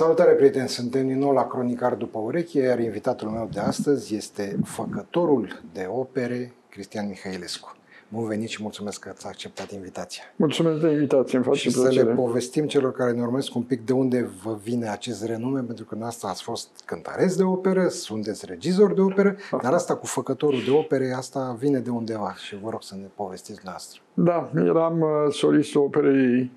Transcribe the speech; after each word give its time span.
Salutare 0.00 0.32
prieteni, 0.32 0.68
suntem 0.68 1.06
din 1.06 1.18
nou 1.18 1.32
la 1.32 1.46
Cronicar 1.46 1.94
după 1.94 2.18
ureche, 2.18 2.60
iar 2.60 2.78
invitatul 2.78 3.28
meu 3.28 3.48
de 3.52 3.60
astăzi 3.60 4.14
este 4.14 4.58
făcătorul 4.64 5.60
de 5.72 5.86
opere 5.90 6.52
Cristian 6.68 7.08
Mihailescu. 7.08 7.76
Bun 8.08 8.26
venit 8.26 8.48
și 8.48 8.62
mulțumesc 8.62 9.00
că 9.00 9.08
ați 9.08 9.26
acceptat 9.26 9.70
invitația. 9.72 10.22
Mulțumesc 10.36 10.80
de 10.80 10.90
invitație, 10.90 11.36
îmi 11.36 11.46
face 11.46 11.58
și 11.58 11.70
plăcere. 11.70 11.94
să 11.94 12.04
le 12.04 12.14
povestim 12.14 12.66
celor 12.66 12.92
care 12.92 13.12
ne 13.12 13.22
urmăresc 13.22 13.54
un 13.54 13.62
pic 13.62 13.84
de 13.84 13.92
unde 13.92 14.30
vă 14.42 14.58
vine 14.62 14.88
acest 14.88 15.24
renume, 15.24 15.60
pentru 15.60 15.84
că 15.84 15.94
în 15.94 16.02
asta 16.02 16.28
ați 16.28 16.42
fost 16.42 16.68
cântăreți 16.84 17.36
de 17.36 17.42
operă, 17.42 17.88
sunteți 17.88 18.46
regizor 18.46 18.94
de 18.94 19.00
operă, 19.00 19.36
dar 19.62 19.72
asta 19.72 19.96
cu 19.96 20.06
făcătorul 20.06 20.60
de 20.64 20.70
opere, 20.70 21.12
asta 21.16 21.56
vine 21.58 21.78
de 21.78 21.90
undeva 21.90 22.34
și 22.34 22.58
vă 22.62 22.70
rog 22.70 22.82
să 22.82 22.94
ne 23.00 23.06
povestiți 23.14 23.60
noastră. 23.64 24.00
Da, 24.14 24.50
eram 24.54 25.00
uh, 25.00 25.32
solistul 25.32 25.80
operei 25.80 26.50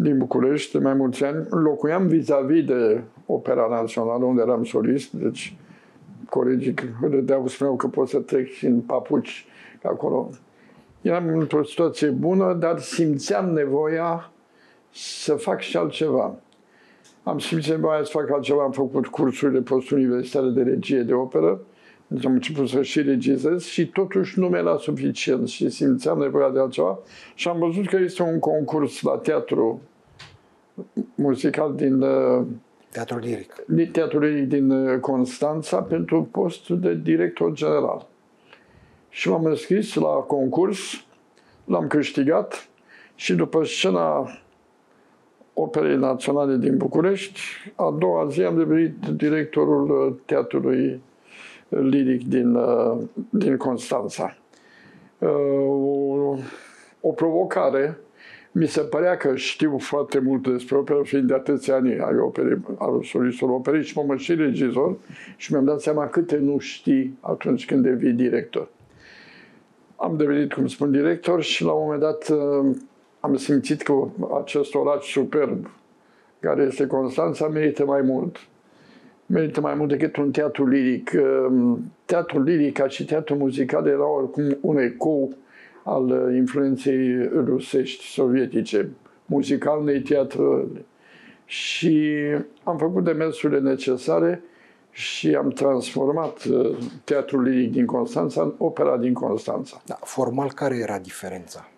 din 0.00 0.18
București 0.18 0.72
de 0.72 0.78
mai 0.78 0.94
mulți 0.94 1.24
ani. 1.24 1.46
Locuiam 1.50 2.06
vis-a-vis 2.06 2.64
de 2.64 3.02
Opera 3.26 3.66
Națională, 3.70 4.24
unde 4.24 4.42
eram 4.42 4.64
solist, 4.64 5.12
deci 5.12 5.56
colegii 6.28 6.74
râdeau, 7.10 7.46
spuneau 7.46 7.76
că 7.76 7.86
pot 7.86 8.08
să 8.08 8.18
trec 8.18 8.48
și 8.48 8.66
în 8.66 8.80
papuci 8.80 9.46
acolo. 9.82 10.30
Eram 11.02 11.28
într-o 11.28 11.64
situație 11.64 12.08
bună, 12.08 12.54
dar 12.54 12.78
simțeam 12.78 13.50
nevoia 13.50 14.32
să 14.90 15.34
fac 15.34 15.60
și 15.60 15.76
altceva. 15.76 16.34
Am 17.22 17.38
simțit 17.38 17.70
nevoia 17.70 18.04
să 18.04 18.10
fac 18.12 18.30
altceva, 18.30 18.62
am 18.62 18.72
făcut 18.72 19.06
cursurile 19.06 19.60
postuniversitare 19.60 20.48
de 20.48 20.62
regie 20.62 21.02
de 21.02 21.12
operă, 21.12 21.60
deci 22.06 22.26
am 22.26 22.32
început 22.32 22.68
să 22.68 22.82
și 22.82 23.02
regizez 23.02 23.64
și 23.64 23.86
totuși 23.86 24.38
nu 24.38 24.48
mi-era 24.48 24.76
suficient 24.76 25.48
și 25.48 25.68
simțeam 25.68 26.18
nevoia 26.18 26.50
de 26.50 26.58
altceva 26.58 26.98
și 27.34 27.48
am 27.48 27.58
văzut 27.58 27.88
că 27.88 27.96
este 27.96 28.22
un 28.22 28.38
concurs 28.38 29.02
la 29.02 29.16
teatru 29.16 29.80
muzical 31.14 31.74
din 31.74 32.02
uh, 32.02 32.46
Teatrul 32.90 33.20
liric. 33.20 33.54
din 33.66 33.90
Teatrul 33.90 34.20
Liric 34.20 34.48
din 34.48 34.70
uh, 34.70 35.00
Constanța 35.00 35.82
pentru 35.82 36.28
postul 36.30 36.80
de 36.80 36.94
director 36.94 37.52
general. 37.52 38.06
Și 39.08 39.28
m-am 39.28 39.44
înscris 39.44 39.94
la 39.94 40.08
concurs, 40.08 41.04
l-am 41.64 41.86
câștigat 41.86 42.68
și 43.14 43.34
după 43.34 43.64
scena 43.64 44.30
Operei 45.54 45.96
Naționale 45.96 46.56
din 46.56 46.76
București, 46.76 47.40
a 47.74 47.94
doua 47.98 48.28
zi 48.28 48.42
am 48.42 48.56
devenit 48.56 49.06
directorul 49.06 50.06
uh, 50.06 50.14
Teatrului 50.24 51.00
Liric 51.68 52.28
din, 52.28 52.54
uh, 52.54 52.98
din 53.30 53.56
Constanța. 53.56 54.24
Uh, 54.24 54.36
O, 55.20 56.36
o 57.00 57.12
provocare 57.12 57.98
mi 58.58 58.66
se 58.66 58.80
părea 58.80 59.16
că 59.16 59.36
știu 59.36 59.78
foarte 59.78 60.18
mult 60.18 60.48
despre 60.50 60.76
operă, 60.76 61.00
fiind 61.02 61.26
de 61.26 61.34
atâția 61.34 61.74
ani 61.74 62.00
ai 62.00 62.18
operei, 62.18 62.58
al 62.78 63.02
solistului 63.02 63.54
operei 63.54 63.82
și 63.82 63.98
mă 63.98 64.16
și 64.16 64.34
regizor 64.34 64.96
și 65.36 65.52
mi-am 65.52 65.64
dat 65.64 65.80
seama 65.80 66.06
câte 66.06 66.36
nu 66.36 66.58
știi 66.58 67.18
atunci 67.20 67.66
când 67.66 67.82
devii 67.82 68.12
director. 68.12 68.68
Am 69.96 70.16
devenit, 70.16 70.52
cum 70.52 70.66
spun, 70.66 70.90
director 70.90 71.42
și 71.42 71.64
la 71.64 71.72
un 71.72 71.82
moment 71.82 72.00
dat 72.00 72.28
uh, 72.28 72.76
am 73.20 73.36
simțit 73.36 73.82
că 73.82 73.92
acest 74.40 74.74
oraș 74.74 75.10
superb, 75.10 75.70
care 76.40 76.62
este 76.62 76.86
Constanța, 76.86 77.48
merită 77.48 77.84
mai 77.84 78.00
mult. 78.00 78.36
Merită 79.26 79.60
mai 79.60 79.74
mult 79.74 79.88
decât 79.88 80.16
un 80.16 80.30
teatru 80.30 80.66
liric. 80.66 81.10
Uh, 81.14 81.76
Teatrul 82.04 82.42
liric, 82.42 82.76
ca 82.76 82.88
și 82.88 83.04
teatru 83.04 83.34
muzical, 83.34 83.86
era 83.86 84.10
oricum 84.10 84.58
un 84.60 84.78
ecou 84.78 85.32
al 85.88 86.10
uh, 86.10 86.36
influenței 86.36 87.28
rusești, 87.44 88.04
sovietice, 88.04 88.90
muzical, 89.26 89.84
nei 89.84 90.00
teatru. 90.00 90.72
Și 91.44 92.16
am 92.64 92.78
făcut 92.78 93.04
demersurile 93.04 93.60
necesare 93.60 94.42
și 94.90 95.34
am 95.34 95.48
transformat 95.48 96.44
uh, 96.44 96.76
teatrul 97.04 97.42
liric 97.42 97.72
din 97.72 97.86
Constanța 97.86 98.42
în 98.42 98.54
opera 98.58 98.96
din 98.96 99.12
Constanța. 99.12 99.82
Da, 99.86 99.98
formal, 100.02 100.52
care 100.52 100.76
era 100.76 100.98
diferența? 100.98 101.68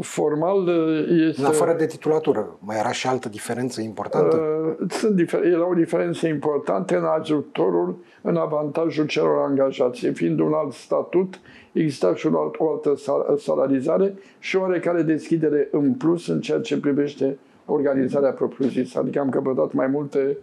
Formal 0.00 0.66
uh, 0.66 1.26
este... 1.28 1.40
În 1.40 1.46
afară 1.46 1.74
de 1.78 1.86
titulatură, 1.86 2.56
mai 2.58 2.78
era 2.78 2.92
și 2.92 3.06
altă 3.06 3.28
diferență 3.28 3.80
importantă? 3.80 4.36
Uh, 4.36 4.90
Sunt 4.90 5.22
difer- 5.22 5.44
erau 5.44 5.74
diferențe 5.74 6.28
importante 6.28 6.94
în 6.94 7.04
ajutorul, 7.04 7.96
în 8.22 8.36
avantajul 8.36 9.06
celor 9.06 9.38
angajați. 9.38 10.06
Fiind 10.06 10.40
un 10.40 10.52
alt 10.52 10.72
statut, 10.72 11.40
exista 11.72 12.14
și 12.14 12.26
un 12.26 12.34
alt, 12.34 12.54
o 12.58 12.70
altă 12.70 12.94
sal- 12.96 13.36
salarizare 13.38 14.14
și 14.38 14.56
oarecare 14.56 15.02
deschidere 15.02 15.68
în 15.70 15.92
plus 15.92 16.28
în 16.28 16.40
ceea 16.40 16.60
ce 16.60 16.80
privește 16.80 17.38
organizarea 17.66 18.30
propriu-zisă. 18.30 18.98
Adică 18.98 19.20
am 19.20 19.28
căpătat 19.28 19.72
mai 19.72 19.86
multe 19.86 20.36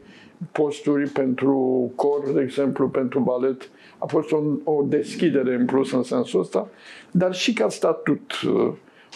posturi 0.52 1.10
pentru 1.10 1.92
cor, 1.96 2.32
de 2.34 2.42
exemplu, 2.42 2.90
pentru 2.90 3.20
balet. 3.20 3.70
A 3.98 4.06
fost 4.06 4.32
o, 4.32 4.38
o 4.64 4.84
deschidere 4.88 5.56
în 5.56 5.66
plus 5.66 5.92
în 5.92 6.04
sensul 6.04 6.40
ăsta, 6.40 6.68
dar 7.12 7.34
și 7.34 7.54
ca 7.54 7.70
statut. 7.70 8.32
uh, 8.46 8.72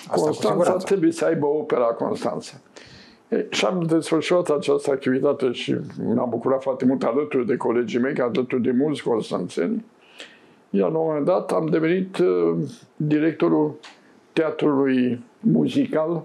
cu 0.07 0.19
Constanța 0.19 0.49
siguranță. 0.49 0.85
trebuie 0.85 1.11
să 1.11 1.25
aibă 1.25 1.45
opera 1.45 1.85
Constanța. 1.85 2.53
E, 3.29 3.45
Și 3.49 3.65
am 3.65 3.81
desfășurat 3.81 4.49
această 4.49 4.91
activitate 4.91 5.51
și 5.51 5.75
m-am 6.15 6.29
bucurat 6.29 6.61
foarte 6.61 6.85
mult 6.85 7.03
alături 7.03 7.45
de 7.45 7.57
colegii 7.57 7.99
mei, 7.99 8.19
alături 8.19 8.61
de 8.61 8.71
mulți 8.71 9.03
constanțeni. 9.03 9.85
Iar 10.69 10.91
la 10.91 10.97
un 10.97 11.05
moment 11.07 11.25
dat 11.25 11.51
am 11.51 11.65
devenit 11.65 12.17
uh, 12.17 12.57
directorul 12.95 13.75
teatrului 14.33 15.23
muzical 15.39 16.23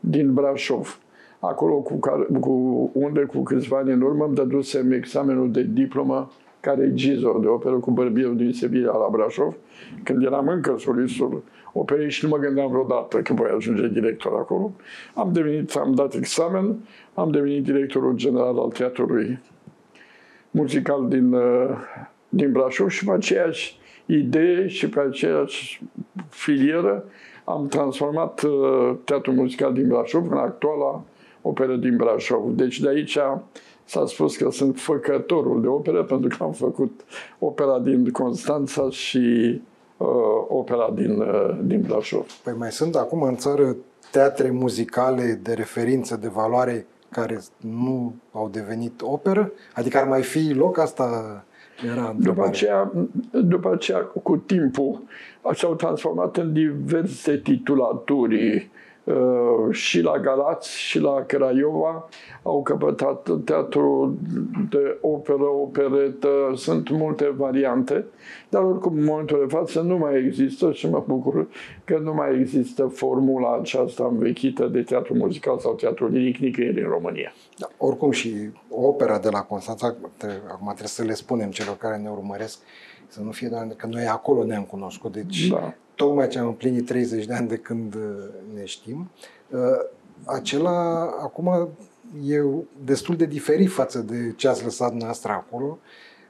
din 0.00 0.32
Brașov. 0.32 0.98
Acolo 1.38 1.74
cu, 1.74 1.94
care, 1.94 2.26
cu 2.40 2.50
unde 2.92 3.20
cu 3.20 3.42
câțiva 3.42 3.78
ani 3.78 3.92
în 3.92 4.00
urmă 4.00 4.24
îmi 4.24 4.34
dădusem 4.34 4.92
examenul 4.92 5.50
de 5.50 5.62
diplomă 5.62 6.30
ca 6.62 6.72
regizor 6.72 7.40
de 7.40 7.46
operă 7.46 7.74
cu 7.74 7.90
bărbierul 7.90 8.36
din 8.36 8.52
Sevilla 8.52 8.96
la 8.96 9.08
Brașov, 9.10 9.56
când 10.02 10.24
eram 10.24 10.48
încă 10.48 10.74
solistul 10.78 11.42
operei 11.72 12.10
și 12.10 12.24
nu 12.24 12.30
mă 12.30 12.36
gândeam 12.36 12.70
vreodată 12.70 13.20
că 13.20 13.34
voi 13.34 13.50
ajunge 13.56 13.88
director 13.88 14.32
acolo. 14.32 14.72
Am 15.14 15.32
devenit, 15.32 15.74
am 15.74 15.94
dat 15.94 16.14
examen, 16.14 16.76
am 17.14 17.30
devenit 17.30 17.64
directorul 17.64 18.14
general 18.14 18.58
al 18.58 18.68
teatrului 18.68 19.38
muzical 20.50 21.08
din, 21.08 21.32
uh, 21.32 21.70
din 22.28 22.52
Brașov 22.52 22.88
și 22.88 23.04
pe 23.04 23.12
aceeași 23.12 23.78
idee 24.06 24.66
și 24.66 24.88
pe 24.88 25.00
aceeași 25.00 25.82
filieră 26.28 27.04
am 27.44 27.66
transformat 27.66 28.42
uh, 28.42 28.96
teatrul 29.04 29.34
muzical 29.34 29.72
din 29.72 29.88
Brașov 29.88 30.30
în 30.30 30.36
actuala 30.36 31.04
operă 31.42 31.76
din 31.76 31.96
Brașov. 31.96 32.50
Deci 32.50 32.80
de 32.80 32.88
aici 32.88 33.18
s-a 33.84 34.06
spus 34.06 34.36
că 34.36 34.50
sunt 34.50 34.78
făcătorul 34.78 35.60
de 35.60 35.66
operă 35.66 36.02
pentru 36.04 36.36
că 36.36 36.44
am 36.44 36.52
făcut 36.52 37.00
opera 37.38 37.78
din 37.78 38.10
Constanța 38.10 38.90
și 38.90 39.60
uh, 39.96 40.06
opera 40.48 40.90
din, 40.94 41.20
uh, 41.20 41.58
din 41.62 41.80
Brașov. 41.80 42.26
Păi 42.44 42.52
mai 42.58 42.72
sunt 42.72 42.94
acum 42.94 43.22
în 43.22 43.36
țară 43.36 43.76
teatre 44.10 44.50
muzicale 44.50 45.40
de 45.42 45.52
referință, 45.52 46.16
de 46.16 46.28
valoare, 46.28 46.86
care 47.10 47.40
nu 47.60 48.14
au 48.32 48.48
devenit 48.48 49.00
operă? 49.02 49.52
Adică 49.74 49.98
ar 49.98 50.08
mai 50.08 50.22
fi 50.22 50.52
loc? 50.52 50.78
Asta 50.78 51.04
era 51.84 51.94
După 52.00 52.12
întrebarea. 52.16 52.50
aceea, 52.50 52.92
după 53.30 53.72
aceea, 53.72 53.98
cu 54.22 54.36
timpul, 54.36 55.02
s-au 55.54 55.74
transformat 55.74 56.36
în 56.36 56.52
diverse 56.52 57.36
titulaturi. 57.38 58.70
Uh, 59.04 59.74
Și 59.74 60.00
la 60.00 60.18
Galați 60.18 60.78
și 60.78 60.98
la 60.98 61.24
Craiova 61.26 62.08
au 62.42 62.62
căpătat 62.62 63.28
teatru 63.44 64.18
de 64.70 64.98
operă, 65.00 65.44
operetă, 65.62 66.28
sunt 66.54 66.90
multe 66.90 67.34
variante, 67.36 68.04
dar 68.48 68.62
oricum 68.62 68.96
în 68.96 69.04
momentul 69.04 69.44
de 69.46 69.54
față 69.54 69.80
nu 69.80 69.96
mai 69.98 70.24
există 70.26 70.72
și 70.72 70.88
mă 70.88 71.04
bucur 71.06 71.46
că 71.84 71.98
nu 71.98 72.14
mai 72.14 72.38
există 72.38 72.86
formula 72.86 73.58
aceasta 73.60 74.08
învechită 74.10 74.66
de 74.66 74.82
teatru 74.82 75.14
muzical 75.14 75.58
sau 75.58 75.74
teatru 75.74 76.08
liric 76.08 76.36
nicăieri 76.36 76.82
în 76.82 76.88
România. 76.88 77.32
Da, 77.58 77.68
oricum 77.76 78.10
și 78.10 78.50
opera 78.68 79.18
de 79.18 79.28
la 79.28 79.42
Constanța, 79.42 79.94
tre- 80.16 80.42
acum 80.48 80.66
trebuie 80.66 80.88
să 80.88 81.02
le 81.02 81.14
spunem 81.14 81.50
celor 81.50 81.76
care 81.76 81.96
ne 81.96 82.08
urmăresc, 82.08 82.58
să 83.12 83.20
nu 83.20 83.30
fie 83.30 83.48
doar 83.48 83.66
că 83.76 83.86
noi 83.86 84.06
acolo 84.06 84.44
ne-am 84.44 84.62
cunoscut. 84.64 85.12
Deci 85.12 85.48
Da. 85.48 85.74
tocmai 85.94 86.28
ce 86.28 86.38
am 86.38 86.46
împlinit 86.46 86.86
30 86.86 87.24
de 87.24 87.34
ani 87.34 87.48
de 87.48 87.56
când 87.56 87.94
uh, 87.94 88.00
ne 88.54 88.64
știm, 88.64 89.10
uh, 89.50 89.58
acela 90.24 91.00
acum 91.22 91.68
e 92.26 92.40
destul 92.84 93.16
de 93.16 93.26
diferit 93.26 93.70
față 93.70 93.98
de 93.98 94.32
ce 94.36 94.48
ați 94.48 94.64
lăsat 94.64 94.94
noastră 94.94 95.32
acolo. 95.32 95.78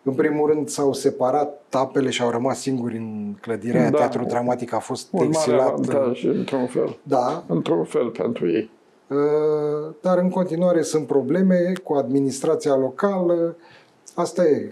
În 0.03 0.13
primul 0.13 0.51
rând 0.51 0.69
s-au 0.69 0.93
separat 0.93 1.63
tapele 1.69 2.11
și 2.11 2.23
au 2.23 2.31
rămas 2.31 2.61
singuri 2.61 2.97
în 2.97 3.37
clădirea 3.41 3.81
aia. 3.81 3.91
Da. 3.91 3.99
Teatrul 3.99 4.27
dramatic 4.27 4.73
a 4.73 4.79
fost 4.79 5.09
Un 5.13 5.19
mare 5.19 5.29
exilat. 5.29 5.79
în- 5.79 5.85
avantaj, 5.95 6.25
într-un 6.25 6.67
fel. 6.67 6.99
Da, 7.03 7.45
Într-un 7.49 7.85
fel 7.85 8.09
pentru 8.11 8.49
ei. 8.51 8.71
Uh, 9.09 9.95
dar 10.01 10.19
în 10.19 10.29
continuare 10.31 10.83
sunt 10.83 11.07
probleme 11.07 11.73
cu 11.85 11.93
administrația 11.95 12.75
locală. 12.77 13.57
Asta 14.15 14.45
e. 14.45 14.71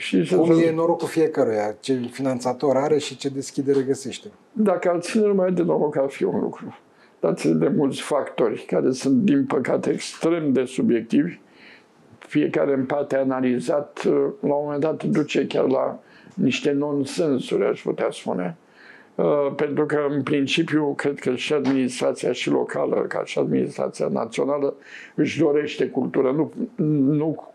Și 0.00 0.24
ce 0.24 0.36
Cum 0.36 0.54
să- 0.54 0.60
e 0.62 0.72
norocul 0.72 1.08
fiecăruia, 1.08 1.76
ce 1.80 1.94
finanțator 2.10 2.76
are 2.76 2.98
și 2.98 3.16
ce 3.16 3.28
deschidere 3.28 3.82
găsește. 3.82 4.28
Dacă 4.52 4.90
ar 4.90 5.00
ține 5.00 5.26
numai 5.26 5.52
de 5.52 5.62
noroc, 5.62 5.96
ar 5.96 6.08
fi 6.08 6.24
un 6.24 6.40
lucru. 6.40 6.78
dați 7.20 7.48
de 7.48 7.68
mulți 7.68 8.00
factori 8.00 8.64
care 8.66 8.90
sunt, 8.90 9.22
din 9.22 9.44
păcate, 9.44 9.90
extrem 9.90 10.52
de 10.52 10.64
subiectivi. 10.64 11.38
Fiecare 12.18 12.74
în 12.74 12.84
parte 12.84 13.16
analizat, 13.16 14.04
la 14.40 14.54
un 14.54 14.62
moment 14.64 14.80
dat 14.80 15.04
duce 15.04 15.46
chiar 15.46 15.66
la 15.68 15.98
niște 16.34 16.72
nonsensuri, 16.72 17.64
aș 17.64 17.82
putea 17.82 18.08
spune. 18.10 18.56
Uh, 19.14 19.52
pentru 19.56 19.86
că, 19.86 20.06
în 20.10 20.22
principiu, 20.22 20.94
cred 20.94 21.18
că 21.18 21.34
și 21.34 21.52
administrația 21.52 22.32
și 22.32 22.50
locală, 22.50 23.04
ca 23.08 23.22
și 23.24 23.38
administrația 23.38 24.08
națională, 24.08 24.74
își 25.14 25.38
dorește 25.38 25.86
cultură. 25.86 26.30
Nu, 26.30 26.52
nu 27.16 27.52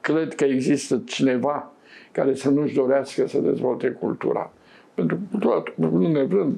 cred 0.00 0.34
că 0.34 0.44
există 0.44 1.02
cineva 1.04 1.68
care 2.14 2.34
să 2.34 2.50
nu-și 2.50 2.74
dorească 2.74 3.26
să 3.28 3.38
dezvolte 3.38 3.88
cultura. 3.88 4.52
Pentru 4.94 5.16
că 5.16 5.22
cultura, 5.30 5.62
nu 5.74 6.08
nevrând, 6.08 6.56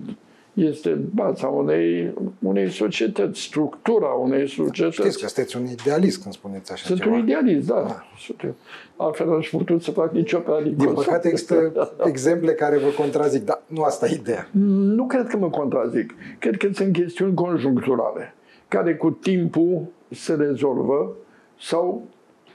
este 0.57 0.91
baza 1.15 1.47
unei, 1.47 2.15
unei 2.39 2.71
societăți, 2.71 3.41
structura 3.41 4.07
unei 4.07 4.49
societăți. 4.49 4.97
Știți 4.97 5.21
că 5.21 5.27
sunteți 5.27 5.57
un 5.57 5.67
idealist 5.67 6.23
când 6.23 6.35
spuneți 6.35 6.73
așa 6.73 6.87
Sunt 6.87 7.01
ceva. 7.01 7.15
un 7.15 7.23
idealist, 7.23 7.67
da. 7.67 8.05
da. 8.39 8.55
Altfel 8.97 9.29
n-aș 9.29 9.49
putut 9.49 9.83
să 9.83 9.91
fac 9.91 10.13
nicio 10.13 10.39
pe 10.39 10.73
Din 10.77 10.93
păcate 10.93 11.29
există 11.29 11.73
exemple 12.11 12.53
care 12.53 12.79
vă 12.79 12.89
contrazic, 12.89 13.45
dar 13.45 13.63
nu 13.67 13.83
asta 13.83 14.07
e 14.07 14.15
ideea. 14.15 14.49
Nu 14.51 15.07
cred 15.07 15.27
că 15.27 15.37
mă 15.37 15.51
contrazic. 15.51 16.15
Cred 16.39 16.57
că 16.57 16.69
sunt 16.73 16.93
chestiuni 16.93 17.35
conjuncturale, 17.35 18.35
care 18.69 18.95
cu 18.97 19.11
timpul 19.11 19.83
se 20.11 20.35
rezolvă 20.35 21.17
sau 21.61 22.07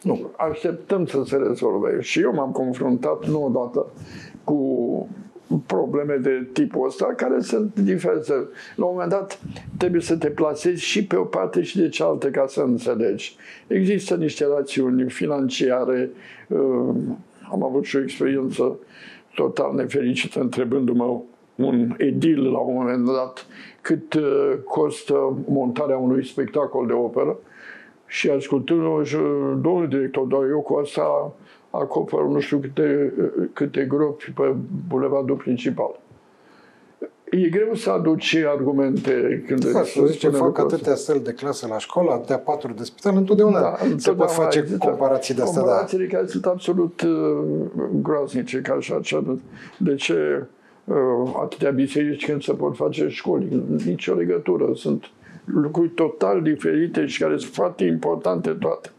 nu, 0.02 0.32
așteptăm 0.38 1.06
să 1.06 1.24
se 1.26 1.36
rezolve. 1.36 2.02
Și 2.02 2.22
eu 2.22 2.34
m-am 2.34 2.52
confruntat 2.52 3.28
nu 3.28 3.44
odată 3.44 3.86
cu 4.44 5.10
probleme 5.66 6.16
de 6.16 6.48
tipul 6.54 6.88
ăsta, 6.88 7.06
care 7.06 7.40
sunt 7.40 7.80
diverse. 7.80 8.34
La 8.76 8.86
un 8.86 8.92
moment 8.94 9.10
dat 9.10 9.40
trebuie 9.78 10.02
să 10.02 10.18
te 10.18 10.28
plasezi 10.28 10.84
și 10.84 11.06
pe 11.06 11.16
o 11.16 11.24
parte 11.24 11.62
și 11.62 11.78
de 11.78 11.90
cealaltă 11.90 12.30
ca 12.30 12.46
să 12.48 12.62
înțelegi. 12.62 13.36
Există 13.68 14.16
niște 14.16 14.46
rațiuni 14.56 15.10
financiare. 15.10 16.10
Uh, 16.48 16.96
am 17.52 17.64
avut 17.64 17.84
și 17.84 17.96
o 17.96 18.02
experiență 18.02 18.80
total 19.36 19.76
nefericită 19.76 20.40
întrebându-mă 20.40 21.22
un 21.56 21.96
edil 21.98 22.52
la 22.52 22.60
un 22.60 22.74
moment 22.74 23.06
dat 23.06 23.46
cât 23.82 24.14
uh, 24.14 24.54
costă 24.66 25.38
montarea 25.48 25.98
unui 25.98 26.26
spectacol 26.26 26.88
de 26.88 26.94
operă 26.94 27.38
și 28.12 28.30
ascultându-mă, 28.30 29.04
domnul 29.62 29.88
director, 29.88 30.26
dar 30.26 30.40
eu 30.50 30.60
cu 30.60 30.74
asta 30.74 31.34
acoperă 31.70 32.22
nu 32.22 32.40
știu 32.40 32.58
câte, 32.58 33.14
câte 33.54 33.86
gropi 33.90 34.32
pe 34.36 34.56
bulevardul 34.88 35.36
principal. 35.36 36.00
E 37.30 37.50
greu 37.50 37.74
să 37.74 37.90
aduci 37.90 38.36
argumente 38.36 39.44
când 39.48 39.72
da, 39.72 39.84
să 39.84 40.06
zice, 40.06 40.30
fac 40.30 40.58
atâtea 40.58 40.96
săli 40.96 41.20
de 41.20 41.34
clasă 41.34 41.68
la 41.68 41.78
școală, 41.78 42.12
atâtea 42.12 42.38
patru 42.38 42.74
de 42.74 42.84
spital, 42.84 43.16
întotdeauna, 43.16 43.60
da, 43.60 43.68
întotdeauna 43.68 44.00
se 44.00 44.12
pot 44.12 44.32
face 44.32 44.60
există 44.60 44.88
comparații 44.88 45.34
de 45.34 45.42
astea. 45.42 45.62
Comparațiile 45.62 46.06
da. 46.06 46.16
care 46.16 46.28
sunt 46.28 46.46
absolut 46.46 47.02
uh, 47.02 47.44
groaznice, 48.02 48.62
ca 48.62 48.78
și 48.80 48.94
așa. 48.94 49.38
De 49.78 49.96
ce 49.96 50.46
uh, 50.84 50.96
atâtea 51.42 51.72
biserici 51.72 52.26
când 52.26 52.44
se 52.44 52.54
pot 52.54 52.76
face 52.76 53.08
școli? 53.08 53.64
Nicio 53.86 54.14
legătură. 54.14 54.70
Sunt 54.74 55.06
lucruri 55.54 55.90
total 55.90 56.42
diferite 56.42 57.06
și 57.06 57.22
care 57.22 57.38
sunt 57.38 57.54
foarte 57.54 57.84
importante 57.84 58.52
toate. 58.52 58.90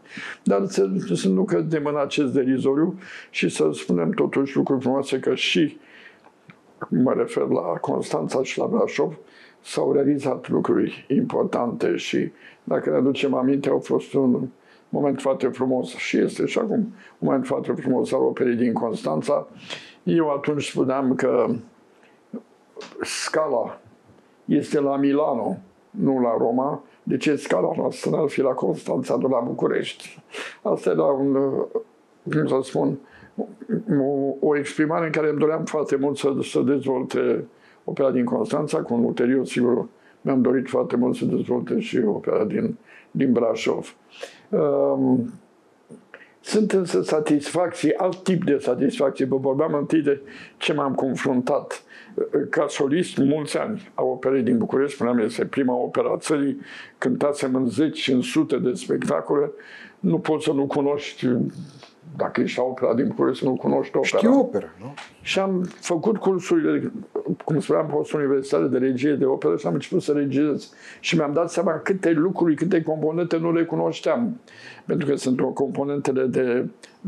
Dar 0.43 0.65
să, 0.65 0.89
să 1.13 1.29
nu 1.29 1.43
cădem 1.43 1.85
în 1.85 1.97
acest 1.97 2.33
derizoriu 2.33 2.99
și 3.29 3.49
să 3.49 3.69
spunem 3.73 4.11
totuși 4.11 4.55
lucruri 4.55 4.81
frumoase 4.81 5.19
că 5.19 5.35
și 5.35 5.77
mă 6.89 7.13
refer 7.13 7.47
la 7.47 7.61
Constanța 7.61 8.43
și 8.43 8.59
la 8.59 8.65
Brașov, 8.65 9.17
s-au 9.61 9.93
realizat 9.93 10.49
lucruri 10.49 11.05
importante 11.07 11.95
și 11.95 12.31
dacă 12.63 12.89
ne 12.89 12.95
aducem 12.95 13.33
aminte, 13.33 13.69
au 13.69 13.79
fost 13.79 14.13
un 14.13 14.47
moment 14.89 15.21
foarte 15.21 15.47
frumos 15.47 15.95
și 15.95 16.17
este 16.17 16.45
și 16.45 16.59
acum 16.59 16.77
un 16.77 16.87
moment 17.17 17.45
foarte 17.45 17.71
frumos 17.71 18.11
al 18.11 18.21
operei 18.21 18.55
din 18.55 18.73
Constanța. 18.73 19.47
Eu 20.03 20.29
atunci 20.29 20.63
spuneam 20.63 21.15
că 21.15 21.47
scala 23.01 23.79
este 24.45 24.79
la 24.79 24.97
Milano, 24.97 25.57
nu 25.99 26.19
la 26.19 26.35
Roma, 26.37 26.83
de 27.03 27.17
ce 27.17 27.35
scala 27.35 27.71
noastră 27.77 28.09
n-ar 28.09 28.27
fi 28.27 28.41
la 28.41 28.49
Constanța, 28.49 29.15
nu 29.15 29.27
la 29.27 29.39
București? 29.39 30.23
Asta 30.61 30.89
era 30.89 31.03
un, 31.03 31.33
cum 32.23 32.47
să 32.47 32.59
spun, 32.63 32.97
o, 33.99 34.47
o 34.47 34.57
exprimare 34.57 35.05
în 35.05 35.11
care 35.11 35.29
îmi 35.29 35.39
doream 35.39 35.63
foarte 35.65 35.95
mult 35.95 36.17
să, 36.17 36.33
să 36.41 36.59
dezvolte 36.59 37.45
opera 37.83 38.11
din 38.11 38.25
Constanța, 38.25 38.81
cu 38.81 38.93
un 38.93 39.03
ulterior, 39.03 39.45
sigur, 39.45 39.87
mi-am 40.21 40.41
dorit 40.41 40.69
foarte 40.69 40.95
mult 40.95 41.15
să 41.15 41.25
dezvolte 41.25 41.79
și 41.79 41.97
opera 41.97 42.43
din, 42.43 42.77
din 43.11 43.31
Brașov. 43.31 43.95
Um, 44.49 45.33
sunt 46.41 46.71
însă 46.71 47.01
satisfacții, 47.01 47.95
alt 47.95 48.23
tip 48.23 48.43
de 48.43 48.57
satisfacție. 48.57 49.25
Vă 49.25 49.37
vorbeam 49.37 49.73
întâi 49.73 50.01
de 50.01 50.21
ce 50.57 50.73
m-am 50.73 50.93
confruntat 50.93 51.82
ca 52.49 52.65
solist 52.67 53.17
mulți 53.17 53.57
ani 53.57 53.91
a 53.93 54.03
operei 54.03 54.41
din 54.41 54.57
București, 54.57 54.95
spuneam, 54.95 55.17
este 55.17 55.45
prima 55.45 55.75
opera 55.75 56.11
a 56.13 56.17
țării, 56.17 56.59
cântasem 56.97 57.55
în 57.55 57.67
zeci 57.67 57.97
și 57.97 58.11
în 58.11 58.21
sute 58.21 58.57
de 58.57 58.73
spectacole, 58.73 59.51
nu 59.99 60.19
poți 60.19 60.43
să 60.43 60.51
nu 60.51 60.65
cunoști 60.65 61.27
dacă 62.17 62.41
ești 62.41 62.57
la 62.57 62.63
opera 62.63 62.93
din 62.93 63.07
București, 63.07 63.45
nu 63.45 63.55
cunoști 63.55 63.97
opera. 63.97 64.17
Știu 64.17 64.39
opera, 64.39 64.69
nu? 64.79 64.93
Și 65.21 65.39
am 65.39 65.63
făcut 65.79 66.17
cursurile, 66.17 66.91
cum 67.45 67.59
spuneam, 67.59 67.87
post-universitare 67.87 68.65
de 68.67 68.77
regie 68.77 69.13
de 69.13 69.25
operă 69.25 69.57
și 69.57 69.67
am 69.67 69.73
început 69.73 70.01
să 70.01 70.11
regiez. 70.11 70.73
Și 70.99 71.15
mi-am 71.15 71.33
dat 71.33 71.51
seama 71.51 71.71
câte 71.71 72.11
lucruri, 72.11 72.55
câte 72.55 72.81
componente 72.81 73.37
nu 73.37 73.53
le 73.53 73.63
cunoșteam. 73.63 74.39
Pentru 74.85 75.07
că 75.07 75.15
sunt 75.15 75.41
o 75.41 75.47
componentele 75.47 76.25
de 76.25 76.67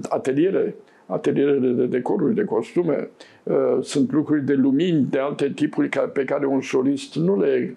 ateliere, 0.10 0.76
atelierele 1.06 1.68
de 1.68 1.86
decoruri, 1.86 2.36
de 2.36 2.44
costume, 2.44 3.10
uh, 3.44 3.78
sunt 3.82 4.12
lucruri 4.12 4.46
de 4.46 4.54
lumini, 4.54 5.08
de 5.10 5.20
alte 5.20 5.50
tipuri 5.50 5.90
pe 6.14 6.24
care 6.24 6.46
un 6.46 6.62
solist 6.62 7.16
nu 7.16 7.40
le 7.40 7.76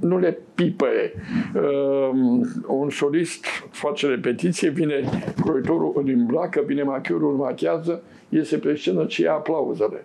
nu 0.00 0.18
le 0.18 0.38
pipăie. 0.54 1.12
Uh, 1.54 2.40
un 2.66 2.90
solist 2.90 3.44
face 3.70 4.06
repetiție, 4.06 4.68
vine 4.68 5.04
croitorul 5.40 5.92
îl 5.96 6.08
îmbracă, 6.08 6.62
vine 6.66 6.82
machiorul 6.82 7.30
îl 7.30 7.36
machiază, 7.36 8.02
iese 8.28 8.58
pe 8.58 8.74
scenă 8.74 9.04
și 9.08 9.22
ia 9.22 9.32
aplauzele. 9.32 10.04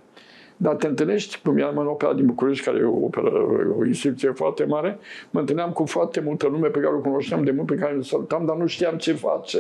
Dar 0.58 0.76
te 0.76 0.88
întâlnești, 0.88 1.40
cum 1.44 1.58
eram 1.58 1.78
în 1.78 1.88
opera 1.88 2.14
din 2.14 2.26
București, 2.26 2.66
care 2.66 2.78
e 2.78 2.84
o, 2.84 3.04
operă, 3.04 3.32
o 3.80 3.86
instituție 3.86 4.30
foarte 4.30 4.66
mare, 4.66 4.98
mă 5.30 5.40
întâlneam 5.40 5.72
cu 5.72 5.86
foarte 5.86 6.22
multă 6.26 6.48
lume 6.48 6.68
pe 6.68 6.80
care 6.80 6.96
o 6.96 7.00
cunoșteam 7.00 7.44
de 7.44 7.52
mult, 7.52 7.68
pe 7.68 7.76
care 7.76 7.96
îl 7.96 8.02
salutam, 8.02 8.46
dar 8.46 8.56
nu 8.56 8.66
știam 8.66 8.98
ce 8.98 9.14
face. 9.14 9.60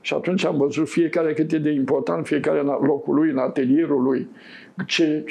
Și 0.00 0.14
atunci 0.14 0.44
am 0.44 0.56
văzut 0.56 0.88
fiecare 0.88 1.32
cât 1.32 1.52
e 1.52 1.58
de 1.58 1.70
important, 1.70 2.26
fiecare 2.26 2.60
în 2.60 2.66
locul 2.66 3.14
lui, 3.14 3.30
în 3.30 3.38
atelierul 3.38 4.02
lui, 4.02 4.28
ce, 4.86 5.24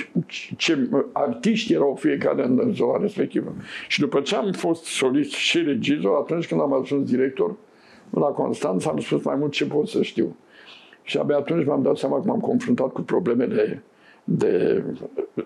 ce 0.58 0.90
artiști 1.12 1.74
erau 1.74 1.96
fiecare 1.96 2.46
în 2.46 2.72
zona 2.74 2.98
respectivă. 2.98 3.56
Și 3.88 4.00
după 4.00 4.22
ce 4.22 4.36
am 4.36 4.52
fost 4.52 4.84
solist 4.84 5.32
și 5.32 5.62
regizor, 5.62 6.16
atunci 6.16 6.48
când 6.48 6.62
am 6.62 6.74
ajuns 6.74 7.10
director 7.10 7.56
la 8.10 8.28
Constanța, 8.28 8.90
am 8.90 9.00
spus 9.00 9.24
mai 9.24 9.36
mult 9.36 9.52
ce 9.52 9.66
pot 9.66 9.88
să 9.88 10.02
știu. 10.02 10.36
Și 11.02 11.18
abia 11.18 11.38
atunci 11.38 11.66
m-am 11.66 11.82
dat 11.82 11.98
seama 11.98 12.20
că 12.20 12.24
m-am 12.26 12.40
confruntat 12.40 12.92
cu 12.92 13.02
problemele 13.02 13.84
de 14.24 14.84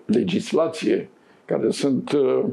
legislație 0.06 1.08
care 1.44 1.70
sunt 1.70 2.12
uh, 2.12 2.44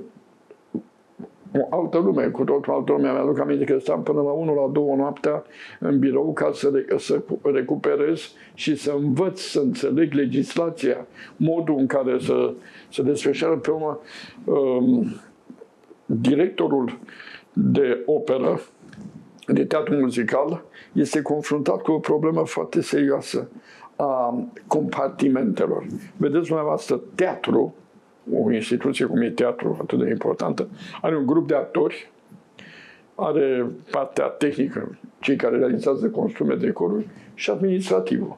o 1.53 1.75
altă 1.75 1.97
lume, 1.97 2.25
cu 2.25 2.43
totul 2.43 2.73
altă 2.73 2.91
lume. 2.91 3.11
Mi-aduc 3.11 3.39
aminte 3.39 3.63
că 3.63 3.79
stăm 3.79 4.03
până 4.03 4.21
la 4.21 4.31
1 4.31 4.53
la 4.53 4.71
2 4.71 4.83
noaptea 4.95 5.43
în 5.79 5.99
birou 5.99 6.33
ca 6.33 6.51
să, 6.53 6.71
să 6.97 7.21
recuperez 7.41 8.31
și 8.53 8.75
să 8.75 8.95
învăț, 8.99 9.39
să 9.39 9.59
înțeleg 9.59 10.13
legislația, 10.13 11.07
modul 11.35 11.77
în 11.77 11.87
care 11.87 12.17
să 12.19 12.53
se 12.89 13.01
desfășoară 13.01 13.57
pe 13.57 13.71
urmă. 13.71 13.99
Um, 14.45 15.15
directorul 16.05 16.99
de 17.53 18.03
operă, 18.05 18.59
de 19.47 19.65
teatru 19.65 19.95
muzical, 19.95 20.63
este 20.91 21.21
confruntat 21.21 21.81
cu 21.81 21.91
o 21.91 21.99
problemă 21.99 22.45
foarte 22.45 22.81
serioasă 22.81 23.49
a 23.95 24.43
compartimentelor. 24.67 25.85
Vedeți 26.17 26.47
dumneavoastră, 26.47 27.01
teatru 27.15 27.75
o 28.33 28.51
instituție 28.51 29.05
cum 29.05 29.21
e 29.21 29.29
teatru 29.29 29.77
atât 29.81 29.99
de 29.99 30.09
importantă, 30.09 30.69
are 31.01 31.17
un 31.17 31.25
grup 31.25 31.47
de 31.47 31.55
actori, 31.55 32.11
are 33.15 33.65
partea 33.91 34.25
tehnică, 34.25 34.97
cei 35.19 35.35
care 35.35 35.57
realizează 35.57 36.09
costume, 36.09 36.55
decoruri 36.55 37.07
și 37.33 37.49
administrativul. 37.49 38.37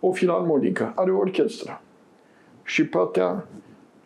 O 0.00 0.12
filarmonică, 0.12 0.92
are 0.96 1.10
o 1.10 1.18
orchestră 1.18 1.82
și 2.64 2.86
partea 2.86 3.46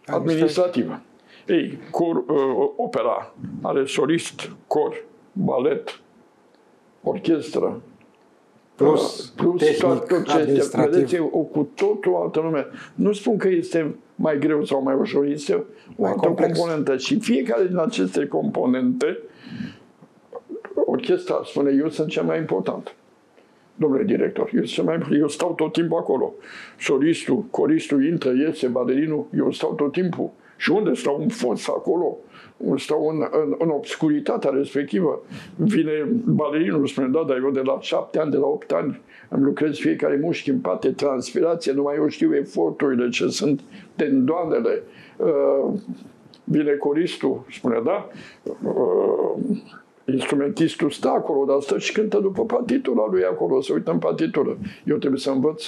administrativă. 0.07 1.01
Ei, 1.47 1.79
cor, 1.91 2.17
uh, 2.17 2.71
opera 2.77 3.35
are 3.63 3.85
solist, 3.85 4.51
cor, 4.67 5.05
balet, 5.33 6.01
orchestră, 7.03 7.83
Plus, 8.77 9.33
plus 9.37 9.61
tehnic, 9.61 9.79
tot, 9.81 10.07
tot 10.09 10.25
ce 10.27 10.33
administrativ. 10.33 10.93
vedeți, 10.95 11.15
e 11.15 11.21
o 11.21 11.39
cu 11.39 11.69
totul 11.75 12.15
altă 12.15 12.41
lume. 12.41 12.67
Nu 12.95 13.13
spun 13.13 13.37
că 13.37 13.49
este 13.49 13.95
mai 14.15 14.39
greu 14.39 14.65
sau 14.65 14.83
mai 14.83 14.95
ușor, 14.95 15.25
este 15.25 15.55
o 15.55 15.63
Mai 15.97 16.11
altă 16.11 16.27
complex. 16.27 16.59
componentă. 16.59 16.97
Și 16.97 17.19
fiecare 17.21 17.67
din 17.67 17.79
aceste 17.79 18.27
componente, 18.27 19.19
orchestra 20.75 21.41
spune, 21.45 21.75
eu 21.79 21.89
sunt 21.89 22.09
cel 22.09 22.23
mai 22.23 22.39
important. 22.39 22.95
Domnule 23.75 24.03
director, 24.05 24.51
eu, 24.55 24.65
sunt 24.65 24.69
cel 24.69 24.85
mai, 24.85 25.19
eu 25.19 25.29
stau 25.29 25.53
tot 25.55 25.73
timpul 25.73 25.99
acolo. 25.99 26.35
Solistul, 26.79 27.45
coristul 27.51 28.05
intră, 28.07 28.33
iese, 28.33 28.67
balerinul, 28.67 29.27
eu 29.37 29.51
stau 29.53 29.75
tot 29.75 29.93
timpul. 29.93 30.31
Și 30.57 30.71
unde 30.71 30.95
stau 30.95 31.19
în 31.21 31.29
fos 31.29 31.69
acolo? 31.69 32.17
Stau 32.77 33.09
în, 33.09 33.27
în, 33.31 33.55
în 33.59 33.69
obscuritatea 33.69 34.51
respectivă. 34.51 35.23
Vine 35.57 36.07
balerinul, 36.25 36.87
spune, 36.87 37.07
da, 37.07 37.25
dar 37.27 37.37
eu 37.37 37.51
de 37.51 37.61
la 37.61 37.79
șapte 37.81 38.19
ani, 38.19 38.31
de 38.31 38.37
la 38.37 38.47
opt 38.47 38.73
ani, 38.73 39.01
îmi 39.29 39.45
lucrez 39.45 39.77
fiecare 39.77 40.19
mușchi 40.23 40.51
în 40.51 40.59
pate, 40.59 40.93
transpirație, 40.93 41.73
numai 41.73 41.97
eu 41.97 42.09
știu 42.09 42.35
eforturile 42.35 43.09
ce 43.09 43.29
sunt, 43.29 43.61
tendoanele. 43.97 44.83
Uh, 45.17 45.73
vine 46.45 46.73
coristul, 46.73 47.45
spune, 47.51 47.81
da, 47.85 48.09
uh, 48.63 49.59
instrumentistul 50.13 50.91
stă 50.91 51.09
acolo, 51.09 51.45
dar 51.45 51.61
stă 51.61 51.79
și 51.79 51.93
cântă 51.93 52.19
după 52.19 52.45
partitura 52.45 53.07
lui 53.11 53.25
acolo, 53.25 53.61
să 53.61 53.73
uită 53.73 53.91
în 53.91 53.99
partitură. 53.99 54.59
Eu 54.85 54.97
trebuie 54.97 55.21
să 55.21 55.31
învăț 55.31 55.65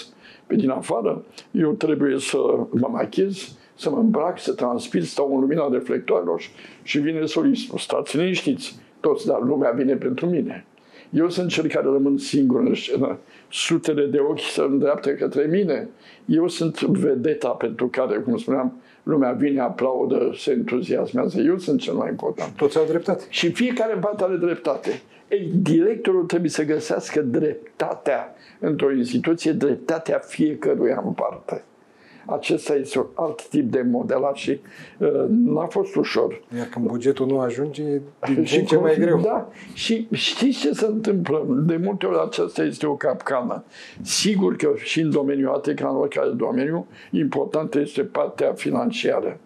pe 0.47 0.55
din 0.55 0.71
afară, 0.71 1.25
eu 1.51 1.73
trebuie 1.73 2.19
să 2.19 2.37
mă 2.71 2.89
machez, 2.91 3.58
să 3.79 3.91
mă 3.91 3.97
îmbrac, 3.99 4.41
să 4.41 4.53
transpir, 4.53 5.03
stau 5.03 5.35
în 5.35 5.41
lumina 5.41 5.69
reflectoarelor 5.73 6.43
și 6.83 6.99
vine 6.99 7.27
solistul. 7.27 7.79
Stați 7.79 8.17
liniștiți, 8.17 8.79
toți, 9.01 9.27
dar 9.27 9.41
lumea 9.43 9.71
vine 9.71 9.95
pentru 9.95 10.27
mine. 10.27 10.67
Eu 11.11 11.29
sunt 11.29 11.51
cel 11.51 11.69
care 11.69 11.85
rămân 11.85 12.19
singur 12.19 12.61
în 12.61 12.75
scenă. 12.75 13.19
Sutele 13.51 14.07
de 14.07 14.19
ochi 14.19 14.41
se 14.41 14.61
îndreaptă 14.61 15.11
către 15.11 15.47
mine. 15.51 15.89
Eu 16.25 16.49
sunt 16.49 16.81
vedeta 16.81 17.49
pentru 17.49 17.89
care, 17.89 18.19
cum 18.19 18.37
spuneam, 18.37 18.81
lumea 19.03 19.33
vine, 19.33 19.61
aplaudă, 19.61 20.33
se 20.37 20.51
entuziasmează. 20.51 21.41
Eu 21.41 21.59
sunt 21.59 21.81
cel 21.81 21.95
mai 21.95 22.09
important. 22.09 22.57
Toți 22.57 22.79
au 22.79 22.85
dreptate. 22.89 23.25
Și 23.29 23.53
fiecare 23.53 23.95
în 23.95 24.01
parte 24.01 24.25
are 24.25 24.37
dreptate. 24.37 25.03
Ei, 25.29 25.51
directorul 25.55 26.25
trebuie 26.25 26.51
să 26.51 26.65
găsească 26.65 27.21
dreptatea 27.21 28.35
într-o 28.59 28.93
instituție, 28.93 29.53
dreptatea 29.53 30.19
fiecăruia 30.19 31.03
în 31.07 31.13
parte. 31.13 31.65
Acesta 32.31 32.75
este 32.75 32.99
un 32.99 33.07
alt 33.15 33.49
tip 33.49 33.71
de 33.71 33.83
modelat 33.91 34.35
și 34.37 34.61
uh, 34.99 35.09
n-a 35.29 35.67
fost 35.67 35.95
ușor. 35.95 36.41
Iar 36.57 36.67
când 36.67 36.87
bugetul 36.87 37.27
nu 37.27 37.39
ajunge, 37.41 37.83
e 37.83 38.01
din 38.35 38.45
ce 38.45 38.53
Și 38.53 38.59
în 38.59 38.65
ce 38.65 38.77
mai 38.77 38.93
cum- 38.95 39.03
greu. 39.03 39.21
Da. 39.21 39.49
Și 39.75 40.09
știți 40.13 40.59
ce 40.59 40.73
se 40.73 40.87
întâmplă? 40.87 41.47
De 41.67 41.77
multe 41.77 42.07
ori 42.07 42.19
aceasta 42.27 42.63
este 42.63 42.87
o 42.87 42.95
capcană. 42.95 43.65
Sigur 44.03 44.57
că 44.57 44.73
și 44.77 45.01
în 45.01 45.11
domeniul 45.11 45.53
ATE, 45.55 45.75
ca 45.75 45.89
în 45.89 45.97
oricare 45.97 46.31
domeniu, 46.31 46.87
importantă 47.11 47.81
este 47.81 48.03
partea 48.03 48.53
financiară. 48.53 49.39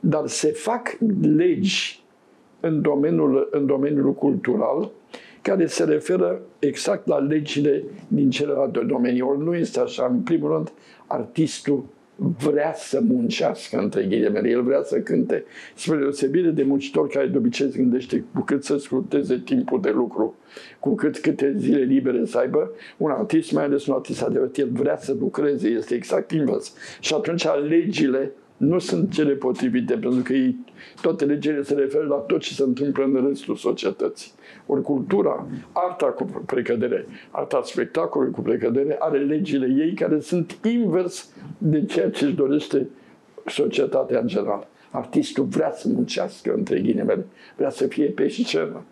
Dar 0.00 0.26
se 0.26 0.48
fac 0.48 0.96
legi 1.36 2.02
în 2.60 2.82
domeniul, 2.82 3.48
în 3.50 3.66
domeniul 3.66 4.12
cultural 4.14 4.90
care 5.42 5.66
se 5.66 5.84
referă 5.84 6.40
exact 6.58 7.06
la 7.06 7.18
legile 7.18 7.84
din 8.08 8.30
celelalte 8.30 8.80
domenii. 8.80 9.20
Ori 9.20 9.38
nu 9.38 9.54
este 9.54 9.80
așa. 9.80 10.06
În 10.10 10.20
primul 10.20 10.52
rând, 10.52 10.72
artistul 11.06 11.84
vrea 12.20 12.72
să 12.74 13.00
muncească, 13.00 13.78
între 13.78 14.02
ghilimele, 14.02 14.48
el 14.48 14.62
vrea 14.62 14.82
să 14.82 14.98
cânte. 14.98 15.44
Spre 15.74 15.96
deosebire 15.96 16.50
de 16.50 16.62
muncitor 16.62 17.08
care 17.08 17.26
de 17.26 17.36
obicei 17.36 17.70
se 17.70 17.78
gândește 17.78 18.24
cu 18.34 18.40
cât 18.40 18.64
să 18.64 18.76
scurteze 18.76 19.42
timpul 19.44 19.80
de 19.80 19.90
lucru, 19.90 20.34
cu 20.78 20.94
cât 20.94 21.18
câte 21.18 21.54
zile 21.56 21.82
libere 21.82 22.24
să 22.24 22.38
aibă, 22.38 22.70
un 22.96 23.10
artist, 23.10 23.52
mai 23.52 23.64
ales 23.64 23.86
un 23.86 23.94
artist 23.94 24.22
adevărat, 24.22 24.56
el 24.56 24.68
vrea 24.72 24.96
să 24.96 25.16
lucreze, 25.20 25.68
este 25.68 25.94
exact 25.94 26.30
invers. 26.30 26.74
Și 27.00 27.14
atunci 27.14 27.46
legile 27.68 28.32
nu 28.56 28.78
sunt 28.78 29.12
cele 29.12 29.32
potrivite, 29.32 29.94
pentru 29.94 30.22
că 30.22 30.32
ei, 30.32 30.56
toate 31.00 31.24
legile 31.24 31.62
se 31.62 31.74
referă 31.74 32.06
la 32.06 32.14
tot 32.14 32.40
ce 32.40 32.54
se 32.54 32.62
întâmplă 32.62 33.04
în 33.04 33.26
restul 33.28 33.56
societății. 33.56 34.32
Ori 34.72 34.82
cultura, 34.82 35.46
arta 35.72 36.06
cu 36.06 36.42
precădere, 36.46 37.06
arta 37.30 37.60
spectacolului 37.64 38.32
cu 38.32 38.40
precădere, 38.40 38.96
are 38.98 39.18
legile 39.18 39.66
ei 39.84 39.92
care 39.92 40.20
sunt 40.20 40.58
invers 40.64 41.32
de 41.58 41.84
ceea 41.84 42.10
ce 42.10 42.24
își 42.24 42.34
dorește 42.34 42.88
societatea 43.46 44.20
în 44.20 44.26
general. 44.26 44.66
Artistul 44.90 45.44
vrea 45.44 45.72
să 45.72 45.88
muncească, 45.88 46.52
între 46.54 46.80
ghilimele, 46.80 47.26
vrea 47.56 47.70
să 47.70 47.86
fie 47.86 48.06
pe 48.06 48.28
scenă, 48.28 48.82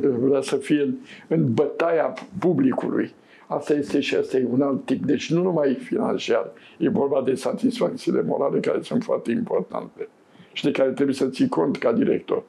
vrea 0.00 0.40
să 0.40 0.56
fie 0.56 0.82
în, 0.82 0.94
în 1.28 1.54
bătaia 1.54 2.14
publicului. 2.38 3.12
Asta 3.46 3.74
este 3.74 4.00
și 4.00 4.16
asta 4.16 4.36
e 4.36 4.46
un 4.50 4.62
alt 4.62 4.84
tip. 4.84 5.04
Deci 5.04 5.32
nu 5.32 5.42
numai 5.42 5.74
financiar, 5.74 6.50
e 6.78 6.88
vorba 6.88 7.22
de 7.22 7.34
satisfacțiile 7.34 8.22
morale 8.22 8.60
care 8.60 8.82
sunt 8.82 9.02
foarte 9.02 9.30
importante 9.30 10.08
și 10.52 10.64
de 10.64 10.70
care 10.70 10.90
trebuie 10.90 11.14
să 11.14 11.28
ții 11.28 11.48
cont 11.48 11.76
ca 11.76 11.92
director. 11.92 12.42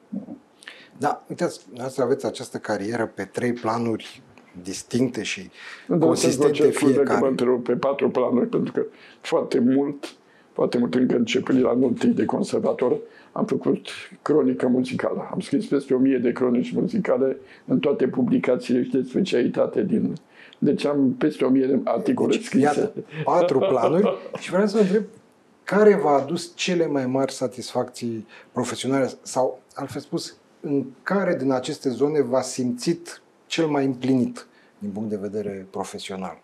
Da, 1.00 1.24
uitați, 1.30 1.60
dumneavoastră 1.64 2.04
aveți 2.04 2.26
această 2.26 2.58
carieră 2.58 3.12
pe 3.16 3.24
trei 3.24 3.54
planuri 3.54 4.22
distincte 4.64 5.24
și 5.24 5.50
Îmi 5.88 6.00
dau 6.00 6.16
seama 6.16 6.36
consistente 6.36 6.52
ce 6.52 6.72
scuze 6.72 6.94
că 6.94 7.00
mă 7.00 7.04
fiecare. 7.04 7.28
întrerup 7.28 7.64
pe 7.64 7.74
patru 7.74 8.10
planuri, 8.10 8.48
pentru 8.48 8.72
că 8.74 8.86
foarte 9.22 9.60
mult, 9.60 10.14
foarte 10.54 10.78
mult 10.78 10.96
încă 10.96 11.16
începând 11.16 11.64
la 11.64 11.72
întâi 11.72 12.10
de 12.10 12.26
conservator, 12.26 12.98
am 13.32 13.46
făcut 13.46 13.88
cronică 14.22 14.68
muzicală. 14.68 15.30
Am 15.32 15.40
scris 15.40 15.66
peste 15.66 15.94
o 15.94 15.98
mie 15.98 16.18
de 16.18 16.32
cronici 16.32 16.72
muzicale 16.72 17.38
în 17.66 17.80
toate 17.80 18.08
publicațiile 18.08 18.84
și 18.84 18.90
de 18.90 19.02
specialitate 19.08 19.84
din... 19.84 20.14
Deci 20.58 20.86
am 20.86 21.16
peste 21.18 21.46
o 21.46 21.50
mie 21.50 21.66
de 21.66 21.80
articole 21.84 22.32
Deci, 22.32 22.44
scrise. 22.44 22.64
iată, 22.64 22.94
patru 23.24 23.60
planuri 23.70 24.18
și 24.40 24.50
vreau 24.50 24.68
să 24.68 24.76
vă 24.78 24.84
întreb 24.84 25.04
care 25.64 25.96
v-a 25.96 26.12
adus 26.12 26.52
cele 26.56 26.88
mai 26.88 27.06
mari 27.06 27.32
satisfacții 27.32 28.28
profesionale 28.52 29.10
sau, 29.22 29.62
altfel 29.74 30.02
spus, 30.02 30.38
în 30.62 30.86
care 31.04 31.36
din 31.36 31.52
aceste 31.52 31.90
zone 31.90 32.22
v-a 32.22 32.42
simțit 32.42 33.22
cel 33.46 33.66
mai 33.68 33.86
împlinit 33.86 34.48
din 34.80 34.90
punct 34.90 35.10
de 35.10 35.18
vedere 35.22 35.68
profesional? 35.70 36.38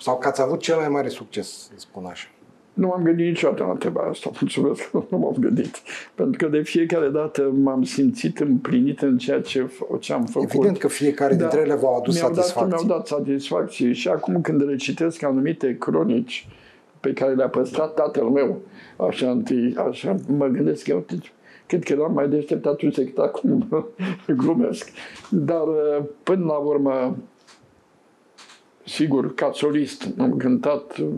Sau 0.00 0.18
că 0.18 0.28
ați 0.28 0.40
avut 0.42 0.60
cel 0.60 0.76
mai 0.76 0.88
mare 0.88 1.08
succes, 1.08 1.48
să 1.48 1.72
spun 1.76 2.04
așa. 2.04 2.28
Nu 2.74 2.86
m-am 2.86 3.02
gândit 3.02 3.26
niciodată 3.26 3.62
la 3.62 3.70
întrebarea 3.70 4.10
asta. 4.10 4.30
Mulțumesc 4.40 4.90
că 4.90 5.02
nu 5.10 5.18
m-am 5.18 5.34
gândit. 5.38 5.76
Pentru 6.14 6.44
că 6.46 6.56
de 6.56 6.62
fiecare 6.62 7.08
dată 7.08 7.50
m-am 7.62 7.82
simțit 7.82 8.40
împlinit 8.40 9.00
în 9.02 9.18
ceea 9.18 9.40
ce, 9.40 9.66
f- 9.66 10.00
ce 10.00 10.12
am 10.12 10.24
făcut. 10.26 10.48
Evident 10.52 10.78
că 10.78 10.88
fiecare 10.88 11.34
Da. 11.34 11.38
dintre 11.40 11.60
ele 11.60 11.74
v-au 11.74 11.96
adus 11.96 12.14
mi-au 12.14 12.32
dat, 12.32 12.44
satisfacții. 12.44 12.84
mi-au 12.86 12.96
dat 12.98 13.06
satisfacție 13.06 13.92
și 13.92 14.08
acum 14.08 14.40
când 14.40 14.66
recitesc 14.68 15.22
anumite 15.22 15.76
cronici 15.78 16.48
pe 17.00 17.12
care 17.12 17.34
le-a 17.34 17.48
păstrat 17.48 17.94
tatăl 17.94 18.24
meu, 18.24 18.60
așa 18.96 19.30
întâi, 19.30 19.74
așa, 19.88 20.14
mă 20.28 20.46
gândesc 20.46 20.84
că 20.84 20.90
eu 20.90 21.04
cred 21.68 21.82
că 21.82 21.92
eram 21.92 22.12
mai 22.12 22.28
deștept 22.28 22.66
atunci 22.66 22.94
decât 22.94 23.18
acum, 23.18 23.68
glumesc. 24.40 24.90
Dar 25.30 25.66
uh, 25.66 26.04
până 26.22 26.44
la 26.44 26.56
urmă, 26.56 27.16
sigur, 28.84 29.34
ca 29.34 29.50
solist 29.52 30.08
am 30.18 30.36
cântat 30.36 30.98
uh, 30.98 31.08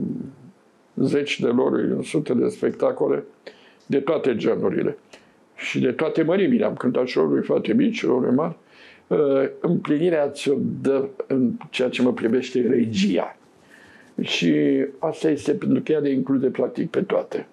zeci 0.96 1.40
de 1.40 1.46
lor 1.46 1.72
în 1.72 2.02
sute 2.02 2.34
de 2.34 2.48
spectacole 2.48 3.24
de 3.86 4.00
toate 4.00 4.36
genurile 4.36 4.98
și 5.56 5.80
de 5.80 5.92
toate 5.92 6.22
mărimile. 6.22 6.64
Am 6.64 6.74
cântat 6.74 7.06
și 7.06 7.18
lui 7.18 7.42
foarte 7.42 7.72
mici, 7.72 7.96
și 7.96 8.06
lui 8.06 8.34
mari. 8.34 8.56
Uh, 9.06 9.48
Împlinirea 9.60 10.28
ți-o 10.28 10.54
dă 10.80 11.08
în 11.26 11.52
ceea 11.70 11.88
ce 11.88 12.02
mă 12.02 12.12
privește 12.12 12.60
regia. 12.60 13.36
Și 14.20 14.54
asta 14.98 15.30
este 15.30 15.52
pentru 15.52 15.82
că 15.82 15.92
ea 15.92 15.98
le 15.98 16.10
include 16.10 16.48
practic 16.48 16.90
pe 16.90 17.02
toate. 17.02 17.46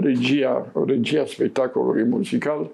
Regia, 0.00 0.72
regia 0.86 1.24
spectacolului 1.24 2.04
muzical, 2.04 2.70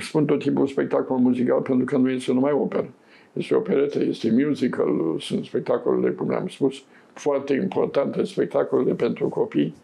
spun 0.00 0.24
tot 0.24 0.38
timpul 0.38 0.66
spectacol 0.66 1.16
muzical 1.16 1.60
pentru 1.60 1.84
că 1.84 1.96
nu 1.96 2.10
este 2.10 2.32
numai 2.32 2.52
operă. 2.52 2.88
Este 3.32 3.54
operetă, 3.54 4.04
este 4.04 4.30
musical, 4.30 5.16
sunt 5.18 5.44
spectacolele, 5.44 6.10
cum 6.10 6.30
le-am 6.30 6.48
spus, 6.48 6.82
foarte 7.12 7.54
importante, 7.54 8.24
spectacolele 8.24 8.94
pentru 8.94 9.28
copii. 9.28 9.74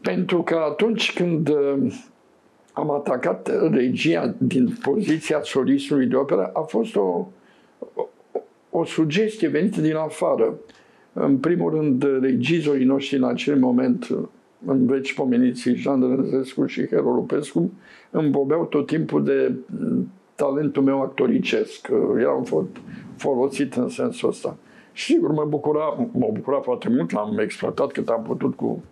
Pentru 0.00 0.42
că 0.42 0.54
atunci 0.54 1.12
când 1.12 1.48
uh, 1.48 1.94
am 2.72 2.90
atacat 2.90 3.70
regia 3.70 4.34
din 4.38 4.76
poziția 4.82 5.40
solistului 5.42 6.06
de 6.06 6.16
operă, 6.16 6.50
a 6.54 6.60
fost 6.60 6.96
o, 6.96 7.26
o, 7.94 8.08
o 8.70 8.84
sugestie 8.84 9.48
venită 9.48 9.80
din 9.80 9.94
afară. 9.94 10.58
În 11.12 11.38
primul 11.38 11.70
rând, 11.70 12.20
regizorii 12.20 12.84
noștri 12.84 13.16
în 13.16 13.24
acel 13.24 13.58
moment, 13.58 14.08
în 14.64 14.86
veci 14.86 15.14
pomeniții, 15.14 15.74
Jean 15.74 16.00
Rânzescu 16.00 16.66
și 16.66 16.86
Hero 16.86 17.10
Lupescu, 17.10 17.72
îmi 18.10 18.30
vorbeau 18.30 18.64
tot 18.64 18.86
timpul 18.86 19.24
de 19.24 19.52
talentul 20.34 20.82
meu 20.82 21.02
actoricesc. 21.02 21.88
Eram 22.18 22.42
fost 22.42 22.68
folosit 23.16 23.74
în 23.74 23.88
sensul 23.88 24.28
ăsta. 24.28 24.56
Și 24.92 25.04
sigur, 25.04 25.32
mă 25.32 25.44
bucura, 25.44 26.08
mă 26.12 26.28
bucura 26.32 26.60
foarte 26.60 26.88
mult, 26.88 27.10
l-am 27.10 27.38
exploatat 27.38 27.92
cât 27.92 28.08
am 28.08 28.22
putut 28.22 28.54
cu 28.54 28.82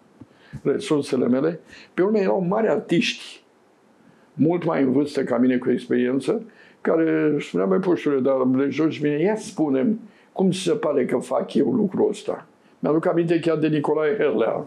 resursele 0.62 1.28
mele. 1.28 1.60
Pe 1.94 2.02
urmă 2.02 2.18
erau 2.18 2.44
mari 2.48 2.68
artiști, 2.68 3.42
mult 4.34 4.64
mai 4.64 4.82
în 4.82 4.92
vârstă 4.92 5.24
ca 5.24 5.38
mine 5.38 5.56
cu 5.56 5.70
experiență, 5.70 6.42
care 6.80 7.36
spunea, 7.40 7.66
mai 7.66 7.78
pușule, 7.78 8.20
dar 8.20 8.46
le 8.56 8.68
joci 8.68 9.00
bine, 9.00 9.20
ia 9.20 9.36
spune 9.36 9.96
cum 10.32 10.50
se 10.50 10.72
pare 10.72 11.04
că 11.04 11.16
fac 11.16 11.54
eu 11.54 11.72
lucrul 11.72 12.08
ăsta. 12.08 12.46
Mi-aduc 12.78 13.06
aminte 13.06 13.40
chiar 13.40 13.56
de 13.56 13.68
Nicolae 13.68 14.16
Herlea, 14.16 14.66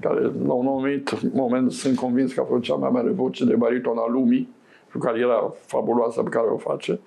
care 0.00 0.20
la 0.20 0.52
un 0.52 0.64
moment, 0.64 1.32
moment 1.32 1.72
sunt 1.72 1.96
convins 1.96 2.32
că 2.32 2.40
a 2.40 2.44
fost 2.44 2.62
cea 2.62 2.74
mai 2.74 2.90
mare 2.92 3.08
voce 3.08 3.44
de 3.44 3.54
bariton 3.54 3.98
a 3.98 4.10
lumii, 4.10 4.48
cu 4.92 4.98
care 4.98 5.18
era 5.18 5.52
fabuloasă 5.66 6.22
pe 6.22 6.28
care 6.28 6.46
o 6.46 6.56
face. 6.56 7.00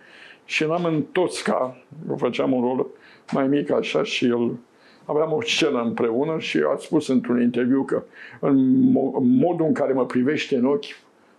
Și 0.46 0.64
eram 0.64 0.86
în 0.86 1.04
Tosca, 1.12 1.78
făceam 2.16 2.54
un 2.54 2.62
rol 2.62 2.88
mai 3.32 3.48
mic 3.48 3.72
așa 3.72 4.04
și 4.04 4.26
el 4.26 4.52
aveam 5.06 5.34
o 5.34 5.42
scenă 5.42 5.82
împreună 5.82 6.36
și 6.40 6.58
a 6.74 6.76
spus 6.78 7.08
într-un 7.08 7.42
interviu 7.42 7.84
că 7.84 8.04
în 8.40 8.82
modul 9.22 9.66
în 9.66 9.74
care 9.74 9.94
mă 9.94 10.06
privește 10.06 10.56
în 10.56 10.66
ochi 10.66 10.86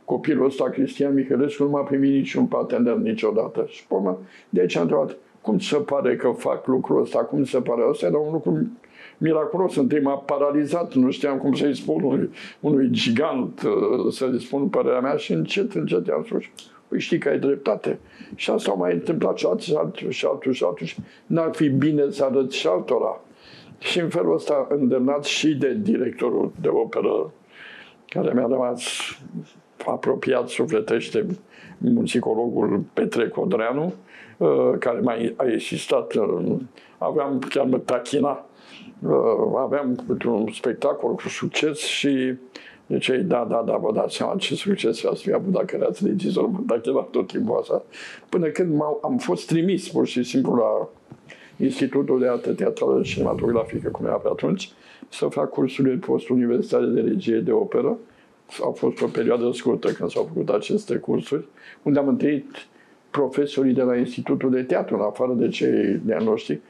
copilul 0.04 0.46
ăsta, 0.46 0.64
Cristian 0.64 1.14
Mihălescu, 1.14 1.62
nu 1.62 1.70
m-a 1.70 1.80
primit 1.80 2.12
niciun 2.12 2.46
partener 2.46 2.94
niciodată. 2.94 3.64
Și 3.68 3.86
pe 3.86 3.94
urmă, 3.94 4.18
de 4.48 4.60
aici 4.60 4.76
am 4.76 4.82
întrebat, 4.82 5.16
cum 5.40 5.58
se 5.58 5.76
pare 5.76 6.16
că 6.16 6.30
fac 6.36 6.66
lucrul 6.66 7.00
ăsta, 7.00 7.18
cum 7.18 7.44
se 7.44 7.60
pare? 7.60 7.82
Asta 7.90 8.06
era 8.06 8.18
un 8.18 8.32
lucru 8.32 8.66
miraculos. 9.22 9.76
Întâi 9.76 10.00
m-a 10.00 10.16
paralizat, 10.16 10.94
nu 10.94 11.10
știam 11.10 11.38
cum 11.38 11.54
să-i 11.54 11.76
spun 11.76 12.02
unui, 12.02 12.30
unui 12.60 12.88
gigant 12.90 13.62
uh, 13.62 14.12
să-i 14.12 14.40
spun 14.40 14.68
părerea 14.68 15.00
mea 15.00 15.16
și 15.16 15.32
încet, 15.32 15.74
încet 15.74 16.06
i-am 16.06 16.24
spus, 16.26 16.42
păi 16.88 17.00
știi 17.00 17.18
că 17.18 17.28
ai 17.28 17.38
dreptate. 17.38 17.98
Și 18.34 18.50
asta 18.50 18.70
a 18.70 18.74
mai 18.74 18.92
întâmplat 18.92 19.38
și 19.38 19.46
altul, 19.46 19.62
și 19.62 19.74
altul, 19.76 20.10
și 20.10 20.26
altul, 20.26 20.52
și 20.52 20.64
altul. 20.64 20.86
N-ar 21.26 21.54
fi 21.54 21.68
bine 21.68 22.10
să 22.10 22.24
arăt 22.24 22.52
și 22.52 22.66
altora. 22.66 23.20
Și 23.78 24.00
în 24.00 24.08
felul 24.08 24.34
ăsta 24.34 24.66
îndemnat 24.70 25.24
și 25.24 25.54
de 25.54 25.76
directorul 25.80 26.52
de 26.60 26.68
operă, 26.68 27.32
care 28.06 28.32
mi-a 28.34 28.46
rămas 28.46 28.82
apropiat 29.86 30.48
sufletește, 30.48 31.26
muzicologul 31.78 32.84
Petre 32.92 33.28
Codreanu, 33.28 33.92
uh, 34.36 34.72
care 34.78 35.00
mai 35.00 35.34
a 35.36 35.44
existat, 35.52 36.14
uh, 36.14 36.56
aveam 36.98 37.38
chiar 37.38 37.64
mă 37.64 37.78
tachina, 37.78 38.30
uh, 38.30 38.51
aveam 39.58 40.04
un 40.26 40.52
spectacol 40.52 41.14
cu 41.14 41.28
succes 41.28 41.78
și 41.78 42.34
deci, 42.86 43.08
da, 43.08 43.46
da, 43.50 43.62
da, 43.66 43.76
vă 43.76 43.92
dați 43.92 44.16
seama 44.16 44.36
ce 44.36 44.54
succes 44.54 45.04
ați 45.04 45.22
fi 45.22 45.32
avut 45.32 45.52
dacă 45.52 45.76
erați 45.76 46.06
regizor, 46.06 46.46
mă 46.46 46.58
tachina 46.66 47.00
tot 47.00 47.26
timpul 47.26 47.58
asta, 47.60 47.84
până 48.28 48.46
când 48.46 48.80
am 49.02 49.18
fost 49.18 49.46
trimis 49.46 49.88
pur 49.88 50.06
și 50.06 50.22
simplu 50.22 50.54
la 50.54 50.88
Institutul 51.64 52.18
de 52.18 52.28
Artă 52.28 52.52
Teatrală 52.52 53.02
și 53.02 53.14
Cinematografică, 53.14 53.88
cum 53.88 54.06
era 54.06 54.14
pe 54.14 54.28
atunci, 54.30 54.72
să 55.08 55.26
fac 55.26 55.50
cursurile 55.50 55.96
post-universitare 55.96 56.86
de 56.86 57.00
regie 57.00 57.38
de 57.38 57.52
operă. 57.52 57.98
A 58.64 58.70
fost 58.74 59.02
o 59.02 59.06
perioadă 59.06 59.50
scurtă 59.52 59.92
când 59.92 60.10
s-au 60.10 60.30
făcut 60.32 60.48
aceste 60.48 60.96
cursuri, 60.96 61.44
unde 61.82 61.98
am 61.98 62.08
întâlnit 62.08 62.66
profesorii 63.12 63.72
de 63.72 63.82
la 63.82 63.96
Institutul 63.96 64.50
de 64.50 64.62
Teatru, 64.62 64.94
în 64.94 65.02
afară 65.02 65.32
de 65.32 65.48
cei 65.48 66.00
de 66.04 66.16
noștri, 66.24 66.60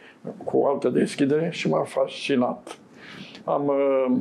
cu 0.44 0.56
o 0.56 0.66
altă 0.68 0.88
deschidere 0.88 1.48
și 1.52 1.68
m-a 1.68 1.82
fascinat. 1.82 2.78
Am, 3.44 3.66
uh, 3.66 4.16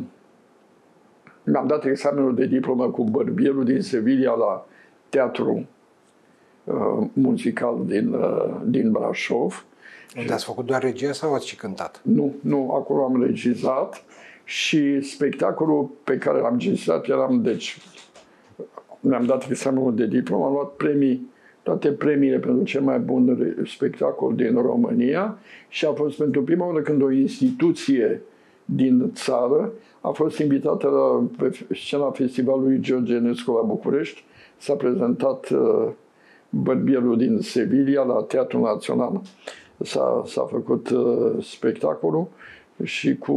mi-am 1.43 1.67
dat 1.67 1.85
examenul 1.85 2.35
de 2.35 2.45
diplomă 2.45 2.89
cu 2.89 3.03
bărbierul 3.03 3.65
din 3.65 3.81
Sevilla 3.81 4.35
la 4.35 4.65
teatru 5.09 5.67
uh, 6.63 7.07
muzical 7.13 7.85
din, 7.85 8.13
uh, 8.13 8.55
din 8.65 8.91
Brașov 8.91 9.65
unde 10.17 10.33
ați 10.33 10.45
făcut 10.45 10.65
doar 10.65 10.81
regia 10.81 11.11
sau 11.11 11.33
ați 11.33 11.47
și 11.47 11.55
cântat? 11.55 12.01
Nu, 12.03 12.33
nu, 12.41 12.71
acolo 12.73 13.03
am 13.03 13.23
regizat 13.23 14.03
și 14.43 15.01
spectacolul 15.01 15.89
pe 16.03 16.17
care 16.17 16.39
l-am 16.39 16.57
regizat 16.59 17.07
eram, 17.07 17.41
deci, 17.41 17.77
mi-am 18.99 19.25
dat 19.25 19.49
examenul 19.49 19.95
de 19.95 20.07
diplomă, 20.07 20.45
am 20.45 20.51
luat 20.51 20.69
premii, 20.69 21.29
toate 21.63 21.91
premiile 21.91 22.39
pentru 22.39 22.63
cel 22.63 22.81
mai 22.81 22.99
bun 22.99 23.55
spectacol 23.65 24.35
din 24.35 24.61
România 24.61 25.37
și 25.69 25.85
a 25.85 25.91
fost 25.91 26.17
pentru 26.17 26.43
prima 26.43 26.65
oară 26.65 26.81
când 26.81 27.01
o 27.01 27.11
instituție 27.11 28.21
din 28.65 29.11
țară 29.13 29.71
a 30.01 30.09
fost 30.09 30.39
invitată 30.39 30.87
la 30.87 31.23
pe 31.37 31.57
scena 31.75 32.11
festivalului 32.11 32.79
George 32.79 33.13
Enescu 33.13 33.51
la 33.51 33.61
București. 33.61 34.23
S-a 34.57 34.73
prezentat 34.73 35.49
uh, 35.49 35.87
bărbierul 36.49 37.17
din 37.17 37.39
Sevilla 37.39 38.03
la 38.03 38.21
Teatrul 38.21 38.61
Național 38.61 39.21
s-a, 39.83 40.23
s-a 40.25 40.41
făcut 40.41 40.89
uh, 40.89 41.43
spectacolul 41.43 42.27
și 42.83 43.17
cu 43.17 43.33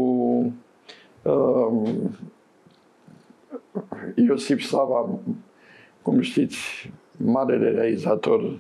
uh, 1.23 1.91
Iosif 4.15 4.63
Sava, 4.63 5.09
cum 6.03 6.21
știți, 6.21 6.91
marele 7.17 7.71
realizator 7.71 8.59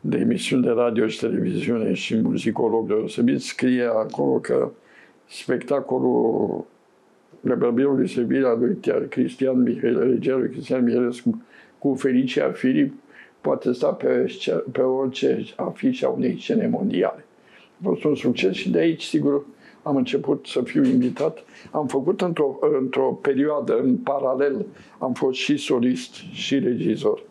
de 0.00 0.18
emisiuni 0.18 0.62
de 0.62 0.70
radio 0.70 1.06
și 1.06 1.18
televiziune 1.18 1.92
și 1.92 2.16
muzicolog 2.16 2.86
deosebit, 2.86 3.40
scrie 3.40 3.84
acolo 3.84 4.38
că 4.38 4.70
spectacolul 5.28 6.64
Rebelbierului 7.40 8.08
Sevilla 8.08 8.54
lui 8.54 8.78
Cristian 9.08 9.62
Mihail, 9.62 10.10
regiarul 10.10 10.46
Cristian 10.46 10.84
Mihailescu 10.84 11.42
cu 11.78 11.94
Felicia 11.94 12.50
Filip 12.50 12.92
poate 13.40 13.72
sta 13.72 13.92
pe, 13.92 14.34
pe 14.72 14.80
orice 14.80 15.44
afiș 15.56 16.02
a 16.02 16.08
unei 16.08 16.38
scene 16.40 16.66
mondiale. 16.66 17.24
A 17.78 17.80
fost 17.82 18.04
un 18.04 18.14
succes 18.14 18.54
și 18.54 18.70
de 18.70 18.78
aici, 18.78 19.02
sigur, 19.02 19.46
am 19.82 19.96
început 19.96 20.46
să 20.46 20.60
fiu 20.62 20.84
invitat. 20.84 21.44
Am 21.70 21.86
făcut 21.86 22.20
într-o, 22.20 22.58
într-o 22.80 23.18
perioadă, 23.22 23.78
în 23.78 23.96
paralel, 23.96 24.66
am 24.98 25.12
fost 25.12 25.38
și 25.38 25.56
solist 25.56 26.14
și 26.14 26.58
regizor. 26.58 27.22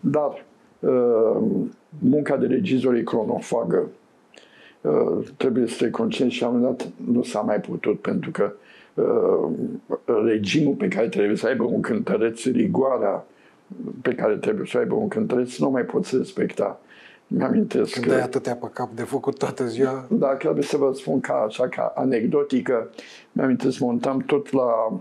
Dar 0.00 0.44
uh, 0.78 1.42
munca 1.98 2.36
de 2.36 2.46
regizor 2.46 2.94
e 2.94 3.02
cronofagă. 3.02 3.88
Uh, 4.80 5.26
trebuie 5.36 5.66
să 5.66 5.84
te 5.84 5.90
concenți 5.90 6.34
și 6.34 6.44
am 6.44 6.60
dat 6.60 6.88
nu 7.12 7.22
s-a 7.22 7.40
mai 7.40 7.60
putut 7.60 8.00
pentru 8.00 8.30
că 8.30 8.52
uh, 8.94 9.50
regimul 10.24 10.74
pe 10.74 10.88
care 10.88 11.08
trebuie 11.08 11.36
să 11.36 11.46
aibă 11.46 11.64
un 11.64 11.80
cântăreț, 11.80 12.44
rigoarea 12.44 13.26
pe 14.02 14.14
care 14.14 14.36
trebuie 14.36 14.66
să 14.66 14.78
aibă 14.78 14.94
un 14.94 15.08
cântăreț, 15.08 15.56
nu 15.56 15.70
mai 15.70 15.82
poți 15.82 16.16
respecta. 16.16 16.80
Mi-amintesc 17.26 17.92
Când 17.92 18.06
că... 18.06 18.12
ai 18.12 18.20
atâtea 18.20 18.54
pe 18.54 18.70
cap 18.72 18.90
de 18.94 19.02
făcut 19.02 19.38
toată 19.38 19.66
ziua... 19.66 20.06
Da, 20.10 20.26
trebuie 20.26 20.62
să 20.62 20.76
vă 20.76 20.92
spun 20.94 21.20
ca 21.20 21.34
așa, 21.46 21.68
ca 21.68 21.92
anecdotică. 21.96 22.90
Mi-amintesc, 23.32 23.78
montam 23.78 24.18
tot 24.18 24.52
la, 24.52 24.64
uh, 24.92 24.98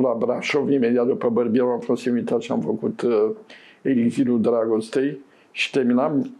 la 0.00 0.16
Brașov, 0.18 0.70
imediat 0.70 1.06
după 1.06 1.28
Bărbierul 1.28 1.72
am 1.72 1.80
fost 1.80 2.04
invitat 2.04 2.40
și 2.40 2.52
am 2.52 2.60
făcut 2.60 3.02
uh, 3.02 3.30
Elixirul 3.82 4.40
Dragostei 4.40 5.18
și 5.50 5.70
terminam 5.70 6.36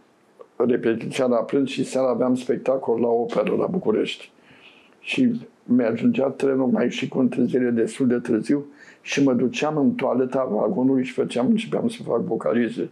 repetiția 0.55 1.25
la 1.25 1.37
prânz 1.37 1.67
și 1.67 1.85
seara 1.85 2.09
aveam 2.09 2.35
spectacol 2.35 2.99
la 2.99 3.07
operă 3.07 3.55
la 3.55 3.65
București. 3.65 4.31
Și 4.99 5.41
mi-ajungea 5.63 6.25
trenul 6.25 6.67
mai 6.67 6.91
și 6.91 7.07
cu 7.07 7.19
întârziere 7.19 7.69
destul 7.69 8.07
de 8.07 8.19
târziu 8.19 8.65
și 9.01 9.23
mă 9.23 9.33
duceam 9.33 9.77
în 9.77 9.91
toaleta 9.91 10.47
vagonului 10.51 11.03
și 11.03 11.13
făceam, 11.13 11.47
începeam 11.47 11.87
să 11.87 12.03
fac 12.03 12.21
vocalize. 12.21 12.89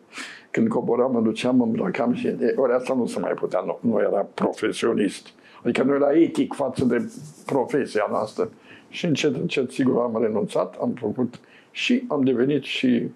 Când 0.52 0.68
coboram, 0.68 1.12
mă 1.12 1.22
duceam, 1.22 1.56
mă 1.56 1.64
îmbrăcam 1.64 2.14
și 2.14 2.28
de, 2.28 2.54
ori 2.58 2.74
asta 2.74 2.94
nu 2.94 3.06
se 3.06 3.20
mai 3.20 3.32
putea, 3.32 3.64
nu, 3.66 3.80
nu 3.82 4.00
era 4.00 4.28
profesionist. 4.34 5.28
Adică 5.64 5.84
nu 5.84 5.94
era 5.96 6.14
etic 6.14 6.54
față 6.54 6.86
de 6.86 7.12
profesia 7.46 8.08
noastră. 8.10 8.50
Și 8.90 9.06
încet, 9.06 9.36
încet, 9.36 9.72
sigur, 9.72 10.02
am 10.02 10.22
renunțat, 10.22 10.76
am 10.82 10.92
făcut 11.00 11.40
și 11.72 12.04
am 12.08 12.24
devenit 12.24 12.64
și 12.64 13.12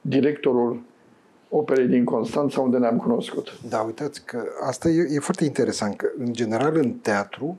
directorul 0.00 0.82
operei 1.48 1.86
din 1.86 2.04
Constanța, 2.04 2.60
unde 2.60 2.78
ne-am 2.78 2.96
cunoscut. 2.96 3.58
Da, 3.68 3.80
uitați 3.80 4.24
că 4.24 4.44
asta 4.66 4.88
e, 4.88 5.06
e 5.10 5.18
foarte 5.18 5.44
interesant, 5.44 5.96
că 5.96 6.10
în 6.18 6.32
general 6.32 6.76
în 6.76 6.92
teatru 6.92 7.58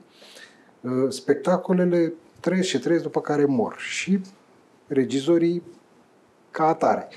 ă, 0.84 1.10
spectacolele 1.10 2.12
trăiesc 2.40 2.68
și 2.68 2.78
trăiesc 2.78 3.04
după 3.04 3.20
care 3.20 3.44
mor 3.44 3.74
și 3.78 4.20
regizorii 4.86 5.62
ca 6.50 6.66
atare. 6.66 7.08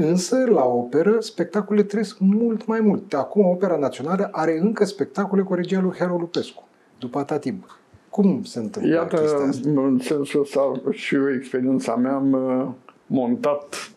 Însă, 0.00 0.44
la 0.48 0.64
operă, 0.64 1.20
spectacolele 1.20 1.86
trăiesc 1.86 2.18
mult 2.18 2.66
mai 2.66 2.80
mult. 2.80 3.14
Acum, 3.14 3.44
Opera 3.46 3.76
Națională 3.76 4.28
are 4.32 4.58
încă 4.58 4.84
spectacole 4.84 5.42
cu 5.42 5.54
regia 5.54 5.80
lui 5.80 5.96
Hero 5.98 6.16
Lupescu, 6.16 6.68
după 6.98 7.18
atâta 7.18 7.38
timp. 7.38 7.78
Cum 8.10 8.42
se 8.42 8.58
întâmplă 8.58 8.94
Iată, 8.94 9.16
chestia 9.16 9.46
asta? 9.46 9.68
în 9.70 9.98
sensul 9.98 10.40
ăsta 10.40 10.72
și 10.90 11.14
eu, 11.14 11.32
experiența 11.32 11.96
mea, 11.96 12.14
am 12.14 12.32
uh, 12.32 12.68
montat 13.06 13.92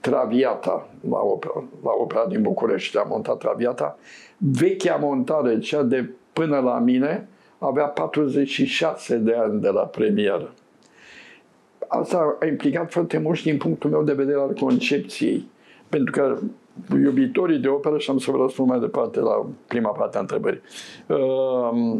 Traviata 0.00 0.88
la 1.08 1.18
opera, 1.18 1.64
la 1.82 1.90
opera 2.00 2.26
din 2.28 2.42
București. 2.42 2.98
Am 2.98 3.06
montat 3.08 3.38
Traviata. 3.38 3.98
Vechea 4.36 4.96
montare, 4.96 5.58
cea 5.58 5.82
de 5.82 6.10
până 6.32 6.58
la 6.58 6.78
mine, 6.78 7.28
avea 7.58 7.84
46 7.84 9.16
de 9.16 9.34
ani 9.34 9.60
de 9.60 9.68
la 9.68 9.82
premieră 9.82 10.52
asta 11.88 12.36
a 12.40 12.46
implicat 12.46 12.92
foarte 12.92 13.18
mult 13.18 13.38
și 13.38 13.44
din 13.44 13.56
punctul 13.56 13.90
meu 13.90 14.02
de 14.02 14.12
vedere 14.12 14.38
al 14.38 14.52
concepției. 14.52 15.48
Pentru 15.88 16.12
că 16.12 16.38
iubitorii 17.02 17.58
de 17.58 17.68
operă, 17.68 17.98
și 17.98 18.10
am 18.10 18.18
să 18.18 18.30
vă 18.30 18.36
răspund 18.36 18.68
mai 18.68 18.80
departe 18.80 19.20
la 19.20 19.46
prima 19.66 19.90
parte 19.90 20.16
a 20.16 20.20
întrebării, 20.20 20.60
uh, 21.06 21.98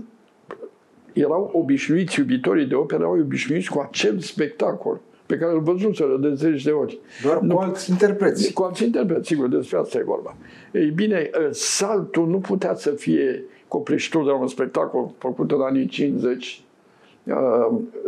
erau 1.13 1.51
obișnuiți, 1.53 2.19
iubitorii 2.19 2.67
de 2.67 2.75
operă 2.75 3.03
erau 3.03 3.19
obișnuiți 3.19 3.71
cu 3.71 3.81
acel 3.81 4.19
spectacol. 4.19 5.01
pe 5.27 5.37
care 5.37 5.53
îl 5.53 5.61
văzuseră 5.61 6.17
de 6.17 6.35
zeci 6.35 6.63
de 6.63 6.71
ori. 6.71 6.99
Doar 7.23 7.41
nu, 7.41 7.55
cu 7.55 7.61
alți 7.61 7.91
interpreți. 7.91 8.53
Cu 8.53 8.63
alți 8.63 8.85
interpreți, 8.85 9.27
sigur, 9.27 9.49
despre 9.49 9.79
asta 9.79 9.99
e 9.99 10.03
vorba. 10.03 10.37
Ei 10.73 10.91
bine, 10.91 11.31
ă, 11.47 11.49
saltul 11.51 12.29
nu 12.29 12.39
putea 12.39 12.75
să 12.75 12.91
fie 12.91 13.45
copreșitul 13.69 14.25
de 14.25 14.31
un 14.31 14.47
spectacol 14.47 15.11
făcut 15.19 15.51
în 15.51 15.61
anii 15.61 15.87
50 15.87 16.63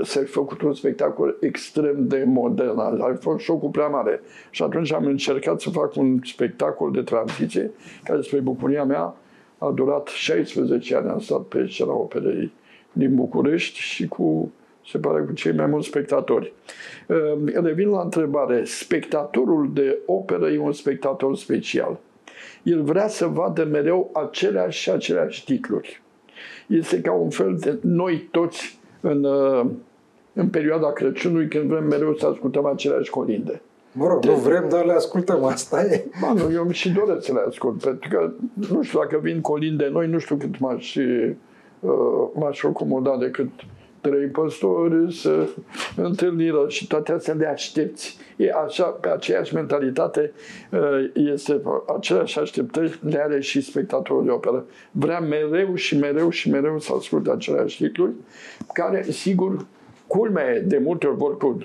s-a 0.02 0.20
făcut 0.26 0.62
un 0.62 0.72
spectacol 0.72 1.36
extrem 1.40 2.06
de 2.06 2.24
modern, 2.26 2.78
a 2.78 3.16
fost 3.20 3.44
șocul 3.44 3.68
prea 3.68 3.86
mare. 3.86 4.20
Și 4.50 4.62
atunci 4.62 4.92
am 4.92 5.04
încercat 5.04 5.60
să 5.60 5.70
fac 5.70 5.96
un 5.96 6.18
spectacol 6.24 6.90
de 6.90 7.02
tranziție, 7.02 7.70
care, 8.04 8.20
spre 8.20 8.38
bucuria 8.38 8.84
mea, 8.84 9.14
a 9.58 9.70
durat 9.70 10.06
16 10.06 10.96
ani, 10.96 11.08
am 11.08 11.20
stat 11.20 11.42
pe 11.42 11.66
scena 11.70 11.92
operei 11.92 12.52
din 12.92 13.14
București 13.14 13.78
și 13.78 14.08
cu, 14.08 14.52
se 14.86 14.98
pare, 14.98 15.22
cu 15.22 15.32
cei 15.32 15.52
mai 15.52 15.66
mulți 15.66 15.86
spectatori. 15.86 16.52
Revin 17.54 17.88
la 17.88 18.00
întrebare. 18.00 18.64
Spectatorul 18.64 19.70
de 19.72 19.98
operă 20.06 20.48
e 20.48 20.58
un 20.58 20.72
spectator 20.72 21.36
special. 21.36 21.98
El 22.62 22.82
vrea 22.82 23.08
să 23.08 23.26
vadă 23.26 23.64
mereu 23.64 24.10
aceleași 24.12 24.80
și 24.80 24.90
aceleași 24.90 25.44
titluri. 25.44 26.02
Este 26.66 27.00
ca 27.00 27.12
un 27.12 27.30
fel 27.30 27.56
de 27.58 27.78
noi 27.82 28.28
toți 28.30 28.79
în, 29.00 29.24
uh, 29.24 29.66
în 30.32 30.48
perioada 30.48 30.92
Crăciunului, 30.92 31.48
când 31.48 31.64
vrem 31.64 31.84
mereu 31.84 32.14
să 32.14 32.26
ascultăm 32.26 32.66
aceleași 32.66 33.10
colinde. 33.10 33.62
Mă 33.92 34.06
rog, 34.06 34.24
nu 34.24 34.34
vrem, 34.34 34.66
dar 34.68 34.84
le 34.84 34.92
ascultăm, 34.92 35.44
asta 35.44 35.82
e. 35.82 36.04
Ba, 36.20 36.32
nu, 36.32 36.52
eu 36.52 36.70
și 36.70 36.90
doresc 36.90 37.24
să 37.24 37.32
le 37.32 37.44
ascult, 37.48 37.82
pentru 37.82 38.08
că 38.10 38.30
nu 38.70 38.82
știu 38.82 38.98
dacă 38.98 39.18
vin 39.22 39.40
colinde 39.40 39.88
noi, 39.92 40.06
nu 40.06 40.18
știu 40.18 40.36
cât 40.36 40.58
m-aș, 40.58 40.94
uh, 40.94 41.30
m-aș 42.34 42.64
acomoda 42.64 43.16
decât 43.16 43.48
trei 44.00 44.26
păstori, 44.26 45.14
să 45.14 45.48
întâlniră 45.96 46.64
și 46.68 46.86
toate 46.86 47.12
astea 47.12 47.34
le 47.34 47.46
aștepți. 47.46 48.18
E 48.36 48.50
așa, 48.64 48.84
pe 48.84 49.08
aceeași 49.08 49.54
mentalitate 49.54 50.32
uh, 50.70 51.10
este 51.14 51.60
aceleași 51.96 52.38
așteptări 52.38 52.98
le 53.08 53.20
are 53.22 53.40
și 53.40 53.60
spectatorul 53.60 54.24
de 54.24 54.30
operă. 54.30 54.64
Vrea 54.90 55.20
mereu 55.20 55.74
și 55.74 55.98
mereu 55.98 56.30
și 56.30 56.50
mereu 56.50 56.78
să 56.78 56.92
asculte 56.96 57.30
aceleași 57.30 57.82
titluri, 57.82 58.12
care, 58.72 59.02
sigur, 59.02 59.66
culme 60.06 60.64
de 60.66 60.78
multe 60.78 61.06
ori 61.06 61.16
vor 61.16 61.36
cu 61.36 61.58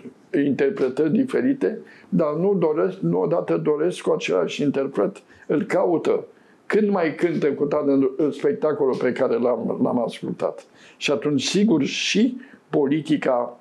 interpretări 0.43 1.11
diferite, 1.11 1.79
dar 2.09 2.33
nu 2.33 2.53
doresc, 2.53 2.97
nu 2.99 3.19
odată 3.19 3.57
doresc 3.57 4.01
cu 4.01 4.11
același 4.11 4.61
interpret, 4.61 5.21
îl 5.47 5.63
caută 5.63 6.25
când 6.65 6.89
mai 6.89 7.15
cântă 7.15 7.53
cu 7.53 7.65
toate 7.65 7.91
spectacolul 8.31 8.95
pe 8.95 9.11
care 9.11 9.37
l-am, 9.37 9.79
l-am 9.83 10.03
ascultat. 10.03 10.65
Și 10.97 11.11
atunci, 11.11 11.43
sigur, 11.43 11.83
și 11.83 12.37
politica 12.69 13.59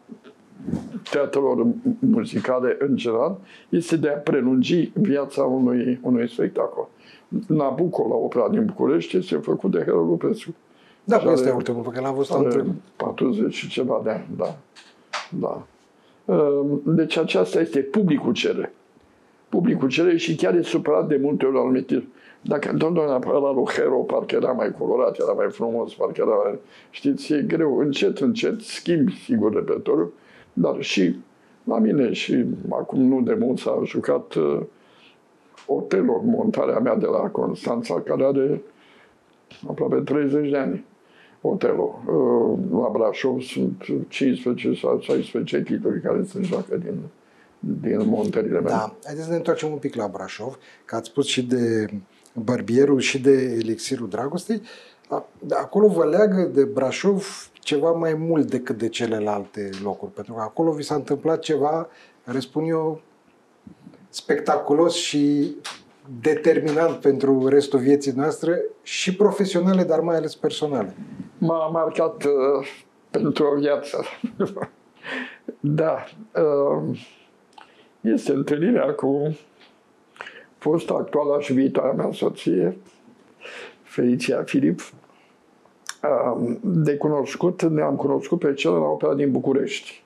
teatrelor 1.11 1.67
muzicale 1.99 2.77
în 2.79 2.97
general 2.97 3.37
este 3.69 3.97
de 3.97 4.09
a 4.09 4.13
prelungi 4.13 4.91
viața 4.95 5.43
unui, 5.43 5.99
unui 6.03 6.29
spectacol. 6.29 6.89
Nabucco 7.47 8.07
la 8.09 8.15
opera 8.15 8.49
din 8.49 8.65
București 8.65 9.17
este 9.17 9.37
făcut 9.37 9.71
de 9.71 9.79
Hero 9.79 10.03
Lupescu. 10.03 10.55
Da, 11.05 11.19
și 11.19 11.29
este 11.29 11.51
ultimul, 11.51 11.83
pe 11.83 11.89
care 11.89 12.05
l-am 12.05 12.15
văzut 12.15 12.37
între 12.37 12.65
40 12.97 13.55
și 13.55 13.69
ceva 13.69 14.01
de 14.05 14.11
ani, 14.11 14.27
da. 14.37 14.57
da. 15.29 15.67
Ehm, 16.25 16.81
deci 16.85 17.17
aceasta 17.17 17.61
este 17.61 17.81
publicul 17.81 18.33
cere. 18.33 18.75
Publicul 19.49 19.89
cere 19.89 20.17
și 20.17 20.35
chiar 20.35 20.55
e 20.55 20.63
supărat 20.63 21.09
de 21.09 21.19
multe 21.23 21.45
ori 21.45 21.59
anumite 21.59 22.07
dacă 22.47 22.71
întotdeauna 22.71 23.21
ăla 23.35 23.53
lui 23.53 23.65
Hero 23.65 23.97
parcă 23.97 24.35
era 24.35 24.53
mai 24.53 24.73
colorat, 24.79 25.19
era 25.19 25.33
mai 25.33 25.51
frumos, 25.51 25.95
parcă 25.95 26.23
era, 26.27 26.59
știți, 26.91 27.33
e 27.33 27.45
greu, 27.47 27.79
încet, 27.79 28.19
încet, 28.19 28.61
schimbi, 28.61 29.23
sigur, 29.25 29.55
repertoriul, 29.55 30.13
dar 30.53 30.83
și 30.83 31.17
la 31.65 31.79
mine 31.79 32.13
și 32.13 32.45
acum 32.71 33.01
nu 33.01 33.21
de 33.21 33.35
mult 33.35 33.59
s-a 33.59 33.81
jucat 33.85 34.35
uh, 34.35 34.61
Otelo, 35.67 36.23
montarea 36.25 36.79
mea 36.79 36.97
de 36.97 37.07
la 37.07 37.19
Constanța, 37.19 38.01
care 38.01 38.25
are 38.25 38.63
aproape 39.69 39.97
30 39.97 40.51
de 40.51 40.57
ani. 40.57 40.85
Otelo. 41.41 42.03
Uh, 42.07 42.59
la 42.71 42.89
Brașov 42.93 43.41
sunt 43.41 43.85
15 44.09 44.75
sau 44.75 45.01
16 45.01 45.63
titluri 45.63 46.01
care 46.01 46.25
se 46.25 46.43
joacă 46.43 46.77
din, 46.77 46.99
din 47.59 48.09
montările 48.09 48.61
mele. 48.61 48.69
Da. 48.69 48.95
Haideți 49.05 49.25
să 49.25 49.31
ne 49.31 49.37
întoarcem 49.37 49.71
un 49.73 49.79
pic 49.79 49.95
la 49.95 50.09
Brașov, 50.09 50.59
că 50.85 50.97
ați 50.97 51.09
spus 51.09 51.27
și 51.27 51.47
de 51.47 51.89
Barbierul 52.35 53.01
și 53.01 53.21
de 53.21 53.31
Elixirul 53.33 54.09
Dragostei, 54.09 54.63
acolo 55.51 55.89
vă 55.89 56.05
leagă 56.05 56.43
de 56.43 56.65
Brașov 56.65 57.51
ceva 57.53 57.91
mai 57.91 58.15
mult 58.15 58.51
decât 58.51 58.79
de 58.79 58.89
celelalte 58.89 59.71
locuri, 59.83 60.13
pentru 60.13 60.33
că 60.33 60.41
acolo 60.41 60.73
vi 60.73 60.83
s-a 60.83 60.95
întâmplat 60.95 61.39
ceva, 61.39 61.89
care 62.25 62.39
spun 62.39 62.65
eu, 62.65 63.01
spectaculos 64.09 64.95
și 64.95 65.55
determinant 66.21 66.97
pentru 66.97 67.47
restul 67.47 67.79
vieții 67.79 68.13
noastre 68.13 68.65
și 68.83 69.17
profesionale, 69.17 69.83
dar 69.83 70.01
mai 70.01 70.17
ales 70.17 70.35
personale. 70.35 70.95
M-a 71.39 71.69
marcat 71.69 72.25
uh, 72.25 72.67
pentru 73.11 73.45
o 73.45 73.59
viață. 73.59 74.05
da. 75.61 76.05
Uh, 76.35 76.99
este 78.01 78.33
întâlnirea 78.33 78.93
cu 78.93 79.37
fost 80.71 80.91
actuala 80.91 81.41
și 81.41 81.53
viitoarea 81.53 81.93
mea 81.93 82.13
soție, 82.13 82.77
Felicia 83.83 84.43
Filip, 84.43 84.81
de 86.61 86.97
cunoscut, 86.97 87.63
ne-am 87.63 87.97
cunoscut 87.97 88.39
pe 88.39 88.55
cel 88.55 88.73
la 88.73 88.87
opera 88.87 89.15
din 89.15 89.31
București. 89.31 90.03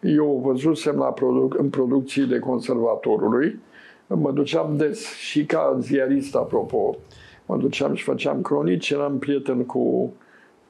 Eu 0.00 0.40
văzusem 0.44 0.96
la 0.96 1.12
produc- 1.12 1.58
în 1.58 1.68
producțiile 1.70 2.38
conservatorului, 2.38 3.58
mă 4.06 4.32
duceam 4.32 4.76
des 4.76 5.14
și 5.14 5.44
ca 5.44 5.76
ziarist, 5.80 6.34
apropo, 6.34 6.96
mă 7.46 7.56
duceam 7.56 7.94
și 7.94 8.04
făceam 8.04 8.40
cronici, 8.40 8.90
eram 8.90 9.18
prieten 9.18 9.64
cu 9.64 10.12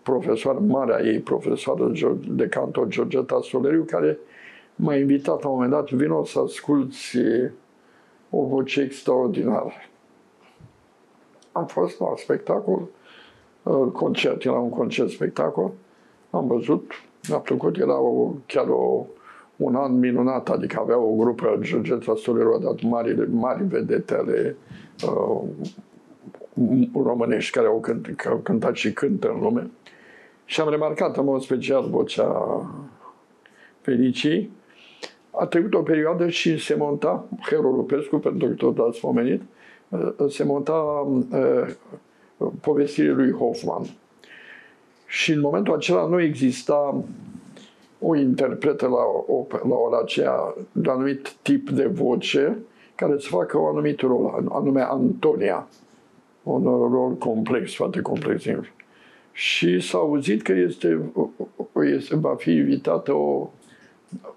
profesoară, 0.03 0.59
marea 0.59 1.05
ei 1.05 1.18
profesoară 1.18 1.92
de 2.29 2.49
canto, 2.49 2.85
Georgeta 2.88 3.38
Soleriu, 3.42 3.83
care 3.83 4.18
m-a 4.77 4.96
invitat 4.96 5.42
la 5.42 5.49
un 5.49 5.55
moment 5.55 5.72
dat, 5.72 5.90
vino 5.90 6.25
să 6.25 6.38
asculți 6.38 7.18
o 8.31 8.45
voce 8.47 8.81
extraordinară. 8.81 9.73
Am 11.53 11.67
fost 11.67 12.01
la 12.01 12.07
spectacol, 12.17 12.83
uh, 13.62 13.89
concert, 13.93 14.45
era 14.45 14.59
un 14.59 14.71
concert 14.71 15.11
spectacol, 15.11 15.73
am 16.31 16.47
văzut, 16.47 16.93
mi-a 17.29 17.39
plăcut, 17.39 17.77
era 17.77 17.99
o, 17.99 18.33
chiar 18.47 18.69
o, 18.69 19.07
un 19.57 19.75
an 19.75 19.99
minunat, 19.99 20.49
adică 20.49 20.79
avea 20.81 20.99
o 20.99 21.15
grupă, 21.15 21.59
Georgeta 21.61 22.15
Stoleru 22.17 22.55
a 22.55 22.59
dat 22.59 22.83
mari, 22.83 23.31
mari 23.31 23.65
vedetele 23.65 24.57
uh, 25.07 25.43
românești 26.95 27.57
care 27.57 27.67
au, 27.67 27.81
cânt, 27.81 28.07
care 28.17 28.35
au 28.35 28.41
cântat 28.41 28.75
și 28.75 28.93
cântă 28.93 29.31
în 29.35 29.41
lume. 29.41 29.71
Și 30.45 30.61
am 30.61 30.71
remarcat 30.71 31.17
în 31.17 31.25
mod 31.25 31.41
special 31.41 31.89
vocea 31.91 32.61
Felicii, 33.81 34.51
a 35.38 35.46
trecut 35.46 35.75
o 35.75 35.83
perioadă 35.83 36.29
și 36.29 36.59
se 36.59 36.75
monta, 36.75 37.29
Hero 37.51 37.68
Lupescu, 37.68 38.16
pentru 38.18 38.49
că 38.49 38.55
tot 38.55 38.79
ați 38.79 39.01
pomenit, 39.01 39.42
uh, 39.88 40.12
se 40.29 40.44
monta 40.44 41.07
uh, 41.31 41.75
povestirea 42.61 43.14
lui 43.14 43.33
Hoffman. 43.33 43.83
Și 45.07 45.33
în 45.33 45.40
momentul 45.40 45.75
acela 45.75 46.07
nu 46.07 46.20
exista 46.20 47.05
o 48.01 48.16
interpretă 48.16 48.87
la, 48.87 49.03
o, 49.27 49.46
la 49.68 49.75
ora 49.75 49.99
aceea 50.03 50.55
de 50.72 50.90
anumit 50.90 51.35
tip 51.42 51.70
de 51.70 51.87
voce 51.87 52.59
care 52.94 53.18
să 53.18 53.29
facă 53.29 53.59
un 53.59 53.68
anumit 53.68 54.01
rol, 54.01 54.49
anume 54.53 54.81
Antonia. 54.81 55.68
Un 56.42 56.64
rol 56.64 57.12
complex, 57.18 57.75
foarte 57.75 58.01
complex. 58.01 58.44
Și 59.33 59.81
s-a 59.81 59.99
auzit 59.99 60.42
că 60.42 60.53
este, 60.53 61.12
este, 61.83 62.16
va 62.16 62.35
fi 62.35 62.51
invitată 62.51 63.12
o 63.12 63.51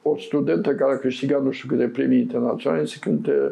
o 0.02 0.18
studentă 0.18 0.76
care 0.76 0.94
a 0.94 0.98
câștigat 0.98 1.44
nu 1.44 1.52
știu 1.52 1.68
câte 1.68 1.88
premii 1.88 2.20
internaționale 2.20 2.86
se 2.86 2.98
cânte 3.00 3.52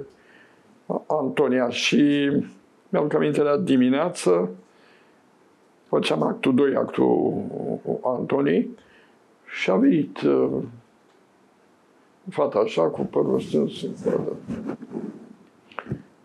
Antonia. 1.08 1.70
Și 1.70 2.32
mi-am 2.90 3.08
cam 3.08 3.20
aminte 3.20 3.42
la 3.42 3.58
dimineață 3.58 4.50
făceam 5.88 6.24
actul 6.24 6.56
2, 6.56 6.76
actul 6.76 7.44
Antonii 8.04 8.78
și 9.60 9.70
a 9.70 9.76
venit 9.76 10.22
uh, 10.22 10.50
fata 12.30 12.60
așa 12.60 12.82
cu 12.82 13.02
părul 13.02 13.40
strâns 13.40 13.86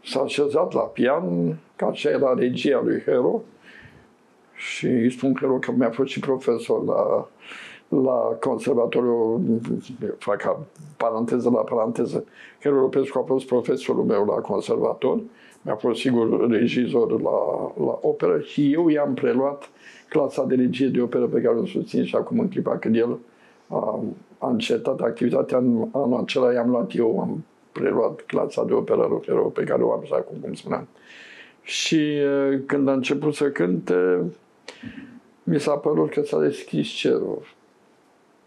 s-a 0.05 0.21
așezat 0.21 0.73
la 0.73 0.81
pian, 0.81 1.57
ca 1.77 1.87
așa 1.87 2.11
era 2.11 2.35
regia 2.35 2.81
lui 2.85 3.01
Hero 3.01 3.43
și 4.55 4.87
îi 4.87 5.11
spun 5.11 5.37
Hero 5.41 5.59
că 5.59 5.73
mi-a 5.73 5.91
fost 5.91 6.11
și 6.11 6.21
profesor 6.21 6.85
la 6.85 7.29
la 8.01 8.37
conservatoriu, 8.41 9.41
fac 10.19 10.59
paranteză 10.97 11.51
la 11.51 11.61
paranteză, 11.61 12.25
Helu 12.61 12.81
Lupescu 12.81 13.19
a 13.19 13.23
fost 13.23 13.47
profesorul 13.47 14.05
meu 14.05 14.25
la 14.25 14.35
conservator, 14.35 15.21
mi-a 15.63 15.75
fost 15.75 16.01
sigur 16.01 16.51
regizor 16.51 17.21
la, 17.21 17.31
la 17.85 17.99
operă 18.01 18.41
și 18.41 18.73
eu 18.73 18.89
i-am 18.89 19.15
preluat 19.15 19.71
clasa 20.09 20.45
de 20.45 20.55
regie 20.55 20.89
de 20.89 21.01
operă 21.01 21.27
pe 21.27 21.41
care 21.41 21.57
o 21.57 21.67
susțin 21.67 22.05
și 22.05 22.17
acum 22.17 22.39
în 22.39 22.49
clipa 22.49 22.79
când 22.79 22.97
el 22.97 23.19
a, 23.69 24.05
a 24.39 24.49
încetat 24.49 25.01
activitatea. 25.01 25.59
În 25.59 25.89
anul 25.93 26.21
acela 26.21 26.53
i-am 26.53 26.71
luat 26.71 26.93
eu, 26.95 27.21
am 27.21 27.45
preluat 27.73 28.21
clasa 28.21 28.65
de 28.65 28.73
operă 28.73 29.07
rockero 29.09 29.43
pe 29.43 29.65
care 29.65 29.83
o 29.83 29.93
am 29.93 30.03
și 30.05 30.13
acum, 30.13 30.37
cum 30.41 30.55
spuneam. 30.55 30.89
Și 31.63 32.19
când 32.67 32.89
a 32.89 32.93
început 32.93 33.35
să 33.35 33.51
cânte, 33.51 34.25
mi 35.43 35.61
s-a 35.61 35.75
părut 35.75 36.11
că 36.11 36.23
s-a 36.23 36.41
deschis 36.41 36.89
cerul. 36.89 37.43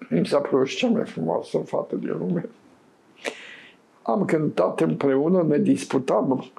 Mi 0.10 0.25
s-a 0.25 0.39
părut 0.39 0.67
cea 0.67 0.89
mai 0.89 1.05
frumoasă 1.05 1.58
fată 1.58 1.95
din 1.95 2.15
lume. 2.17 2.49
Am 4.01 4.25
cântat 4.25 4.81
împreună, 4.81 5.43
ne 5.43 5.58
disputam 5.58 6.51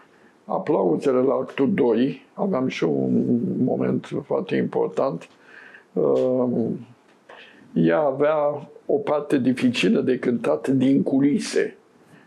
aplauzele 0.45 1.19
la 1.19 1.35
actul 1.35 1.75
2. 1.75 2.27
Aveam 2.35 2.69
și 2.69 2.85
un 2.85 3.39
moment 3.65 4.09
foarte 4.25 4.57
important. 4.57 5.29
Ea 7.73 7.99
avea 7.99 8.69
o 8.87 8.97
parte 8.97 9.39
dificilă 9.39 10.01
de 10.01 10.19
cântat 10.19 10.69
din 10.69 11.03
culise. 11.03 11.77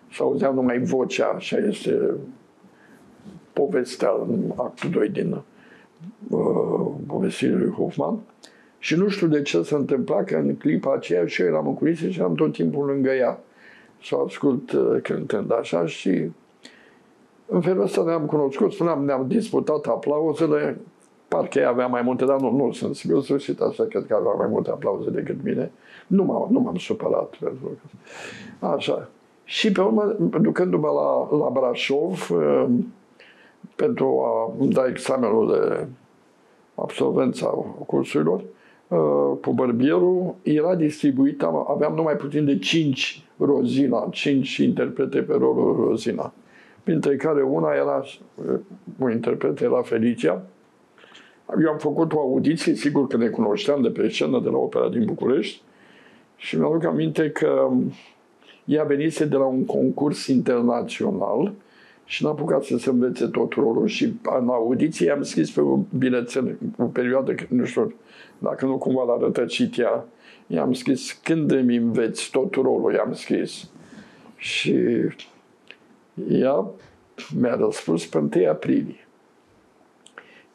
Și 0.08 0.22
auzeam 0.22 0.56
numai 0.56 0.80
vocea, 0.80 1.28
așa 1.28 1.58
este 1.58 2.14
povestea 3.54 4.10
în 4.28 4.52
actul 4.56 4.90
2 4.90 5.10
din 5.10 5.42
uh, 6.30 6.92
povestirea 7.08 7.58
lui 7.58 7.70
Hoffman. 7.70 8.20
Și 8.80 8.96
nu 8.96 9.08
știu 9.08 9.28
de 9.28 9.42
ce 9.42 9.62
s-a 9.62 9.76
întâmplat 9.76 10.24
că 10.24 10.36
în 10.36 10.56
clipa 10.56 10.94
aceea 10.94 11.26
și 11.26 11.42
eu 11.42 11.48
eram 11.48 11.68
în 11.68 11.74
culise 11.74 12.12
și 12.12 12.20
eram 12.20 12.36
tot 12.36 12.52
timpul 12.52 12.86
lângă 12.86 13.10
ea. 13.10 13.40
Să 14.04 14.16
o 14.16 14.24
ascult 14.24 14.72
uh, 14.72 15.02
cântând 15.02 15.52
așa 15.52 15.86
și 15.86 16.32
în 17.46 17.62
felul 17.62 17.84
ăsta 17.84 18.04
ne-am 18.04 18.26
cunoscut, 18.26 18.72
spuneam, 18.72 19.06
ne-am 19.06 19.28
disputat 19.28 19.86
aplauzele, 19.86 20.80
parcă 21.28 21.60
ea 21.60 21.70
avea 21.70 21.88
mai 21.88 22.02
multe, 22.02 22.26
dar 22.26 22.40
nu, 22.40 22.56
nu 22.56 22.72
sunt 22.72 22.96
sigur 22.96 23.22
sfârșit, 23.22 23.60
așa 23.60 23.84
cred 23.84 24.06
că 24.08 24.16
avea 24.16 24.32
mai 24.38 24.48
multe 24.48 24.70
aplauze 24.70 25.10
decât 25.10 25.44
mine. 25.44 25.72
Nu 26.08 26.24
m-am, 26.24 26.48
nu 26.52 26.60
m-am 26.60 26.76
supărat 26.76 27.36
pentru 27.40 27.66
că... 28.60 28.66
Așa. 28.66 29.10
Și 29.44 29.72
pe 29.72 29.82
urmă, 29.82 30.16
ducându-mă 30.42 30.88
la, 30.88 31.38
la 31.38 31.50
Brașov, 31.50 32.30
uh, 32.32 32.66
pentru 33.76 34.22
a 34.24 34.54
da 34.66 34.88
examenul 34.88 35.52
de 35.52 35.86
absolvență 36.76 37.46
a 37.46 37.84
cursurilor, 37.86 38.42
uh, 38.90 39.38
cu 39.42 39.54
bărbierul, 39.54 40.36
era 40.42 40.76
distribuit, 40.76 41.42
aveam 41.68 41.94
numai 41.96 42.16
puțin 42.16 42.46
de 42.46 42.58
5 42.58 43.24
Rozina, 43.38 44.08
5 44.12 44.58
interprete 44.58 45.22
pe 45.22 45.34
rolul 45.34 45.86
Rozina, 45.88 46.34
printre 46.84 47.16
care 47.16 47.42
una 47.42 47.74
era, 47.74 48.04
uh, 48.36 48.60
un 49.00 49.12
interpret 49.12 49.60
era 49.60 49.82
Felicia. 49.82 50.42
Eu 51.64 51.72
am 51.72 51.78
făcut 51.78 52.14
o 52.14 52.20
audiție, 52.20 52.76
sigur 52.76 53.08
că 53.08 53.18
ne 53.18 53.28
cunoșteam 53.28 53.82
de 53.82 53.90
pe 53.90 54.10
scenă 54.10 54.40
de 54.44 54.50
la 54.50 54.58
opera 54.58 54.90
din 54.90 55.06
București 55.06 55.62
și 56.36 56.58
mi-aduc 56.58 56.84
aminte 56.84 57.30
că 57.30 57.70
ea 58.66 58.84
venise 58.84 59.26
de 59.26 59.36
la 59.36 59.46
un 59.46 59.66
concurs 59.66 60.28
internațional 60.28 61.54
și 62.06 62.24
n-a 62.24 62.30
apucat 62.30 62.64
să 62.64 62.78
se 62.78 62.90
învețe 62.90 63.28
tot 63.28 63.54
rolul 63.54 63.88
și 63.88 64.14
în 64.40 64.50
audiție 64.50 65.12
am 65.12 65.22
scris 65.22 65.52
pe 65.52 65.62
un 65.62 65.84
bilețel, 65.98 66.58
o 66.78 66.84
perioadă, 66.84 67.36
nu 67.48 67.66
știu, 67.66 67.94
dacă 68.40 68.66
nu 68.66 68.78
cumva 68.78 69.04
l-a 69.04 69.18
rătăcit 69.18 69.80
ea, 69.80 70.06
i-am 70.48 70.74
scris, 70.74 71.20
când 71.24 71.52
îmi 71.52 71.76
înveți 71.76 72.32
tot 72.32 72.56
rolul, 72.56 72.94
i-am 72.94 73.14
scris. 73.14 73.70
Și 74.36 74.76
ea 76.30 76.66
mi-a 77.40 77.56
răspuns 77.56 78.06
pe 78.06 78.18
1 78.18 78.30
aprilie. 78.50 79.08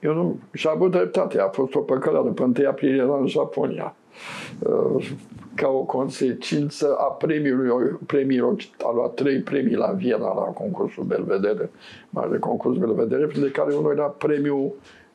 Eu 0.00 0.14
nu, 0.14 0.38
și 0.52 0.66
a 0.66 0.70
avut 0.70 0.90
dreptate, 0.90 1.40
a 1.40 1.48
fost 1.48 1.74
o 1.74 1.80
păcăleală, 1.80 2.30
pe 2.30 2.42
1 2.42 2.54
aprilie 2.68 3.02
era 3.02 3.16
în 3.16 3.26
Japonia. 3.26 3.94
Uh, 4.58 5.10
ca 5.54 5.68
o 5.68 5.82
consecință 5.82 6.96
a 6.98 7.04
premiului, 7.04 7.98
premiilor, 8.06 8.56
a 8.82 8.92
luat 8.94 9.14
trei 9.14 9.40
premii 9.40 9.74
la 9.74 9.92
Viena 9.92 10.34
la 10.34 10.42
concursul 10.42 11.04
Belvedere, 11.04 11.70
mare 12.10 12.38
concurs 12.38 12.78
Belvedere, 12.78 13.26
de 13.26 13.50
care 13.50 13.74
unul 13.74 13.92
era 13.92 14.04
premiul 14.04 14.72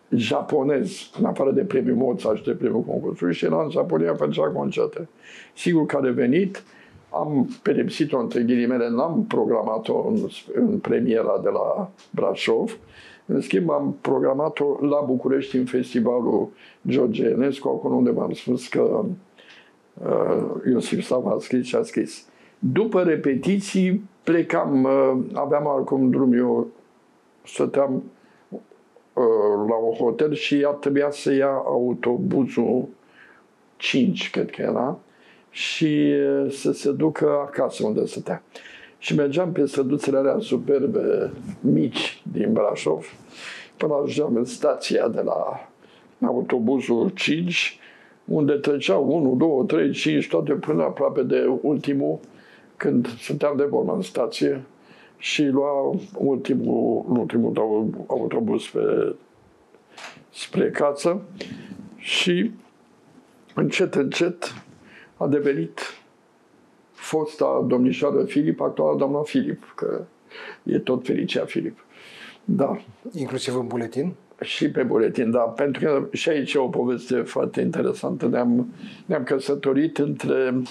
japonez, 0.10 1.10
în 1.20 1.26
afară 1.26 1.52
de 1.52 1.62
premiul 1.62 1.96
Mozart 1.96 2.38
și 2.38 2.44
de 2.44 2.52
premiul 2.52 2.82
concursului, 2.82 3.34
și 3.34 3.46
era 3.46 3.64
în 3.64 3.70
Japonia, 3.70 4.14
făcea 4.14 4.48
concerte. 4.48 5.10
Sigur 5.56 5.86
că 5.86 5.98
a 5.98 6.00
revenit, 6.00 6.64
am 7.10 7.50
pedepsit-o 7.62 8.20
între 8.20 8.42
ghilimele, 8.42 8.90
n-am 8.90 9.26
programat-o 9.28 10.08
în, 10.08 10.16
în 10.54 10.78
premiera 10.78 11.40
de 11.44 11.50
la 11.50 11.90
Brașov, 12.12 12.78
în 13.26 13.42
schimb, 13.42 13.70
am 13.70 13.96
programat-o 14.02 14.86
la 14.86 15.04
București 15.06 15.58
în 15.58 15.66
festivalul 15.66 16.50
George 16.88 17.26
Enescu, 17.26 17.68
acolo 17.68 17.96
unde 17.96 18.10
m-am 18.10 18.34
spus 18.34 18.68
că 18.68 19.06
uh, 19.94 20.46
Iosif 20.70 21.06
Sava 21.06 21.32
a 21.32 21.38
scris 21.40 21.66
și 21.66 21.76
a 21.76 21.82
scris. 21.82 22.26
După 22.60 23.02
repetiții 23.02 24.04
plecam, 24.24 24.84
uh, 24.84 25.18
aveam 25.34 25.68
acum 25.68 26.10
drum, 26.10 26.34
eu 26.34 26.68
stăteam 27.44 27.94
uh, 27.96 28.02
la 29.68 29.76
un 29.76 29.94
hotel 29.94 30.34
și 30.34 30.56
ea 30.56 30.70
trebuia 30.70 31.12
să 31.12 31.34
ia 31.34 31.52
autobuzul 31.66 32.88
5, 33.78 34.30
cred 34.30 34.50
că 34.50 34.62
era, 34.62 35.00
și 35.50 36.14
uh, 36.44 36.52
să 36.52 36.72
se 36.72 36.92
ducă 36.92 37.26
acasă 37.46 37.86
unde 37.86 38.06
stătea. 38.06 38.44
Și 38.98 39.16
mergeam 39.16 39.52
pe 39.52 39.66
străduțele 39.66 40.18
alea 40.18 40.38
superbe, 40.40 41.32
mici, 41.60 42.22
din 42.32 42.54
Brașov, 42.54 43.06
până 43.78 43.94
ajungeam 43.94 44.36
în 44.36 44.46
stația 44.46 45.08
de 45.08 45.22
la 45.22 45.70
autobuzul 46.26 47.10
5, 47.10 47.80
unde 48.26 48.54
treceau 48.54 49.16
1, 49.16 49.36
2, 49.36 49.80
3, 49.82 49.92
5, 49.92 50.28
toate 50.28 50.54
până 50.54 50.84
aproape 50.84 51.22
de 51.22 51.60
ultimul, 51.62 52.20
când 52.78 53.08
stăteam 53.08 53.58
de 53.58 53.64
vorbă 53.64 53.94
în 53.94 54.02
stație 54.02 54.64
și 55.20 55.46
lua 55.46 56.00
ultimul, 56.18 57.06
ultimul 57.08 57.54
autobuz 58.08 58.66
pe, 58.66 59.16
spre 60.30 60.70
casă 60.70 61.22
și 61.98 62.52
încet, 63.56 63.96
încet 63.96 64.54
a 65.18 65.28
devenit 65.28 65.80
fosta 66.92 67.66
domnișoară 67.68 68.24
Filip, 68.24 68.62
actuala 68.62 68.98
doamna 68.98 69.22
Filip, 69.22 69.74
că 69.76 70.02
e 70.64 70.80
tot 70.80 71.06
Felicia 71.06 71.46
Filip. 71.46 71.78
Da. 72.46 72.82
Inclusiv 73.14 73.56
în 73.56 73.68
buletin? 73.68 74.14
Și 74.42 74.70
pe 74.70 74.84
buletin, 74.84 75.32
da. 75.32 75.40
Pentru 75.40 75.86
că 75.86 76.08
și 76.12 76.30
aici 76.30 76.54
e 76.54 76.58
o 76.58 76.68
poveste 76.68 77.22
foarte 77.22 77.62
interesantă. 77.62 78.28
Ne-am, 78.28 78.68
ne-am 79.06 79.24
căsătorit 79.24 79.98
între, 79.98 80.62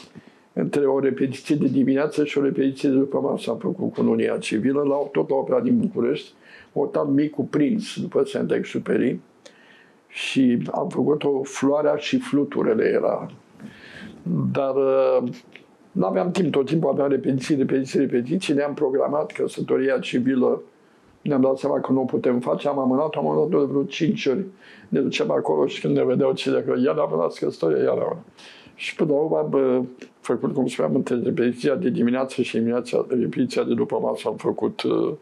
între 0.61 0.87
o 0.87 0.99
repetiție 0.99 1.57
de 1.57 1.66
dimineață 1.66 2.25
și 2.25 2.38
o 2.38 2.42
repetiție 2.42 2.88
de 2.88 2.94
după 2.94 3.21
masă. 3.21 3.51
Am 3.51 3.59
făcut 3.59 3.92
cununia 3.92 4.37
civilă 4.37 4.83
la, 4.83 4.94
tot 5.12 5.29
la 5.29 5.37
opera 5.37 5.61
din 5.61 5.79
București. 5.79 6.33
Otan 6.73 7.14
Micu 7.14 7.44
Prins, 7.44 8.01
după 8.01 8.23
Saint-Exupéry. 8.25 9.18
Și 10.09 10.62
am 10.71 10.88
făcut 10.88 11.25
o 11.25 11.42
floarea 11.42 11.97
și 11.97 12.18
fluturele 12.18 12.85
era. 12.85 13.31
Dar 14.53 14.75
nu 15.92 16.07
aveam 16.07 16.31
timp, 16.31 16.53
tot 16.53 16.66
timpul 16.66 16.90
aveam 16.90 17.09
repetiții, 17.09 17.57
repetiții, 17.57 17.99
repetiții, 17.99 18.55
ne-am 18.55 18.75
programat 18.75 19.33
căsătoria 19.33 19.99
civilă, 19.99 20.62
ne-am 21.23 21.40
dat 21.40 21.59
seama 21.59 21.81
că 21.81 21.92
nu 21.92 22.01
o 22.01 22.05
putem 22.05 22.40
face, 22.40 22.68
am 22.68 22.79
amânat-o, 22.79 23.18
am 23.18 23.29
amânat-o 23.29 23.59
de 23.59 23.64
vreo 23.71 23.85
5 23.85 24.27
ori. 24.27 24.44
Ne 24.88 25.01
ducem 25.01 25.31
acolo 25.31 25.66
și 25.66 25.81
când 25.81 25.97
ne 25.97 26.05
vedeau 26.05 26.33
cine 26.33 26.61
că 26.61 26.75
iar 26.85 26.97
amânați 26.97 27.40
căsătoria, 27.40 27.83
iar 27.83 27.88
amânat. 27.88 28.25
Și 28.79 28.95
până 28.95 29.12
la 29.12 29.19
urmă 29.19 29.37
am 29.38 29.88
făcut, 30.21 30.55
cum 30.55 30.67
spuneam, 30.67 30.95
între 30.95 31.21
repetiția 31.23 31.75
de 31.75 31.88
dimineață 31.88 32.43
și 32.43 32.57
dimineața, 32.57 33.07
repetiția 33.09 33.62
de 33.64 33.75
după 33.75 33.99
masă 34.03 34.29
am 34.29 34.37
făcut 34.37 34.83
uh, 34.83 35.14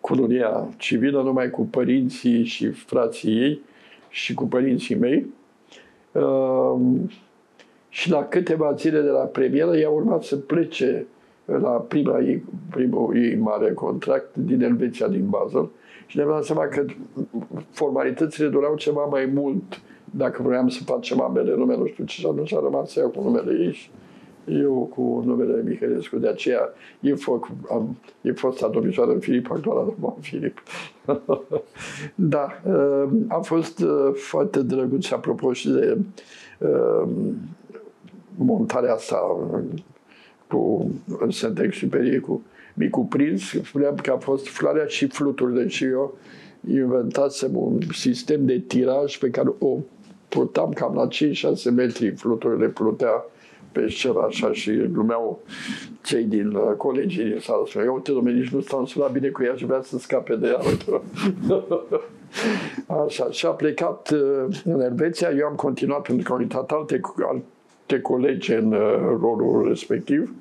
cununia 0.00 0.68
civilă 0.76 1.22
numai 1.22 1.50
cu 1.50 1.62
părinții 1.62 2.44
și 2.44 2.70
frații 2.70 3.40
ei 3.40 3.60
și 4.08 4.34
cu 4.34 4.44
părinții 4.46 4.94
mei. 4.94 5.26
Uh, 6.12 6.80
și 7.88 8.10
la 8.10 8.24
câteva 8.24 8.74
zile 8.74 9.00
de 9.00 9.08
la 9.08 9.24
premieră 9.24 9.78
i-a 9.78 9.90
urmat 9.90 10.22
să 10.22 10.36
plece 10.36 11.06
la 11.44 11.70
prima 11.70 12.20
ei, 12.20 12.44
primul 12.70 13.16
ei 13.16 13.36
mare 13.36 13.72
contract 13.72 14.36
din 14.36 14.62
Elveția, 14.62 15.08
din 15.08 15.28
Basel. 15.28 15.70
Și 16.06 16.16
ne-am 16.16 16.28
dat 16.28 16.44
seama 16.44 16.66
că 16.66 16.84
formalitățile 17.70 18.48
dureau 18.48 18.76
ceva 18.76 19.04
mai 19.04 19.30
mult 19.34 19.80
dacă 20.16 20.42
vroiam 20.42 20.68
să 20.68 20.84
facem 20.84 21.20
ambele 21.20 21.54
nume, 21.56 21.76
nu 21.76 21.86
știu 21.86 22.04
ce, 22.04 22.20
și 22.20 22.26
atunci 22.26 22.54
a 22.54 22.60
rămas 22.62 22.96
ea 22.96 23.06
cu 23.06 23.22
numele 23.22 23.64
ei 23.64 23.72
și 23.72 23.90
eu 24.46 24.90
cu 24.94 25.22
numele 25.26 25.62
Mihailescu. 25.62 26.18
De 26.18 26.28
aceea 26.28 26.72
e, 27.00 27.14
foc, 27.14 27.50
am, 27.70 27.96
e 28.20 28.32
fosta 28.32 28.68
domnișoară 28.68 29.18
Filip, 29.18 29.50
actuala 29.50 29.82
domnul 29.82 30.16
Filip. 30.20 30.62
da, 32.34 32.46
uh, 32.66 33.08
a 33.28 33.38
fost 33.38 33.80
uh, 33.80 34.12
foarte 34.14 34.62
drăguț 34.62 35.04
și 35.04 35.14
apropo 35.14 35.52
și 35.52 35.68
de 35.68 35.98
uh, 36.58 37.08
montarea 38.34 38.94
asta 38.94 39.18
cu 40.48 40.90
Saint-Exupéry, 41.28 42.20
cu 42.20 42.42
Micu 42.74 43.06
Prins, 43.06 43.42
spuneam 43.64 43.94
că 43.94 44.10
a 44.10 44.16
fost 44.16 44.48
floarea 44.48 44.86
și 44.86 45.06
flutul, 45.06 45.54
deci 45.54 45.80
eu 45.80 46.16
inventasem 46.70 47.56
un 47.56 47.78
sistem 47.92 48.46
de 48.46 48.58
tiraj 48.58 49.18
pe 49.18 49.30
care 49.30 49.48
o 49.58 49.78
purtam 50.34 50.70
cam 50.70 50.94
la 50.94 51.08
5-6 51.08 51.74
metri, 51.74 52.10
fluturile 52.10 52.66
plutea 52.66 53.24
pe 53.72 53.88
scenă 53.88 54.24
așa 54.28 54.52
și 54.52 54.70
glumeau 54.92 55.40
cei 56.02 56.24
din 56.24 56.54
uh, 56.54 56.72
colegii 56.76 57.24
din 57.24 57.38
sală. 57.40 57.64
Spuneau, 57.66 57.88
eu 57.90 57.96
uite, 57.96 58.12
domnule, 58.12 58.36
nici 58.36 58.48
nu 58.48 58.60
stau 58.60 58.88
la 58.94 59.06
bine 59.06 59.28
cu 59.28 59.42
ea 59.42 59.54
și 59.54 59.66
vrea 59.66 59.82
să 59.82 59.98
scape 59.98 60.36
de 60.36 60.46
ea. 60.46 60.60
așa, 63.04 63.30
și 63.30 63.46
a 63.46 63.50
plecat 63.50 64.10
uh, 64.10 64.60
în 64.64 64.80
Elveția, 64.80 65.30
eu 65.38 65.46
am 65.46 65.54
continuat 65.54 66.02
pentru 66.02 66.24
că 66.24 66.32
au 66.32 66.38
uitat 66.38 66.70
alte, 66.70 67.00
alte 67.28 68.00
colegi 68.02 68.52
în 68.52 68.72
uh, 68.72 68.78
rolul 69.20 69.68
respectiv. 69.68 70.34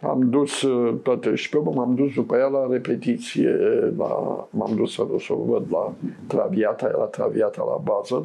Am 0.00 0.28
dus 0.30 0.62
uh, 0.62 0.94
toate 1.02 1.34
și 1.34 1.48
pe 1.48 1.58
m-am 1.58 1.94
dus 1.94 2.14
după 2.14 2.36
ea 2.36 2.46
la 2.46 2.66
repetiție, 2.70 3.50
la, 3.96 4.08
m-am 4.50 4.72
dus 4.74 4.92
să, 4.92 5.02
să 5.18 5.32
o 5.32 5.44
văd 5.44 5.64
la 5.70 5.92
Traviata, 6.26 6.86
era 6.86 7.04
Traviata 7.04 7.64
la 7.68 7.80
Basel. 7.84 8.24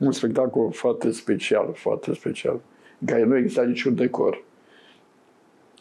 Un 0.00 0.12
spectacol 0.12 0.72
foarte 0.72 1.10
special, 1.10 1.72
foarte 1.74 2.14
special, 2.14 2.60
în 2.98 3.06
care 3.06 3.24
nu 3.24 3.36
exista 3.36 3.62
niciun 3.62 3.94
decor. 3.94 4.42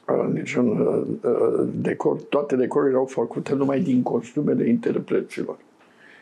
Uh, 0.08 0.34
niciun 0.34 0.80
uh, 0.80 1.32
uh, 1.32 1.68
decor, 1.76 2.22
toate 2.22 2.56
decorurile 2.56 2.94
erau 2.96 3.06
făcute 3.06 3.54
numai 3.54 3.80
din 3.80 4.02
costumele 4.02 4.68
interpreților. 4.68 5.58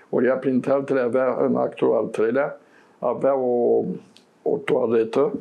Ori 0.10 0.26
ea, 0.26 0.36
printre 0.36 0.72
altele, 0.72 1.00
avea 1.00 1.38
în 1.40 1.56
actul 1.56 1.94
al 1.94 2.06
treilea, 2.06 2.60
avea 3.00 3.36
o 3.36 3.86
o 4.50 4.58
toaletă 4.58 5.40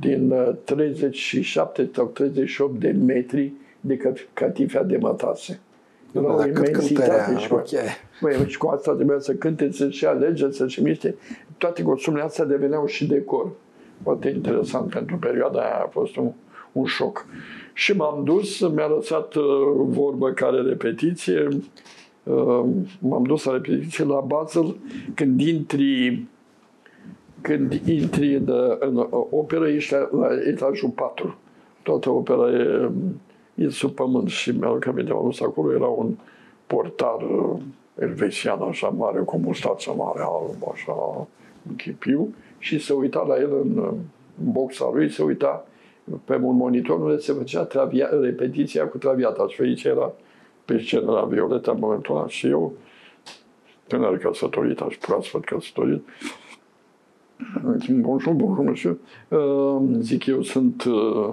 din 0.00 0.34
37 0.64 1.82
uh, 1.82 1.88
sau 1.92 2.06
38 2.06 2.80
de 2.80 2.90
metri 2.90 3.52
de 3.80 4.00
catifea 4.32 4.82
de 4.82 4.96
mătase. 4.96 5.60
Era 6.12 6.36
o 6.36 6.46
imensitate 6.46 7.38
și, 7.38 7.52
okay. 7.52 7.86
băi, 8.20 8.44
și 8.46 8.58
cu 8.58 8.66
asta 8.66 8.92
trebuia 8.92 9.18
să 9.18 9.32
cânte, 9.32 9.72
să-și 9.72 10.06
alege, 10.06 10.50
să-și 10.50 10.82
miște. 10.82 11.14
Toate 11.58 11.82
costumele 11.82 12.24
astea 12.24 12.44
deveneau 12.44 12.86
și 12.86 13.06
decor. 13.06 13.50
Foarte 14.02 14.28
interesant 14.28 14.90
pentru 14.90 15.16
perioada 15.16 15.60
aia 15.60 15.82
a 15.84 15.88
fost 15.88 16.16
un, 16.16 16.30
un 16.72 16.84
șoc. 16.84 17.26
Și 17.72 17.96
m-am 17.96 18.24
dus, 18.24 18.68
mi-a 18.68 18.86
lăsat 18.86 19.34
uh, 19.34 19.44
vorbă 19.74 20.30
care 20.30 20.60
repetiție, 20.60 21.48
uh, 22.22 22.64
m-am 22.98 23.22
dus 23.26 23.44
la 23.44 23.52
repetiție 23.52 24.04
la 24.04 24.20
Basel, 24.20 24.76
când 25.14 25.40
intri 25.40 26.24
când 27.40 27.72
intri 27.86 28.34
în, 28.34 28.76
în 28.78 29.06
operă, 29.30 29.68
ești 29.68 29.92
la, 29.92 30.08
la 30.18 30.28
etajul 30.48 30.88
4. 30.88 31.36
Toată 31.82 32.10
opera 32.10 32.50
e, 32.50 32.90
e 33.31 33.31
sub 33.70 33.90
pământ 33.90 34.28
și 34.28 34.50
mi-aduc 34.50 34.86
aminte, 34.86 35.12
am 35.12 35.34
acolo, 35.40 35.72
era 35.72 35.86
un 35.86 36.14
portar 36.66 37.22
uh, 37.22 37.60
elvețian 37.98 38.60
așa 38.60 38.88
mare, 38.88 39.20
cu 39.20 39.36
mustață 39.36 39.92
mare, 39.96 40.20
alb, 40.20 40.72
așa, 40.72 40.92
un 41.68 41.76
chipiu, 41.76 42.34
și 42.58 42.78
se 42.78 42.92
uita 42.92 43.24
la 43.28 43.36
el 43.36 43.52
în, 43.62 43.78
în 44.44 44.52
boxa 44.52 44.90
lui, 44.92 45.10
se 45.10 45.22
uita 45.22 45.66
pe 46.24 46.34
un 46.34 46.56
monitor 46.56 47.00
unde 47.00 47.18
se 47.18 47.32
făcea 47.32 47.62
travia, 47.62 48.08
repetiția 48.20 48.88
cu 48.88 48.98
traviata 48.98 49.46
și 49.48 49.60
aici 49.60 49.84
era 49.84 50.12
pe 50.64 50.78
scenă 50.78 51.10
la 51.10 51.24
Violeta 51.24 51.70
în 51.70 51.78
momentul 51.80 52.16
ăla 52.16 52.28
și 52.28 52.46
eu, 52.46 52.72
tânăr 53.86 54.18
căsătorit, 54.18 54.80
aș 54.80 54.96
proaspăt 54.96 55.44
căsătorit, 55.44 56.02
Bonjour, 58.00 58.34
bonjour, 58.34 58.64
monsieur. 58.64 58.96
Uh, 59.28 59.82
zic 59.98 60.26
eu, 60.26 60.42
sunt 60.42 60.84
uh, 60.84 61.32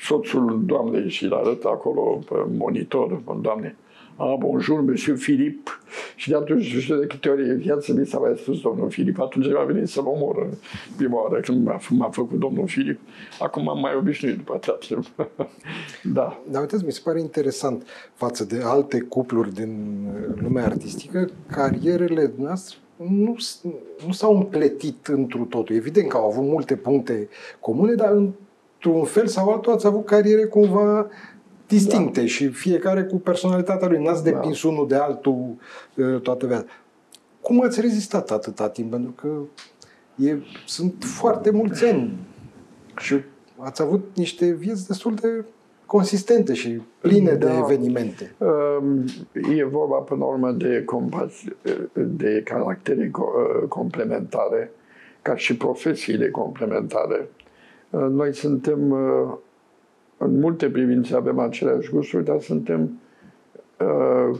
soțul 0.00 0.62
doamnei 0.64 1.08
și 1.08 1.24
îl 1.24 1.32
arăt 1.32 1.64
acolo 1.64 2.18
pe 2.28 2.34
monitor, 2.56 3.22
doamne. 3.40 3.76
Ah, 4.20 4.34
bonjour, 4.38 4.80
monsieur 4.80 5.18
Philippe. 5.18 5.70
Și 6.16 6.28
de 6.28 6.34
atunci, 6.34 6.74
nu 6.74 6.80
știu 6.80 6.96
de 6.96 7.06
câte 7.06 7.28
ori 7.28 7.50
în 7.50 7.58
viață 7.58 7.92
mi 7.92 8.06
s-a 8.06 8.18
mai 8.18 8.34
spus 8.36 8.60
domnul 8.60 8.90
Filip. 8.90 9.20
Atunci 9.20 9.46
a 9.54 9.62
venit 9.62 9.88
să-l 9.88 10.06
omor 10.06 10.48
prima 10.96 11.22
oară 11.22 11.40
când 11.40 11.64
m-a, 11.64 11.80
m-a 11.90 12.10
făcut 12.10 12.38
domnul 12.38 12.66
Filip. 12.66 13.00
Acum 13.40 13.68
am 13.68 13.80
mai 13.80 13.94
obișnuit 13.94 14.36
după 14.36 14.54
atâta 14.54 15.00
da. 16.14 16.40
Dar 16.50 16.60
uitați, 16.60 16.84
mi 16.84 16.92
se 16.92 17.00
pare 17.04 17.20
interesant 17.20 17.86
față 18.14 18.44
de 18.44 18.60
alte 18.62 19.00
cupluri 19.00 19.54
din 19.54 20.04
lumea 20.42 20.64
artistică, 20.64 21.28
carierele 21.50 22.32
noastre 22.36 22.76
nu, 22.96 23.36
nu 24.06 24.12
s-au 24.12 24.36
împletit 24.36 25.06
întru 25.06 25.44
totul. 25.44 25.74
Evident 25.74 26.08
că 26.08 26.16
au 26.16 26.30
avut 26.30 26.44
multe 26.44 26.76
puncte 26.76 27.28
comune, 27.60 27.94
dar 27.94 28.22
într-un 28.84 29.04
fel 29.04 29.26
sau 29.26 29.48
altul 29.48 29.72
ați 29.72 29.86
avut 29.86 30.06
cariere 30.06 30.44
cumva 30.44 31.06
distincte 31.66 32.20
da. 32.20 32.26
și 32.26 32.48
fiecare 32.48 33.04
cu 33.04 33.16
personalitatea 33.16 33.88
lui. 33.88 34.02
N-ați 34.02 34.24
da. 34.24 34.30
depins 34.30 34.62
da. 34.62 34.68
unul 34.68 34.88
de 34.88 34.94
altul 34.94 35.56
uh, 35.94 36.20
toată 36.20 36.46
viața. 36.46 36.66
Cum 37.40 37.62
ați 37.62 37.80
rezistat 37.80 38.30
atâta 38.30 38.68
timp? 38.68 38.90
Pentru 38.90 39.10
că 39.10 39.28
e, 40.24 40.36
sunt 40.66 41.04
foarte 41.04 41.50
mulți 41.50 41.84
ani 41.84 42.16
și 42.98 43.20
ați 43.56 43.82
avut 43.82 44.10
niște 44.14 44.50
vieți 44.50 44.86
destul 44.86 45.14
de 45.14 45.44
consistente 45.86 46.54
și 46.54 46.80
pline 47.00 47.32
da. 47.32 47.46
de 47.46 47.56
evenimente. 47.56 48.34
Um, 48.38 49.04
e 49.56 49.64
vorba, 49.64 49.96
până 49.96 50.20
la 50.20 50.26
urmă, 50.26 50.50
de, 50.50 50.84
de 51.94 52.42
caractere 52.44 53.10
uh, 53.18 53.68
complementare, 53.68 54.70
ca 55.22 55.36
și 55.36 55.56
profesiile 55.56 56.30
complementare. 56.30 57.28
Uh, 57.90 58.06
noi 58.10 58.34
suntem, 58.34 58.90
uh, 58.90 59.34
în 60.16 60.38
multe 60.40 60.70
privințe, 60.70 61.14
avem 61.14 61.38
aceleași 61.38 61.90
gusturi, 61.90 62.24
dar 62.24 62.40
suntem 62.40 63.00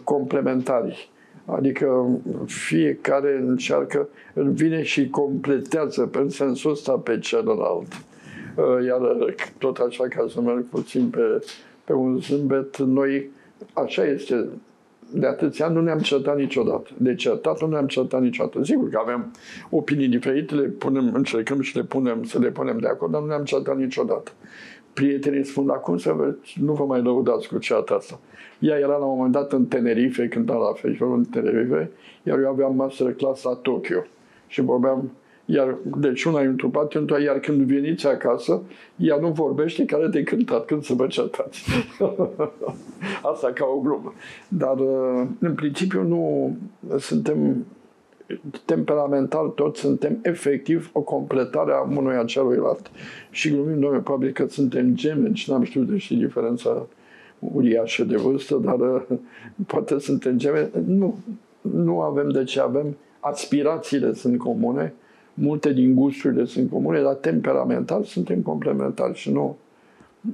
complementari. 0.05 1.11
Adică 1.45 2.07
fiecare 2.47 3.45
încearcă, 3.47 4.09
vine 4.35 4.83
și 4.83 5.09
completează 5.09 6.11
în 6.13 6.29
sensul 6.29 6.71
ăsta 6.71 6.93
pe 6.93 7.19
celălalt. 7.19 7.93
Uh, 8.59 8.85
iar 8.87 9.01
uh, 9.01 9.35
tot 9.59 9.77
așa, 9.77 10.09
ca 10.09 10.27
să 10.29 10.41
merg 10.41 10.65
puțin 10.65 11.09
pe, 11.09 11.45
pe 11.85 11.93
un 11.93 12.19
zâmbet, 12.21 12.77
noi, 12.79 13.31
așa 13.73 14.05
este, 14.05 14.49
de 15.13 15.27
atâția 15.27 15.67
ani 15.67 15.75
nu 15.75 15.81
ne-am 15.81 15.99
certat 15.99 16.37
niciodată. 16.37 16.91
De 16.97 17.15
certat 17.15 17.61
nu 17.61 17.67
ne-am 17.67 17.87
certat 17.87 18.21
niciodată. 18.21 18.65
Sigur 18.65 18.89
că 18.89 18.99
avem 19.03 19.33
opinii 19.71 20.09
diferite, 20.09 20.55
le 20.55 20.67
punem, 20.67 21.15
încercăm 21.15 21.61
și 21.61 21.77
le 21.77 21.83
punem, 21.83 22.23
să 22.23 22.39
le 22.39 22.51
punem 22.51 22.79
de 22.79 22.87
acord, 22.87 23.13
dar 23.13 23.21
nu 23.21 23.27
ne-am 23.27 23.45
certat 23.45 23.77
niciodată. 23.77 24.31
Prietenii 24.93 25.45
spun, 25.45 25.71
acum 25.71 25.99
să 25.99 26.13
vă, 26.13 26.35
nu 26.61 26.73
vă 26.73 26.85
mai 26.85 27.03
lăudați 27.03 27.49
cu 27.49 27.59
ceata 27.59 27.95
asta. 27.95 28.21
Ea 28.59 28.79
era 28.79 28.97
la 28.97 29.05
un 29.05 29.17
moment 29.17 29.33
dat 29.33 29.53
în 29.53 29.67
Tenerife, 29.67 30.29
când 30.29 30.51
la 30.51 30.73
festivalul 30.75 31.17
în 31.17 31.25
Tenerife, 31.25 31.91
iar 32.23 32.39
eu 32.39 32.49
aveam 32.49 32.75
master 32.75 33.13
class 33.13 33.43
la 33.43 33.55
Tokyo. 33.55 34.05
Și 34.47 34.61
vorbeam 34.61 35.11
iar, 35.51 35.77
deci 35.99 36.25
una 36.25 36.41
e 36.41 36.47
întrupat, 36.47 36.93
iar 37.25 37.39
când 37.39 37.61
veniți 37.61 38.07
acasă, 38.07 38.63
ea 38.97 39.17
nu 39.17 39.29
vorbește 39.29 39.85
care 39.85 40.07
de 40.07 40.23
cântat 40.23 40.65
când 40.65 40.83
să 40.83 40.95
vă 40.95 41.07
certați. 41.07 41.65
Asta 43.33 43.53
ca 43.55 43.65
o 43.65 43.81
glumă. 43.81 44.13
Dar, 44.49 44.79
uh, 44.79 45.27
în 45.39 45.55
principiu, 45.55 46.03
nu 46.03 46.57
suntem 46.99 47.67
temperamental, 48.65 49.49
toți 49.49 49.81
suntem 49.81 50.19
efectiv 50.23 50.91
o 50.93 51.01
completare 51.01 51.73
a 51.73 51.81
unui 51.81 52.25
celuilalt. 52.27 52.91
Și 53.31 53.51
glumim, 53.51 53.79
noi 53.79 53.99
probabil 53.99 54.33
că 54.33 54.47
suntem 54.49 54.95
gemeni 54.95 55.37
și 55.37 55.51
n-am 55.51 55.63
știut 55.63 55.87
de 55.87 55.97
și 55.97 56.17
diferența 56.17 56.87
uriașă 57.39 58.05
de 58.05 58.17
vârstă, 58.17 58.57
dar 58.57 58.79
uh, 58.79 59.03
poate 59.67 59.99
suntem 59.99 60.39
gemeni. 60.39 60.71
Nu, 60.87 61.19
nu 61.61 62.01
avem 62.01 62.29
de 62.31 62.45
ce 62.45 62.61
avem. 62.61 62.97
Aspirațiile 63.21 64.13
sunt 64.13 64.39
comune, 64.39 64.95
multe 65.41 65.73
din 65.73 65.95
gusturile 65.95 66.45
sunt 66.45 66.71
comune, 66.71 67.03
dar 67.03 67.15
temperamental 67.15 68.05
suntem 68.05 68.41
complementari 68.41 69.15
și 69.15 69.33
nu 69.33 69.57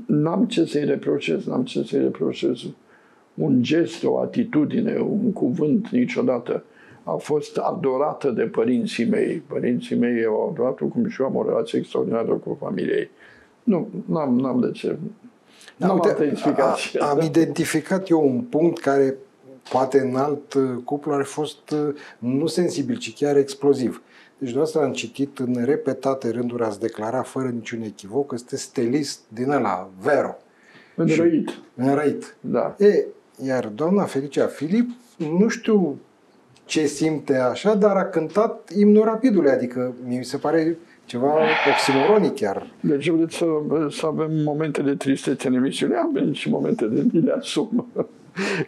n-am 0.06 0.44
ce 0.44 0.64
să-i 0.64 0.84
reproșez, 0.84 1.44
n-am 1.44 1.64
ce 1.64 1.82
să-i 1.82 2.00
reproșez 2.00 2.58
un 3.34 3.62
gest, 3.62 4.04
o 4.04 4.18
atitudine, 4.18 4.98
un 4.98 5.32
cuvânt 5.32 5.88
niciodată. 5.88 6.64
A 7.02 7.12
fost 7.12 7.56
adorată 7.56 8.31
de 8.31 8.42
părinții 8.42 9.04
mei. 9.04 9.42
Părinții 9.46 9.96
mei 9.96 10.24
au 10.24 10.48
adorat 10.50 10.79
cum 10.79 11.08
și 11.08 11.20
eu 11.20 11.26
am 11.26 11.37
o 11.37 11.44
relație 11.48 11.79
extraordinară 11.79 12.33
cu 12.33 12.56
familia 12.60 12.96
ei. 12.96 13.10
Nu, 13.62 13.88
n-am, 14.06 14.38
n-am 14.38 14.60
de 14.60 14.70
ce. 14.70 14.98
Da, 15.76 15.87
n-am 15.87 15.96
uite, 15.96 16.08
altă 16.08 16.24
explicație. 16.24 17.00
A, 17.00 17.08
am 17.08 17.20
identificat 17.20 18.08
eu 18.08 18.29
un 18.29 18.40
punct 18.40 18.79
care 18.79 19.14
poate 19.70 20.00
în 20.00 20.16
alt 20.16 20.54
cuplu 20.85 21.12
ar 21.12 21.24
fost 21.24 21.70
uh, 21.70 21.94
nu 22.18 22.46
sensibil, 22.46 22.96
ci 22.96 23.14
chiar 23.14 23.37
exploziv. 23.37 24.02
Deci 24.44 24.52
dumneavoastră 24.52 24.90
am 24.90 25.08
citit 25.08 25.38
în 25.38 25.64
repetate 25.64 26.30
rânduri, 26.30 26.62
ați 26.62 26.80
declarat 26.80 27.26
fără 27.26 27.48
niciun 27.48 27.82
echivoc 27.82 28.26
că 28.26 28.34
este 28.34 28.56
stelist 28.56 29.20
din 29.28 29.50
ăla, 29.50 29.90
Vero. 30.02 30.36
Înrăit. 30.94 31.50
Înrăit. 31.74 32.36
Da. 32.40 32.74
E, 32.78 33.04
iar 33.44 33.66
doamna 33.66 34.04
Felicia 34.04 34.46
Filip, 34.46 34.90
nu 35.16 35.48
știu 35.48 35.98
ce 36.64 36.86
simte 36.86 37.36
așa, 37.36 37.74
dar 37.74 37.96
a 37.96 38.04
cântat 38.04 38.70
imnul 38.76 39.04
rapidului, 39.04 39.50
adică 39.50 39.94
mi 40.06 40.24
se 40.24 40.36
pare 40.36 40.78
ceva 41.04 41.34
oximoronic 41.70 42.34
chiar. 42.34 42.74
Deci 42.80 43.08
vreți 43.08 43.36
să, 43.36 43.46
să 43.90 44.06
avem 44.06 44.30
momente 44.42 44.82
de 44.82 44.94
tristețe 44.94 45.48
în 45.48 45.54
emisiune, 45.54 45.94
avem 45.96 46.32
și 46.32 46.50
momente 46.50 46.86
de 46.86 47.06
mi 47.12 47.20
le 47.20 47.32
asum. 47.32 47.86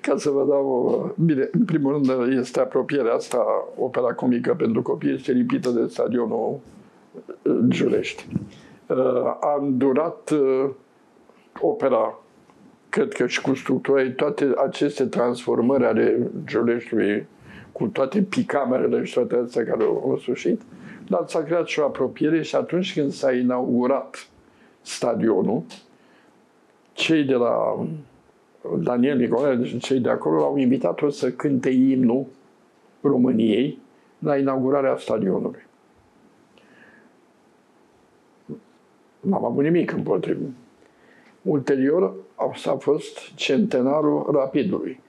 Ca 0.00 0.16
să 0.16 0.30
vă 0.30 0.44
dau... 0.48 1.14
Bine, 1.24 1.48
în 1.52 1.64
primul 1.64 1.92
rând 1.92 2.38
este 2.38 2.60
apropierea 2.60 3.14
asta, 3.14 3.44
opera 3.76 4.12
comică 4.12 4.54
pentru 4.54 4.82
copii, 4.82 5.14
este 5.14 5.32
lipită 5.32 5.70
de 5.70 5.86
stadionul 5.86 6.60
uh, 7.42 7.56
Giurești. 7.68 8.26
a 9.40 9.58
îndurat 9.60 10.32
opera, 11.60 12.18
cred 12.88 13.12
că 13.12 13.26
și 13.26 13.40
cu 13.40 13.54
structura, 13.54 14.10
toate 14.10 14.52
aceste 14.66 15.04
transformări 15.04 15.84
ale 15.84 16.30
Giuleștiului, 16.44 17.26
cu 17.72 17.86
toate 17.86 18.22
picamerele 18.22 19.04
și 19.04 19.14
toate 19.14 19.36
astea 19.44 19.64
care 19.64 19.84
au, 19.84 20.02
au 20.10 20.18
sușit, 20.18 20.60
dar 21.08 21.24
s-a 21.26 21.42
creat 21.42 21.66
și 21.66 21.78
o 21.80 21.84
apropiere 21.84 22.42
și 22.42 22.56
atunci 22.56 22.94
când 22.94 23.12
s-a 23.12 23.32
inaugurat 23.32 24.28
stadionul, 24.82 25.62
cei 26.92 27.24
de 27.24 27.34
la 27.34 27.86
Daniel 28.78 29.18
Nicolae, 29.18 29.56
deci 29.56 29.78
cei 29.78 30.00
de 30.00 30.08
acolo, 30.08 30.38
l-au 30.38 30.56
invitat-o 30.56 31.08
să 31.08 31.30
cânte 31.30 31.70
imnul 31.70 32.26
României 33.00 33.78
la 34.18 34.36
inaugurarea 34.36 34.96
stadionului. 34.96 35.66
N-am 39.20 39.44
avut 39.44 39.62
nimic 39.62 39.92
împotrivă. 39.92 40.44
Ulterior 41.42 42.14
s-a 42.54 42.74
fost 42.74 43.34
centenarul 43.34 44.30
Rapidului. 44.32 45.00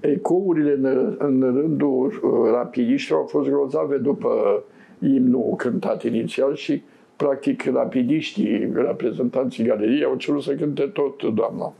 Ecourile 0.00 0.72
în, 0.72 1.16
în 1.18 1.40
rândul 1.40 2.06
uh, 2.06 2.50
rapidiștilor 2.52 3.20
au 3.20 3.26
fost 3.26 3.48
grozave 3.48 3.96
după 3.96 4.62
imnul 4.98 5.54
cântat 5.56 6.02
inițial 6.02 6.54
și 6.54 6.82
practic 7.16 7.64
rapidiștii, 7.64 8.72
reprezentanții 8.74 9.64
galeriei 9.64 10.04
au 10.04 10.16
cerut 10.16 10.42
să 10.42 10.54
cânte 10.54 10.82
tot 10.82 11.22
doamna. 11.34 11.72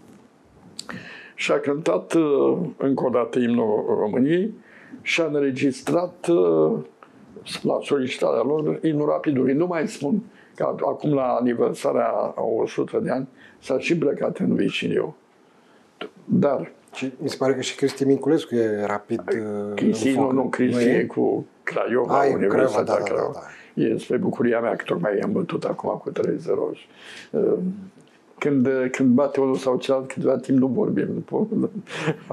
Și 1.43 1.53
a 1.53 1.59
cântat 1.59 2.13
uh, 2.13 2.59
încă 2.77 3.05
o 3.07 3.09
dată 3.09 3.39
imnul 3.39 3.85
României 3.99 4.55
și 5.01 5.21
a 5.21 5.25
înregistrat 5.25 6.27
uh, 6.27 6.73
la 7.63 7.79
solicitarea 7.83 8.43
lor 8.43 8.79
imnul 8.83 9.07
rapidului. 9.07 9.55
Nu 9.55 9.67
mai 9.67 9.89
spun 9.89 10.23
că 10.55 10.63
acum 10.63 11.15
la 11.15 11.23
aniversarea 11.23 12.09
a 12.37 12.43
100 12.43 12.99
de 12.99 13.11
ani 13.11 13.29
s-a 13.61 13.79
și 13.79 13.97
plecat 13.97 14.39
în 14.39 14.55
viciniu. 14.55 15.17
Dar 16.25 16.73
și 16.95 17.13
mi 17.19 17.29
se 17.29 17.37
pare 17.37 17.55
că 17.55 17.61
și 17.61 17.75
Cristi 17.77 18.05
Minculescu 18.05 18.55
e 18.55 18.85
rapid 18.87 19.21
uh, 19.29 19.75
Cristi, 19.75 20.11
nu, 20.11 20.31
nu, 20.31 20.43
Cristi 20.43 20.89
e 20.89 21.05
cu 21.05 21.47
Craiova, 21.63 22.19
Ai, 22.19 22.35
Universitatea 22.35 22.95
Craiova, 22.95 23.03
da, 23.03 23.15
Craiova. 23.15 23.33
da, 23.33 23.41
da, 23.75 23.83
E 23.83 23.99
spre 23.99 24.17
bucuria 24.17 24.61
mea 24.61 24.77
că 24.77 24.83
tocmai 24.87 25.19
i-am 25.19 25.33
bătut 25.33 25.65
acum 25.65 26.03
cu 26.05 26.13
3-0. 26.13 26.21
Uh, 28.45 28.49
când, 28.49 28.69
când 28.91 29.15
bate 29.15 29.41
unul 29.41 29.55
sau 29.55 29.77
celălalt, 29.77 30.13
câteva 30.13 30.37
timp 30.37 30.59
nu 30.59 30.67
vorbim. 30.67 31.25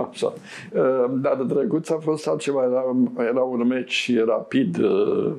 Așa. 0.09 0.33
Uh, 0.73 1.11
dar 1.21 1.35
de 1.35 1.53
drăguț 1.53 1.89
a 1.89 1.97
fost 2.01 2.27
altceva. 2.27 2.63
Era, 2.63 2.95
era 3.29 3.41
un 3.41 3.67
meci 3.67 4.11
rapid, 4.25 4.77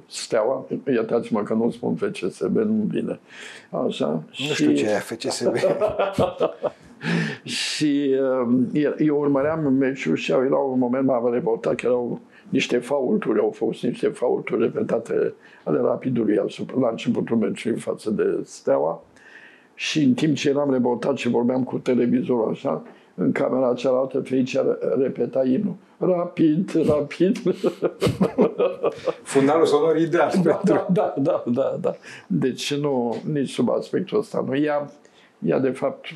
steaua. 0.07 0.67
Iertați-mă 0.87 1.43
că 1.43 1.55
nu 1.55 1.71
spun 1.71 1.95
FCSB, 1.95 2.57
nu 2.57 2.85
vine. 2.89 3.21
Așa. 3.87 4.07
Nu 4.07 4.23
și... 4.31 4.53
știu 4.53 4.73
ce 4.73 4.85
e 4.85 4.89
FCSB. 4.89 5.55
și 7.45 8.15
uh, 8.73 8.93
eu 8.99 9.19
urmăream 9.19 9.73
meciul 9.73 10.17
și 10.17 10.31
era 10.31 10.57
un 10.57 10.79
moment 10.79 11.07
mai 11.07 11.21
revoltat 11.31 11.75
că 11.75 11.87
erau 11.87 12.21
niște 12.49 12.79
faulturi, 12.79 13.39
au 13.39 13.51
fost 13.51 13.83
niște 13.83 14.09
faulturi 14.09 14.63
repetate 14.63 15.35
ale 15.65 15.81
rapidului 15.81 16.39
asupra, 16.39 16.81
la 16.81 16.89
începutul 16.89 17.37
meciului 17.37 17.79
față 17.79 18.11
de 18.11 18.41
Steaua. 18.45 19.03
Și 19.81 20.03
în 20.03 20.15
timp 20.15 20.37
ce 20.37 20.49
eram 20.49 20.71
revoltat 20.71 21.17
și 21.17 21.29
vorbeam 21.29 21.65
cu 21.65 21.79
televizorul 21.79 22.51
așa, 22.51 22.83
în 23.15 23.33
camera 23.33 23.75
cealaltă 23.75 24.21
Felicea 24.21 24.79
repeta 24.99 25.45
imnul. 25.45 25.75
Rapid, 25.99 26.87
rapid. 26.87 27.39
Fundalul 29.33 29.67
sonor 29.67 29.97
ideal. 29.97 30.33
Da, 30.43 30.61
da, 30.65 30.87
da, 30.93 31.15
da, 31.19 31.45
da, 31.47 31.79
da. 31.81 31.97
Deci 32.27 32.75
nu, 32.75 33.17
nici 33.33 33.49
sub 33.49 33.71
aspectul 33.71 34.19
ăsta 34.19 34.45
nu. 34.47 34.57
Ea, 34.57 34.91
ea 35.39 35.59
de 35.59 35.71
fapt, 35.71 36.07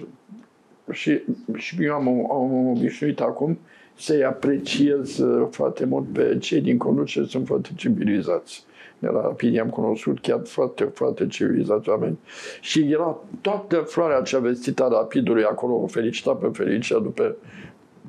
și, 0.92 1.20
și 1.54 1.84
eu 1.84 1.94
am, 1.94 2.08
am 2.08 2.68
obișnuit 2.68 3.20
acum 3.20 3.58
să-i 3.94 4.24
apreciez 4.24 5.18
uh, 5.18 5.46
foarte 5.50 5.84
mult 5.84 6.12
pe 6.12 6.38
cei 6.40 6.60
din 6.60 6.78
conducere, 6.78 7.26
sunt 7.26 7.46
foarte 7.46 7.70
civilizați. 7.76 8.64
De 9.04 9.10
la 9.10 9.20
Pini 9.20 9.60
am 9.60 9.68
cunoscut 9.68 10.20
chiar 10.20 10.40
foarte, 10.44 10.84
foarte 10.84 11.26
civilizați 11.26 11.88
oameni. 11.88 12.18
Și 12.60 12.92
era 12.92 13.16
toată 13.40 13.76
floarea 13.76 14.20
cea 14.20 14.38
vestită 14.38 14.84
a 14.84 14.88
Rapidului 14.88 15.44
acolo, 15.44 15.74
o 15.74 15.86
felicita 15.86 16.32
pe 16.32 16.48
Felicia 16.52 16.98
după 16.98 17.36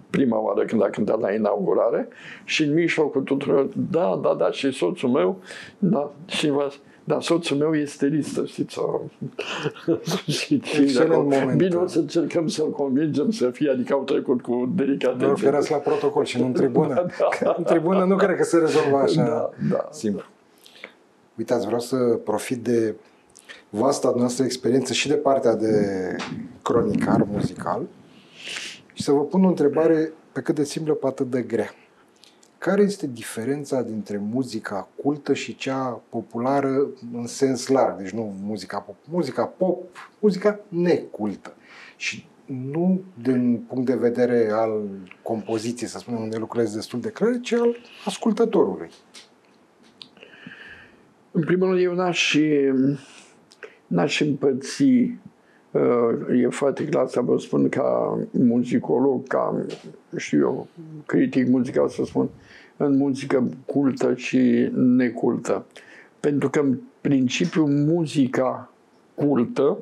prima 0.09 0.39
oară 0.39 0.65
când 0.65 0.83
a 0.83 0.89
cântat 0.89 1.19
la 1.19 1.33
inaugurare 1.33 2.07
și 2.43 2.63
în 2.63 2.73
mijlocul 2.73 3.21
tuturor, 3.21 3.67
da, 3.91 4.19
da, 4.23 4.33
da, 4.33 4.51
și 4.51 4.71
soțul 4.71 5.09
meu, 5.09 5.37
da, 5.79 6.11
și 6.25 6.49
vă, 6.49 6.71
dar 7.03 7.21
soțul 7.21 7.57
meu 7.57 7.75
este 7.75 8.05
listă, 8.05 8.45
știți? 8.45 8.79
și, 10.37 10.61
Excelent 10.81 11.23
moment. 11.23 11.57
Bine, 11.57 11.75
o 11.75 11.87
să 11.87 11.99
încercăm 11.99 12.47
să-l 12.47 12.69
convingem 12.69 13.31
să 13.31 13.49
fie, 13.49 13.69
adică 13.69 13.93
au 13.93 14.03
trecut 14.03 14.41
cu 14.41 14.71
delicatețe. 14.75 15.49
Nu 15.49 15.59
la 15.69 15.75
protocol 15.75 16.23
și 16.23 16.39
nu 16.39 16.45
în 16.45 16.53
tribună. 16.61 17.05
da. 17.43 17.55
în 17.57 17.63
tribună 17.63 18.03
nu 18.03 18.15
cred 18.15 18.35
că 18.35 18.43
se 18.43 18.57
rezolvă 18.57 18.97
așa 18.97 19.23
da, 19.23 19.49
da, 19.69 19.87
simplu. 19.91 20.23
Uitați, 21.37 21.65
vreau 21.65 21.79
să 21.79 21.95
profit 22.23 22.63
de 22.63 22.95
vasta 23.69 24.13
noastră 24.17 24.43
experiență 24.43 24.93
și 24.93 25.07
de 25.07 25.15
partea 25.15 25.55
de 25.55 25.75
cronicar 26.61 27.23
muzical 27.23 27.87
și 28.93 29.03
să 29.03 29.11
vă 29.11 29.23
pun 29.23 29.45
o 29.45 29.47
întrebare 29.47 30.11
pe 30.31 30.41
cât 30.41 30.55
de 30.55 30.63
simplă, 30.63 30.93
pe 30.93 31.07
atât 31.07 31.29
de 31.29 31.41
grea. 31.41 31.69
Care 32.57 32.81
este 32.81 33.07
diferența 33.07 33.81
dintre 33.81 34.17
muzica 34.17 34.87
cultă 35.01 35.33
și 35.33 35.55
cea 35.55 36.01
populară 36.09 36.87
în 37.13 37.27
sens 37.27 37.67
larg? 37.67 37.97
Deci 37.97 38.09
nu 38.09 38.33
muzica 38.41 38.77
pop, 38.77 38.95
muzica 39.09 39.45
pop, 39.45 39.83
muzica 40.19 40.59
necultă. 40.67 41.53
Și 41.95 42.27
nu 42.45 43.01
din 43.21 43.65
punct 43.67 43.85
de 43.85 43.95
vedere 43.95 44.49
al 44.51 44.89
compoziției, 45.23 45.89
să 45.89 45.97
spunem, 45.97 46.21
unde 46.21 46.37
lucrez 46.37 46.73
destul 46.73 46.99
de 46.99 47.09
clar, 47.09 47.39
ci 47.41 47.53
al 47.53 47.75
ascultătorului. 48.05 48.89
În 51.35 51.43
primul 51.43 51.67
rând, 51.67 51.81
eu 51.81 51.93
n-aș, 51.93 52.37
n-aș 53.87 54.21
împărți 54.21 54.83
uh, 54.83 56.41
e 56.41 56.47
foarte 56.49 56.85
clar 56.85 57.07
să 57.07 57.21
vă 57.21 57.37
spun 57.37 57.69
ca 57.69 58.19
muzicolog, 58.31 59.27
ca, 59.27 59.65
știu 60.17 60.39
eu, 60.39 60.67
critic 61.05 61.47
muzical 61.47 61.89
să 61.89 62.03
spun, 62.05 62.29
în 62.77 62.97
muzică 62.97 63.49
cultă 63.65 64.13
și 64.15 64.69
necultă. 64.73 65.65
Pentru 66.19 66.49
că, 66.49 66.59
în 66.59 66.77
principiu, 67.01 67.65
muzica 67.65 68.71
cultă 69.15 69.77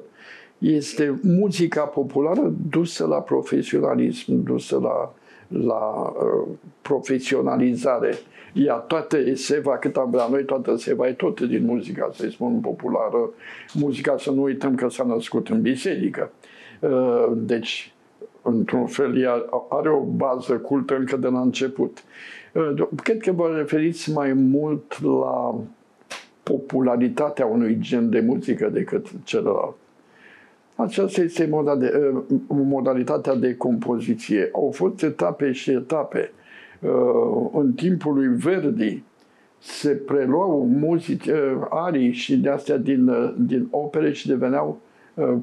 este 0.58 1.20
muzica 1.22 1.82
populară 1.84 2.54
dusă 2.70 3.06
la 3.06 3.22
profesionalism, 3.22 4.44
dusă 4.44 4.80
la, 4.80 5.14
la 5.48 6.14
uh, 6.16 6.48
profesionalizare. 6.82 8.14
Ea 8.54 8.76
toată 8.76 9.18
seva, 9.36 9.78
cât 9.78 9.96
am 9.96 10.10
vrea 10.10 10.28
noi, 10.30 10.46
toată 10.46 10.76
seva 10.76 11.08
e 11.08 11.14
tot 11.14 11.42
din 11.42 11.66
muzica, 11.66 12.12
să-i 12.14 12.32
spun, 12.32 12.60
populară. 12.60 13.30
Muzica, 13.74 14.18
să 14.18 14.32
nu 14.32 14.42
uităm 14.42 14.76
că 14.76 14.90
s-a 14.90 15.04
născut 15.04 15.50
în 15.50 15.62
biserică. 15.62 16.32
Uh, 16.80 17.32
deci, 17.36 17.94
într-un 18.42 18.86
fel, 18.86 19.22
ea 19.22 19.46
are 19.70 19.90
o 19.90 20.00
bază 20.00 20.54
cultă 20.58 20.96
încă 20.96 21.18
de 21.18 21.28
la 21.28 21.42
început. 21.42 22.04
Uh, 22.54 22.88
cred 23.04 23.18
că 23.18 23.32
vă 23.32 23.54
referiți 23.56 24.12
mai 24.12 24.34
mult 24.34 25.02
la 25.02 25.56
popularitatea 26.44 27.46
unui 27.46 27.78
gen 27.80 28.10
de 28.10 28.20
muzică 28.20 28.70
decât 28.70 29.08
celălalt. 29.24 29.76
Aceasta 30.76 31.22
este 31.22 31.50
uh, 31.52 32.22
modalitatea 32.48 33.36
de 33.36 33.56
compoziție. 33.56 34.50
Au 34.54 34.72
fost 34.74 35.04
etape 35.04 35.52
și 35.52 35.72
etape. 35.72 36.32
Uh, 36.80 37.50
în 37.54 37.74
timpul 37.74 38.14
lui 38.14 38.28
Verdi 38.28 39.04
se 39.60 39.90
preluau 39.90 40.68
muzici, 40.80 41.30
arii 41.70 42.12
și 42.12 42.38
de 42.38 42.50
astea 42.50 42.78
din, 42.78 43.12
din 43.38 43.68
opere 43.72 44.12
și 44.12 44.28
deveneau 44.28 44.82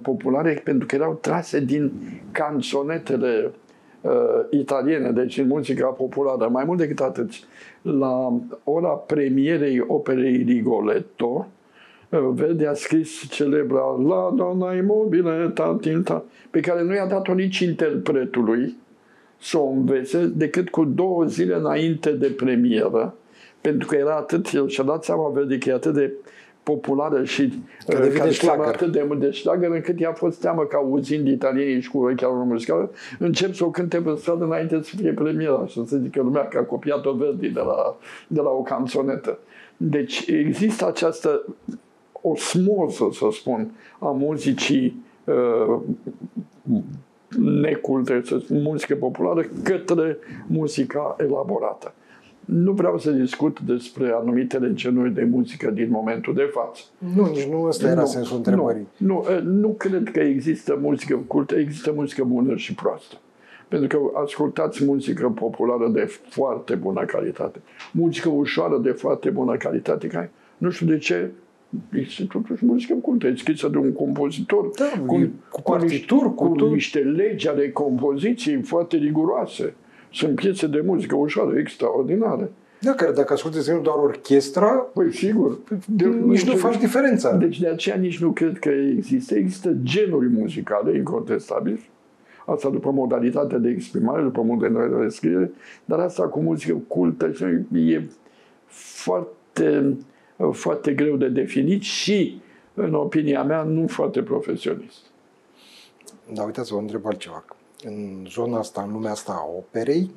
populare 0.03 0.61
pentru 0.65 0.87
că 0.87 0.95
erau 0.95 1.19
trase 1.21 1.61
din 1.61 1.93
canțonetele 2.33 3.51
uh, 4.01 4.11
italiene, 4.51 5.11
deci 5.11 5.39
în 5.39 5.47
muzica 5.47 5.87
populară. 5.87 6.49
Mai 6.49 6.65
mult 6.65 6.79
decât 6.79 7.01
atât, 7.01 7.31
la 7.83 8.41
ora 8.65 8.89
premierei 8.89 9.85
operei 9.87 10.43
Rigoletto, 10.43 11.27
uh, 11.27 11.60
Vede 12.11 12.67
a 12.67 12.75
scris 12.75 13.29
celebra 13.29 13.97
La 14.09 14.33
donna 14.37 14.75
imobile, 14.75 15.51
ta, 15.55 15.79
pe 16.51 16.61
care 16.61 16.83
nu 16.83 16.95
i-a 16.95 17.07
dat-o 17.07 17.35
nici 17.35 17.59
interpretului 17.59 18.77
să 19.41 19.59
o 19.59 19.69
învețe 19.69 20.27
decât 20.27 20.69
cu 20.69 20.85
două 20.85 21.25
zile 21.25 21.55
înainte 21.55 22.11
de 22.11 22.27
premieră, 22.27 23.15
pentru 23.61 23.89
că 23.89 23.97
era 23.97 24.17
atât, 24.17 24.53
el 24.53 24.69
și-a 24.69 24.85
dat 24.85 25.05
seama, 25.05 25.29
vede 25.29 25.59
că 25.59 25.69
e 25.69 25.73
atât 25.73 25.95
de 25.95 26.13
populară 26.63 27.25
și 27.25 27.63
că 27.87 27.97
uh, 27.97 28.03
devine 28.03 28.31
șlagăr. 28.31 28.67
atât 28.67 28.93
de 28.93 29.05
mult 29.07 29.21
de 29.21 29.31
șlagăr, 29.31 29.71
încât 29.71 29.99
i-a 29.99 30.13
fost 30.13 30.41
teamă 30.41 30.63
că 30.63 30.77
auzind 30.77 31.29
italienii 31.29 31.81
și 31.81 31.91
cu 31.91 31.99
urechea 31.99 32.27
lor 32.27 32.45
muzicală, 32.45 32.91
încep 33.19 33.55
să 33.55 33.65
o 33.65 33.71
cânte 33.71 34.01
pe 34.01 34.15
stradă 34.17 34.45
înainte 34.45 34.81
să 34.83 34.97
fie 34.97 35.13
premiera 35.13 35.67
și 35.67 35.85
să 35.87 35.97
zică 35.97 36.23
lumea 36.23 36.49
că 36.49 36.59
a 36.59 36.63
copiat-o 36.63 37.13
Verdi 37.13 37.49
de 37.49 37.61
la, 37.61 37.97
de 38.27 38.41
la 38.41 38.51
o 38.51 38.63
canțonetă. 38.63 39.39
Deci 39.77 40.27
există 40.27 40.87
această 40.87 41.45
osmoză, 42.23 43.09
să 43.13 43.29
spun, 43.33 43.71
a 43.99 44.07
muzicii 44.07 45.03
uh, 45.25 45.81
neculte, 47.39 48.23
muzică 48.49 48.95
populară, 48.95 49.45
către 49.63 50.17
muzica 50.47 51.17
elaborată. 51.19 51.95
Nu 52.45 52.73
vreau 52.73 52.99
să 52.99 53.11
discut 53.11 53.61
despre 53.61 54.13
anumitele 54.21 54.73
genuri 54.75 55.15
de 55.15 55.25
muzică 55.25 55.71
din 55.71 55.91
momentul 55.91 56.35
de 56.35 56.51
față. 56.53 56.83
Nu, 57.17 57.27
nici 57.27 57.45
nu 57.45 57.63
ăsta 57.63 57.89
era 57.89 58.01
nu, 58.01 58.07
sensul 58.07 58.37
întrebării. 58.37 58.87
Nu, 58.97 59.25
nu, 59.43 59.51
nu 59.51 59.69
cred 59.69 60.11
că 60.13 60.21
există 60.21 60.79
muzică 60.81 61.21
cultă, 61.27 61.55
există 61.55 61.93
muzică 61.95 62.25
bună 62.25 62.57
și 62.57 62.75
proastă. 62.75 63.17
Pentru 63.69 63.99
că 63.99 64.19
ascultați 64.19 64.85
muzică 64.85 65.29
populară 65.29 65.89
de 65.89 66.11
foarte 66.29 66.75
bună 66.75 67.05
calitate, 67.05 67.61
muzică 67.93 68.29
ușoară 68.29 68.79
de 68.79 68.91
foarte 68.91 69.31
bună 69.31 69.57
calitate, 69.57 70.07
care 70.07 70.33
nu 70.59 70.71
știu 70.71 70.87
de 70.87 70.99
ce 70.99 71.31
este 71.93 72.25
totuși 72.25 72.65
muzică 72.65 72.95
cultă, 72.95 73.27
e 73.27 73.35
scrisă 73.37 73.69
de 73.69 73.79
un 73.79 73.93
compozitor 73.93 74.71
da, 74.79 75.03
cu, 75.07 75.31
cu 75.51 75.63
partituri, 75.63 76.35
cu, 76.35 76.49
cu 76.49 76.65
niște 76.65 76.99
legi 76.99 77.49
ale 77.49 77.71
compoziției 77.71 78.63
foarte 78.63 78.97
riguroase. 78.97 79.75
Sunt 80.13 80.35
piese 80.35 80.67
de 80.67 80.83
muzică 80.85 81.17
ușoară, 81.17 81.59
extraordinare. 81.59 82.51
Da, 82.81 82.95
care 82.95 83.13
dacă 83.13 83.33
asculti 83.33 83.71
nu 83.71 83.81
doar 83.81 83.97
orchestra, 83.97 84.69
păi 84.69 85.13
sigur, 85.13 85.59
de, 85.87 86.07
nici 86.07 86.45
nu 86.45 86.57
faci 86.57 86.79
diferența. 86.79 87.37
Deci 87.37 87.61
de 87.61 87.69
aceea 87.69 87.97
nici 87.97 88.21
nu 88.21 88.31
cred 88.31 88.59
că 88.59 88.69
există. 88.69 89.35
Există 89.35 89.77
genuri 89.83 90.29
muzicale, 90.29 90.97
incontestabil, 90.97 91.81
asta 92.47 92.69
după 92.69 92.91
modalitatea 92.91 93.59
de 93.59 93.69
exprimare, 93.69 94.23
după 94.23 94.43
modalitatea 94.43 94.99
de 94.99 95.09
scriere, 95.09 95.51
dar 95.85 95.99
asta 95.99 96.23
cu 96.23 96.41
muzică 96.41 96.81
cultă 96.89 97.31
e 97.73 98.03
foarte, 98.67 99.97
foarte 100.53 100.93
greu 100.93 101.17
de 101.17 101.29
definit 101.29 101.83
și, 101.83 102.41
în 102.75 102.95
opinia 102.95 103.43
mea, 103.43 103.63
nu 103.63 103.87
foarte 103.87 104.23
profesionist. 104.23 104.99
Da, 106.33 106.43
uitați, 106.43 106.73
vă 106.73 106.79
întreb 106.79 107.07
altceva 107.07 107.45
în 107.85 108.27
zona 108.29 108.59
asta, 108.59 108.83
în 108.83 108.93
lumea 108.93 109.11
asta 109.11 109.33
a 109.33 109.57
operei, 109.57 110.11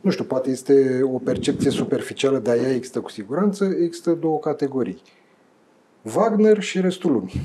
nu 0.00 0.10
știu, 0.10 0.24
poate 0.24 0.50
este 0.50 1.00
o 1.02 1.18
percepție 1.18 1.70
superficială, 1.70 2.38
dar 2.38 2.56
ea 2.56 2.74
există 2.74 3.00
cu 3.00 3.10
siguranță, 3.10 3.64
există 3.64 4.10
două 4.10 4.38
categorii. 4.38 5.02
Wagner 6.16 6.60
și 6.60 6.80
restul 6.80 7.12
lumii. 7.12 7.40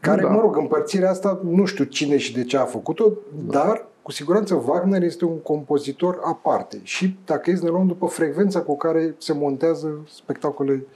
Care, 0.00 0.22
da. 0.22 0.28
mă 0.28 0.40
rog, 0.40 0.56
împărțirea 0.56 1.10
asta, 1.10 1.40
nu 1.44 1.64
știu 1.64 1.84
cine 1.84 2.16
și 2.16 2.32
de 2.32 2.44
ce 2.44 2.56
a 2.56 2.64
făcut-o, 2.64 3.12
da. 3.46 3.58
dar 3.58 3.86
cu 4.04 4.12
siguranță 4.12 4.62
Wagner 4.66 5.02
este 5.02 5.24
un 5.24 5.38
compozitor 5.38 6.20
aparte. 6.24 6.80
Și 6.82 7.16
dacă 7.24 7.50
e 7.50 7.56
să 7.56 7.64
ne 7.64 7.70
luăm 7.70 7.86
după 7.86 8.06
frecvența 8.06 8.62
cu 8.62 8.76
care 8.76 9.14
se 9.18 9.32
montează 9.32 10.04
spectacole, 10.08 10.86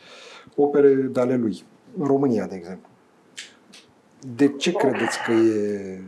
opere 0.56 0.88
de 0.94 1.20
ale 1.20 1.36
lui. 1.36 1.64
În 1.98 2.06
România, 2.06 2.46
de 2.46 2.54
exemplu. 2.54 2.88
De 4.36 4.48
ce 4.48 4.72
credeți 4.72 5.18
că 5.26 5.32
e 5.32 6.00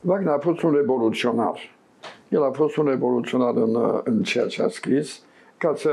Wagner 0.00 0.32
a 0.32 0.38
fost 0.38 0.62
un 0.62 0.72
revoluționar. 0.72 1.76
El 2.28 2.42
a 2.42 2.50
fost 2.50 2.76
un 2.76 2.86
revoluționar 2.86 3.56
în, 3.56 4.00
în 4.04 4.22
ceea 4.22 4.46
ce 4.46 4.62
a 4.62 4.68
scris. 4.68 5.22
Ca 5.56 5.72
să 5.76 5.90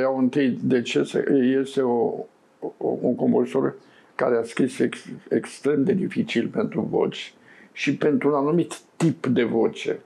iau 0.00 0.18
întâi 0.18 0.58
de 0.62 0.82
ce 0.82 1.24
este 1.60 1.80
o, 1.80 2.14
o, 2.58 2.96
un 3.00 3.14
compozitor 3.14 3.74
care 4.14 4.36
a 4.36 4.42
scris 4.42 4.78
ex, 4.78 5.04
extrem 5.28 5.84
de 5.84 5.92
dificil 5.92 6.48
pentru 6.48 6.80
voci 6.90 7.34
și 7.72 7.96
pentru 7.96 8.28
un 8.28 8.34
anumit 8.34 8.80
tip 8.96 9.26
de 9.26 9.42
voce. 9.42 10.00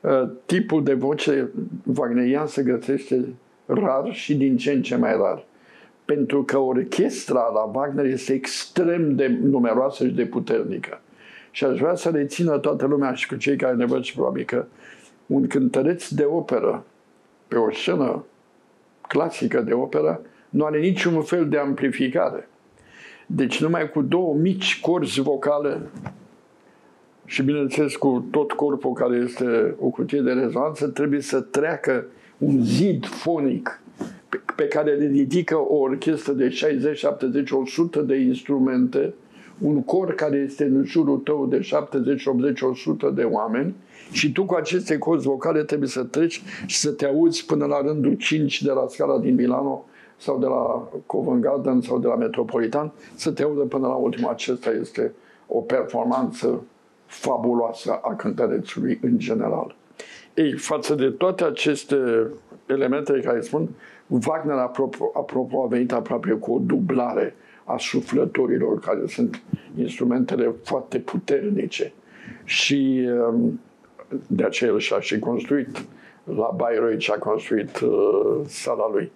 Uh, 0.00 0.28
tipul 0.46 0.84
de 0.84 0.94
voce 0.94 1.50
wagnerian 1.96 2.46
se 2.46 2.62
găsește 2.62 3.24
rar 3.66 4.12
și 4.12 4.36
din 4.36 4.56
ce 4.56 4.72
în 4.72 4.82
ce 4.82 4.96
mai 4.96 5.12
rar. 5.12 5.44
Pentru 6.04 6.44
că 6.44 6.58
orchestra 6.58 7.50
la 7.54 7.60
Wagner 7.60 8.04
este 8.04 8.32
extrem 8.32 9.14
de 9.14 9.38
numeroasă 9.42 10.06
și 10.06 10.12
de 10.12 10.24
puternică. 10.24 11.00
Și 11.50 11.64
aș 11.64 11.78
vrea 11.78 11.94
să 11.94 12.10
rețină 12.10 12.58
toată 12.58 12.86
lumea 12.86 13.12
și 13.12 13.26
cu 13.26 13.36
cei 13.36 13.56
care 13.56 13.74
ne 13.74 13.84
văd 13.84 14.02
și 14.02 14.14
probabil 14.14 14.44
că 14.44 14.66
un 15.26 15.46
cântăreț 15.46 16.08
de 16.08 16.24
operă 16.24 16.84
pe 17.48 17.56
o 17.56 17.70
scenă 17.70 18.24
clasică 19.08 19.60
de 19.60 19.72
operă 19.72 20.20
nu 20.48 20.64
are 20.64 20.78
niciun 20.78 21.22
fel 21.22 21.48
de 21.48 21.58
amplificare. 21.58 22.48
Deci 23.26 23.60
numai 23.60 23.90
cu 23.90 24.02
două 24.02 24.34
mici 24.34 24.80
corzi 24.80 25.20
vocale 25.20 25.80
și 27.26 27.42
bineînțeles 27.42 27.96
cu 27.96 28.24
tot 28.30 28.52
corpul 28.52 28.92
care 28.92 29.16
este 29.16 29.74
o 29.80 29.88
cutie 29.88 30.20
de 30.20 30.32
rezonanță, 30.32 30.86
trebuie 30.86 31.20
să 31.20 31.40
treacă 31.40 32.04
un 32.38 32.64
zid 32.64 33.06
fonic 33.06 33.80
pe 34.56 34.68
care 34.68 34.94
le 34.94 35.06
ridică 35.06 35.56
o 35.56 35.74
orchestră 35.74 36.32
de 36.32 36.48
60, 36.48 36.98
70, 36.98 37.50
100 37.50 38.00
de 38.00 38.16
instrumente 38.16 39.14
un 39.58 39.82
cor 39.82 40.14
care 40.14 40.36
este 40.36 40.64
în 40.64 40.84
jurul 40.84 41.18
tău 41.18 41.46
de 41.46 41.60
70, 41.60 42.26
80, 42.26 42.60
100 42.60 43.10
de 43.10 43.22
oameni 43.22 43.74
și 44.10 44.32
tu 44.32 44.44
cu 44.44 44.54
aceste 44.54 44.98
cozi 44.98 45.26
vocale 45.26 45.62
trebuie 45.62 45.88
să 45.88 46.02
treci 46.04 46.42
și 46.66 46.76
să 46.76 46.90
te 46.90 47.06
auzi 47.06 47.46
până 47.46 47.64
la 47.64 47.80
rândul 47.80 48.14
5 48.14 48.62
de 48.62 48.70
la 48.70 48.86
scala 48.88 49.18
din 49.18 49.34
Milano 49.34 49.84
sau 50.16 50.38
de 50.38 50.46
la 50.46 50.88
Covent 51.06 51.40
Garden 51.40 51.80
sau 51.80 51.98
de 51.98 52.06
la 52.06 52.16
Metropolitan, 52.16 52.92
să 53.14 53.30
te 53.30 53.42
audă 53.42 53.60
până 53.60 53.86
la 53.86 53.94
ultimul. 53.94 54.30
Acesta 54.30 54.70
este 54.70 55.12
o 55.46 55.60
performanță 55.60 56.62
fabuloasă 57.06 57.98
a 58.02 58.14
cântărețului 58.14 58.98
în 59.02 59.18
general. 59.18 59.74
Ei, 60.34 60.52
față 60.52 60.94
de 60.94 61.10
toate 61.10 61.44
aceste 61.44 61.96
elemente 62.66 63.20
care 63.20 63.40
spun, 63.40 63.68
Wagner, 64.26 64.56
apropo, 64.56 65.10
apropo 65.14 65.62
a 65.62 65.66
venit 65.66 65.92
aproape 65.92 66.30
cu 66.30 66.52
o 66.52 66.58
dublare 66.58 67.34
a 67.64 67.76
suflătorilor, 67.78 68.78
care 68.78 69.06
sunt 69.06 69.42
instrumentele 69.78 70.54
foarte 70.62 70.98
puternice. 70.98 71.92
Și 72.44 73.08
um, 73.28 73.60
de 74.26 74.44
aceea 74.44 74.70
el 74.70 74.78
și-a 74.78 75.00
și 75.00 75.18
construit 75.18 75.84
la 76.24 76.52
Bayreuth 76.56 76.98
și 76.98 77.10
a 77.10 77.18
construit 77.18 77.80
uh, 77.80 78.40
sala 78.46 78.90
lui. 78.92 79.10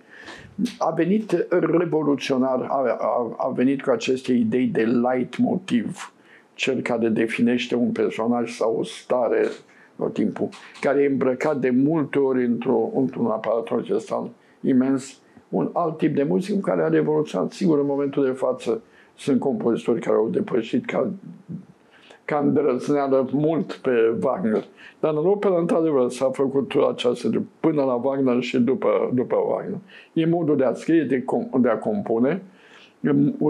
A 0.79 0.91
venit 0.91 1.47
revoluționar, 1.51 2.67
a, 2.69 2.97
a, 2.99 3.37
a 3.37 3.49
venit 3.49 3.83
cu 3.83 3.91
aceste 3.91 4.33
idei 4.33 4.67
de 4.67 4.83
light 4.83 5.37
motiv, 5.37 6.13
cel 6.61 6.81
care 6.81 7.09
definește 7.09 7.75
un 7.75 7.91
personaj 7.91 8.51
sau 8.51 8.77
o 8.79 8.85
stare 8.85 9.49
tot 9.97 10.13
timpul, 10.13 10.49
care 10.81 11.03
e 11.03 11.07
îmbrăcat 11.07 11.57
de 11.57 11.71
multe 11.71 12.19
ori 12.19 12.45
într-un, 12.45 12.91
într-un 12.95 13.27
aparat 13.27 13.71
orchestral 13.71 14.31
imens 14.61 15.19
un 15.49 15.71
alt 15.73 15.99
tip 15.99 16.15
de 16.15 16.23
muzică 16.23 16.59
care 16.59 16.83
a 16.83 16.89
revoluționat. 16.89 17.53
Sigur, 17.53 17.79
în 17.79 17.87
momentul 17.87 18.25
de 18.25 18.31
față 18.31 18.83
sunt 19.17 19.41
compozitori 19.41 20.01
care 20.01 20.17
au 20.17 20.29
depășit 20.29 20.85
ca, 20.85 21.11
ca 22.25 22.39
îndrăzneală 22.39 23.29
mult 23.33 23.73
pe 23.73 24.17
Wagner. 24.23 24.65
Dar 25.01 25.13
în 25.13 25.27
opera, 25.27 25.59
într-adevăr, 25.59 26.11
s-a 26.11 26.31
făcut 26.31 26.73
această 26.91 27.43
până 27.61 27.83
la 27.83 27.95
Wagner 27.95 28.41
și 28.41 28.59
după, 28.59 29.11
după 29.15 29.37
Wagner. 29.49 29.79
E 30.13 30.27
modul 30.27 30.57
de 30.57 30.65
a 30.65 30.73
scrie, 30.73 31.05
de, 31.05 31.25
de 31.61 31.69
a 31.69 31.79
compune, 31.79 32.43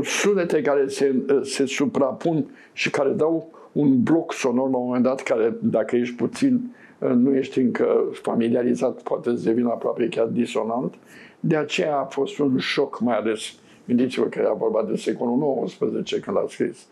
sunete 0.02 0.62
care 0.62 0.88
se, 0.88 1.14
se 1.42 1.66
suprapun 1.66 2.46
și 2.72 2.90
care 2.90 3.10
dau 3.10 3.50
un 3.72 4.02
bloc 4.02 4.32
sonor 4.32 4.70
la 4.70 4.76
un 4.76 4.84
moment 4.84 5.04
dat, 5.04 5.22
care, 5.22 5.54
dacă 5.60 5.96
ești 5.96 6.14
puțin, 6.14 6.74
nu 6.98 7.34
ești 7.34 7.58
încă 7.58 8.04
familiarizat, 8.12 9.02
poate 9.02 9.36
să 9.36 9.44
devină 9.44 9.68
aproape 9.68 10.08
chiar 10.08 10.26
disonant. 10.26 10.94
De 11.40 11.56
aceea 11.56 11.98
a 11.98 12.04
fost 12.04 12.38
un 12.38 12.58
șoc, 12.58 13.00
mai 13.00 13.16
ales, 13.16 13.54
gândiți-vă 13.84 14.26
că 14.26 14.38
era 14.38 14.52
vorba 14.52 14.82
de 14.82 14.96
secolul 14.96 15.64
XIX 15.64 16.18
când 16.24 16.36
l-a 16.36 16.44
scris, 16.48 16.86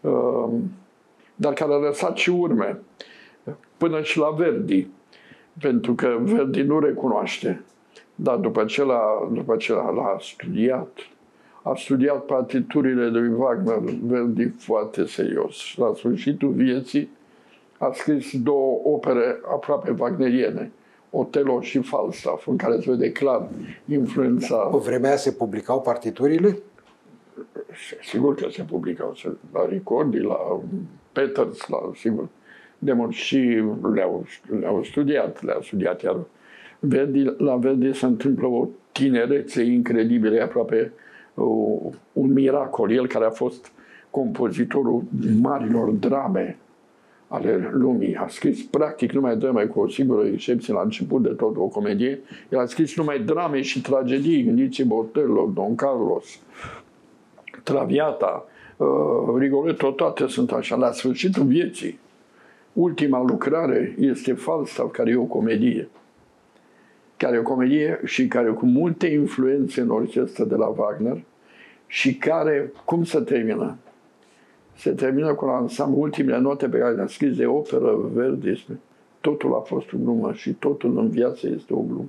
um, 0.00 0.70
dar 1.34 1.52
care 1.52 1.72
a 1.72 1.76
lăsat 1.76 2.16
și 2.16 2.30
urme, 2.30 2.80
până 3.76 4.02
și 4.02 4.18
la 4.18 4.30
Verdi, 4.30 4.86
pentru 5.60 5.94
că 5.94 6.18
Verdi 6.20 6.62
nu 6.62 6.78
recunoaște, 6.78 7.62
dar 8.14 8.36
după 8.36 8.64
ce 8.64 8.84
l-a, 8.84 9.28
după 9.32 9.56
ce 9.56 9.72
l-a, 9.72 9.90
l-a 9.90 10.16
studiat, 10.20 10.98
a 11.62 11.74
studiat 11.74 12.24
partiturile 12.24 13.08
lui 13.08 13.28
Wagner, 13.28 13.78
Verdi 14.02 14.48
foarte 14.48 15.06
serios. 15.06 15.76
La 15.76 15.92
sfârșitul 15.96 16.48
vieții 16.48 17.08
a 17.78 17.90
scris 17.94 18.42
două 18.42 18.80
opere 18.84 19.40
aproape 19.52 19.94
wagneriene, 19.98 20.72
Otelo 21.10 21.60
și 21.60 21.78
Falstaff, 21.78 22.46
în 22.46 22.56
care 22.56 22.80
se 22.80 22.90
vede 22.90 23.12
clar 23.12 23.48
influența... 23.88 24.56
Pe 24.56 24.76
vremea 24.76 25.16
se 25.16 25.32
publicau 25.32 25.80
partiturile? 25.80 26.58
Sigur 28.02 28.34
că 28.34 28.46
se 28.50 28.62
publicau, 28.62 29.14
la 29.52 29.66
Ricordi, 29.68 30.18
la 30.18 30.60
Peters, 31.12 31.68
la, 31.68 31.90
sigur, 31.94 32.28
de 32.78 32.92
mult 32.92 33.12
și 33.12 33.62
le-au, 33.94 34.26
le-au 34.60 34.82
studiat, 34.82 35.42
le-au 35.42 35.62
studiat 35.62 36.02
iar 36.02 36.16
Verdi, 36.78 37.24
la 37.36 37.56
Verdi 37.56 37.92
se 37.92 38.06
întâmplă 38.06 38.46
o 38.46 38.68
tinerețe 38.92 39.62
incredibilă, 39.62 40.42
aproape 40.42 40.92
o, 40.92 40.92
un 42.12 42.32
miracol. 42.32 42.90
El 42.90 43.06
care 43.06 43.24
a 43.24 43.30
fost 43.30 43.72
compozitorul 44.10 45.02
marilor 45.40 45.90
drame 45.90 46.56
ale 47.32 47.70
lumii. 47.72 48.16
A 48.16 48.26
scris 48.28 48.62
practic 48.62 49.12
numai 49.12 49.36
drame, 49.36 49.64
cu 49.64 49.80
o 49.80 49.88
singură 49.88 50.26
excepție 50.26 50.72
la 50.72 50.80
început 50.80 51.22
de 51.22 51.28
tot 51.28 51.56
o 51.56 51.66
comedie. 51.66 52.20
El 52.48 52.58
a 52.58 52.66
scris 52.66 52.96
numai 52.96 53.20
drame 53.20 53.60
și 53.60 53.80
tragedii. 53.80 54.44
Gândiți-vă 54.44 54.94
Otello, 54.94 55.50
Don 55.54 55.74
Carlos, 55.74 56.40
Traviata, 57.62 58.46
uh, 58.76 58.86
Rigoletto, 59.38 59.90
toate 59.90 60.26
sunt 60.26 60.52
așa. 60.52 60.76
La 60.76 60.92
sfârșitul 60.92 61.44
vieții, 61.44 61.98
ultima 62.72 63.22
lucrare 63.22 63.94
este 63.98 64.32
Falstaff, 64.32 64.92
care 64.92 65.10
e 65.10 65.16
o 65.16 65.22
comedie. 65.22 65.88
Care 67.22 67.36
e 67.36 67.38
o 67.38 67.42
comedie 67.42 68.00
și 68.04 68.26
care 68.26 68.50
cu 68.50 68.66
multe 68.66 69.06
influențe 69.06 69.80
în 69.80 69.90
orchestră 69.90 70.44
de 70.44 70.54
la 70.54 70.66
Wagner 70.66 71.22
și 71.86 72.14
care, 72.14 72.72
cum 72.84 73.04
se 73.04 73.20
termină? 73.20 73.76
Se 74.76 74.90
termină 74.90 75.34
cu 75.34 75.44
ansamblu 75.44 76.00
ultimele 76.00 76.38
note 76.38 76.68
pe 76.68 76.78
care 76.78 76.94
le-a 76.94 77.06
scris 77.06 77.36
de 77.36 77.46
operă 77.46 77.96
Verdi. 78.12 78.66
Totul 79.20 79.54
a 79.54 79.58
fost 79.58 79.92
o 79.92 79.96
glumă 80.02 80.32
și 80.32 80.52
totul 80.52 80.98
în 80.98 81.08
viață 81.08 81.48
este 81.48 81.72
o 81.72 81.80
glumă. 81.80 82.08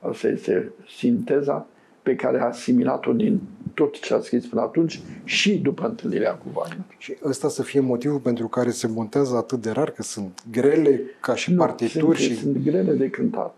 Asta 0.00 0.28
este 0.28 0.72
sinteza 0.96 1.66
pe 2.02 2.14
care 2.14 2.40
a 2.40 2.44
asimilat-o 2.44 3.12
din 3.12 3.40
tot 3.74 4.00
ce 4.00 4.14
a 4.14 4.20
scris 4.20 4.46
până 4.46 4.60
atunci 4.60 5.00
și 5.24 5.58
după 5.58 5.86
întâlnirea 5.86 6.34
cu 6.34 6.46
Wagner. 6.54 6.84
Și 6.98 7.16
ăsta 7.24 7.48
să 7.48 7.62
fie 7.62 7.80
motivul 7.80 8.18
pentru 8.18 8.48
care 8.48 8.70
se 8.70 8.86
montează 8.86 9.36
atât 9.36 9.60
de 9.60 9.70
rar, 9.70 9.90
că 9.90 10.02
sunt 10.02 10.42
grele 10.50 11.00
ca 11.20 11.34
și 11.34 11.50
nu, 11.50 11.58
partituri. 11.58 12.18
Sunt, 12.18 12.30
și... 12.30 12.36
sunt 12.36 12.56
grele 12.56 12.92
de 12.92 13.10
cântat. 13.10 13.54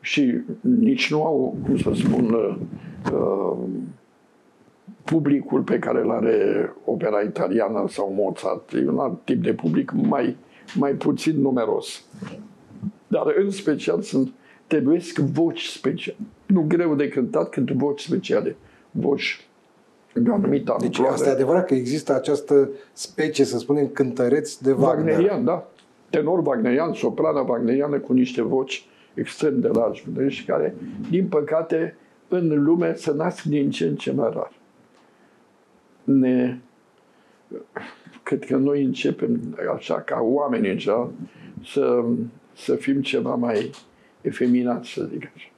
Și 0.00 0.40
nici 0.60 1.10
nu 1.10 1.24
au, 1.24 1.56
cum 1.64 1.76
să 1.76 1.90
spun, 1.94 2.34
uh, 3.12 3.56
publicul 5.04 5.60
pe 5.60 5.78
care 5.78 6.00
îl 6.00 6.10
are 6.10 6.72
opera 6.84 7.20
italiană 7.20 7.84
sau 7.88 8.12
Mozart. 8.16 8.72
E 8.72 8.88
un 8.88 8.98
alt 8.98 9.24
tip 9.24 9.42
de 9.42 9.52
public 9.52 9.92
mai, 9.92 10.36
mai 10.74 10.92
puțin 10.92 11.40
numeros. 11.40 12.04
Dar 13.06 13.34
în 13.38 13.50
special 13.50 14.02
sunt 14.02 14.32
trebuiesc 14.66 15.18
voci 15.18 15.64
speciale. 15.64 16.18
Nu 16.46 16.64
greu 16.68 16.94
de 16.94 17.08
cântat, 17.08 17.48
cât 17.48 17.70
voci 17.70 18.00
speciale. 18.00 18.56
Voci 18.90 19.48
de 20.12 20.30
o 20.30 20.34
anumită 20.34 20.76
Deci 20.80 20.98
asta 20.98 21.28
e 21.28 21.32
adevărat 21.32 21.66
că 21.66 21.74
există 21.74 22.14
această 22.14 22.70
specie, 22.92 23.44
să 23.44 23.58
spunem, 23.58 23.88
cântăreți 23.88 24.62
de 24.62 24.72
Wagner. 24.72 25.14
Wagnerian, 25.14 25.44
da. 25.44 25.68
Tenor 26.10 26.46
wagnerian, 26.46 26.92
soprană 26.92 27.44
wagneriană 27.48 27.98
cu 27.98 28.12
niște 28.12 28.42
voci 28.42 28.86
extrem 29.18 29.60
de 29.60 29.68
largi 29.68 30.04
și 30.28 30.44
care, 30.44 30.74
din 31.10 31.26
păcate, 31.26 31.96
în 32.28 32.62
lume 32.62 32.94
se 32.94 33.12
nasc 33.12 33.42
din 33.42 33.70
ce 33.70 33.84
în 33.84 33.96
ce 33.96 34.12
mai 34.12 34.30
rar. 34.32 34.52
Ne, 36.04 36.58
cred 38.22 38.44
că 38.44 38.56
noi 38.56 38.82
începem 38.82 39.58
așa 39.74 40.00
ca 40.00 40.18
oameni 40.20 40.70
în 40.70 40.76
general 40.76 41.10
să, 41.64 42.04
să 42.56 42.74
fim 42.74 43.02
ceva 43.02 43.34
mai 43.34 43.70
efeminat, 44.20 44.84
să 44.84 45.08
zic 45.12 45.30
așa. 45.34 45.48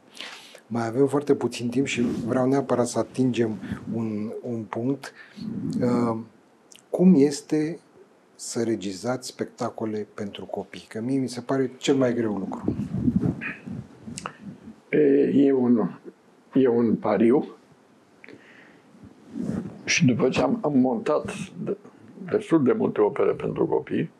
Mai 0.66 0.86
avem 0.86 1.06
foarte 1.06 1.34
puțin 1.34 1.68
timp 1.68 1.86
și 1.86 2.00
vreau 2.26 2.48
neapărat 2.48 2.86
să 2.86 2.98
atingem 2.98 3.58
un, 3.94 4.32
un 4.42 4.62
punct. 4.62 5.12
Uh, 5.80 6.18
cum 6.90 7.14
este 7.16 7.78
să 8.34 8.62
regizați 8.62 9.28
spectacole 9.28 10.06
pentru 10.14 10.44
copii? 10.44 10.86
Că 10.88 11.00
mie 11.00 11.18
mi 11.18 11.28
se 11.28 11.40
pare 11.40 11.70
cel 11.76 11.94
mai 11.94 12.14
greu 12.14 12.36
lucru. 12.36 12.74
E 15.34 15.52
un, 15.52 15.88
e 16.52 16.68
un 16.68 16.94
pariu. 16.94 17.46
Și 19.84 20.06
după 20.06 20.28
ce 20.28 20.42
am, 20.42 20.58
am 20.62 20.78
montat 20.78 21.32
destul 22.30 22.62
de 22.62 22.72
multe 22.72 23.00
opere 23.00 23.30
pentru 23.30 23.66
copii, 23.66 24.10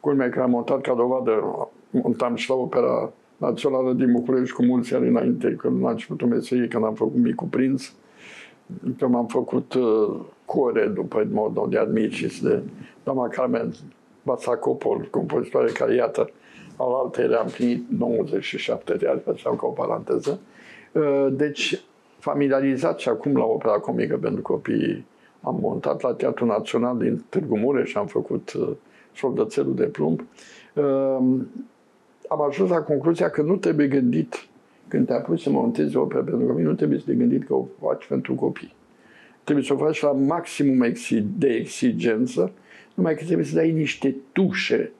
culmea 0.00 0.28
că 0.28 0.40
am 0.40 0.50
montat 0.50 0.80
ca 0.80 0.94
dovadă, 0.94 1.68
montam 1.90 2.34
și 2.34 2.48
la 2.48 2.54
opera 2.54 3.12
națională 3.36 3.92
din 3.92 4.12
București 4.12 4.54
cu 4.54 4.64
mulți 4.64 4.94
ani 4.94 5.08
înainte, 5.08 5.54
când 5.58 5.84
am 5.84 5.90
început 5.90 6.28
meserie, 6.28 6.68
când 6.68 6.84
am 6.84 6.94
făcut 6.94 7.16
Micul 7.16 7.46
Prinț, 7.46 7.92
că 8.98 9.06
m-am 9.06 9.26
făcut 9.26 9.74
uh, 9.74 10.20
core 10.44 10.86
după 10.86 11.26
modul 11.30 11.66
de 11.70 11.78
Admicis 11.78 12.42
de 12.42 12.62
doamna 13.04 13.28
Carmen 13.28 13.72
Basacopol, 14.22 15.08
compozitoare 15.10 15.70
care, 15.70 15.94
iată, 15.94 16.30
al 16.76 16.92
altele 16.92 17.36
am 17.36 17.46
plinit 17.46 17.84
97 17.98 18.94
de 18.94 19.06
ani, 19.06 19.20
făceam 19.20 19.56
ca 19.56 19.66
o 19.66 19.70
paranteză. 19.70 20.40
Uh, 20.92 21.26
deci, 21.30 21.80
familiarizat 22.18 22.98
și 22.98 23.08
acum 23.08 23.36
la 23.36 23.44
opera 23.44 23.72
comică 23.78 24.16
pentru 24.16 24.42
copii 24.42 25.06
am 25.40 25.58
montat 25.60 26.00
la 26.00 26.12
Teatrul 26.12 26.48
Național 26.48 26.98
din 26.98 27.24
Târgu 27.28 27.58
Mureș 27.58 27.88
și 27.88 27.96
am 27.96 28.06
făcut 28.06 28.52
uh, 28.52 28.68
Soldățelul 29.14 29.74
de 29.74 29.84
plumb. 29.84 30.20
Uh, 30.74 31.18
am 32.28 32.40
ajuns 32.48 32.70
la 32.70 32.80
concluzia 32.80 33.30
că 33.30 33.42
nu 33.42 33.56
trebuie 33.56 33.86
gândit 33.86 34.46
când 34.88 35.06
te 35.06 35.12
apuci 35.12 35.40
să 35.40 35.50
montezi 35.50 35.96
opera 35.96 36.22
pentru 36.22 36.46
copii, 36.46 36.64
nu 36.64 36.74
trebuie 36.74 36.98
să 36.98 37.04
te 37.06 37.14
gândit 37.14 37.46
că 37.46 37.54
o 37.54 37.66
faci 37.80 38.06
pentru 38.06 38.34
copii. 38.34 38.74
Trebuie 39.44 39.64
să 39.64 39.72
o 39.72 39.76
faci 39.76 40.02
la 40.02 40.12
maximum 40.12 40.92
de 41.38 41.48
exigență, 41.48 42.52
numai 42.94 43.14
că 43.14 43.24
trebuie 43.24 43.46
să 43.46 43.54
dai 43.54 43.70
niște 43.72 44.16
tușe 44.32 44.92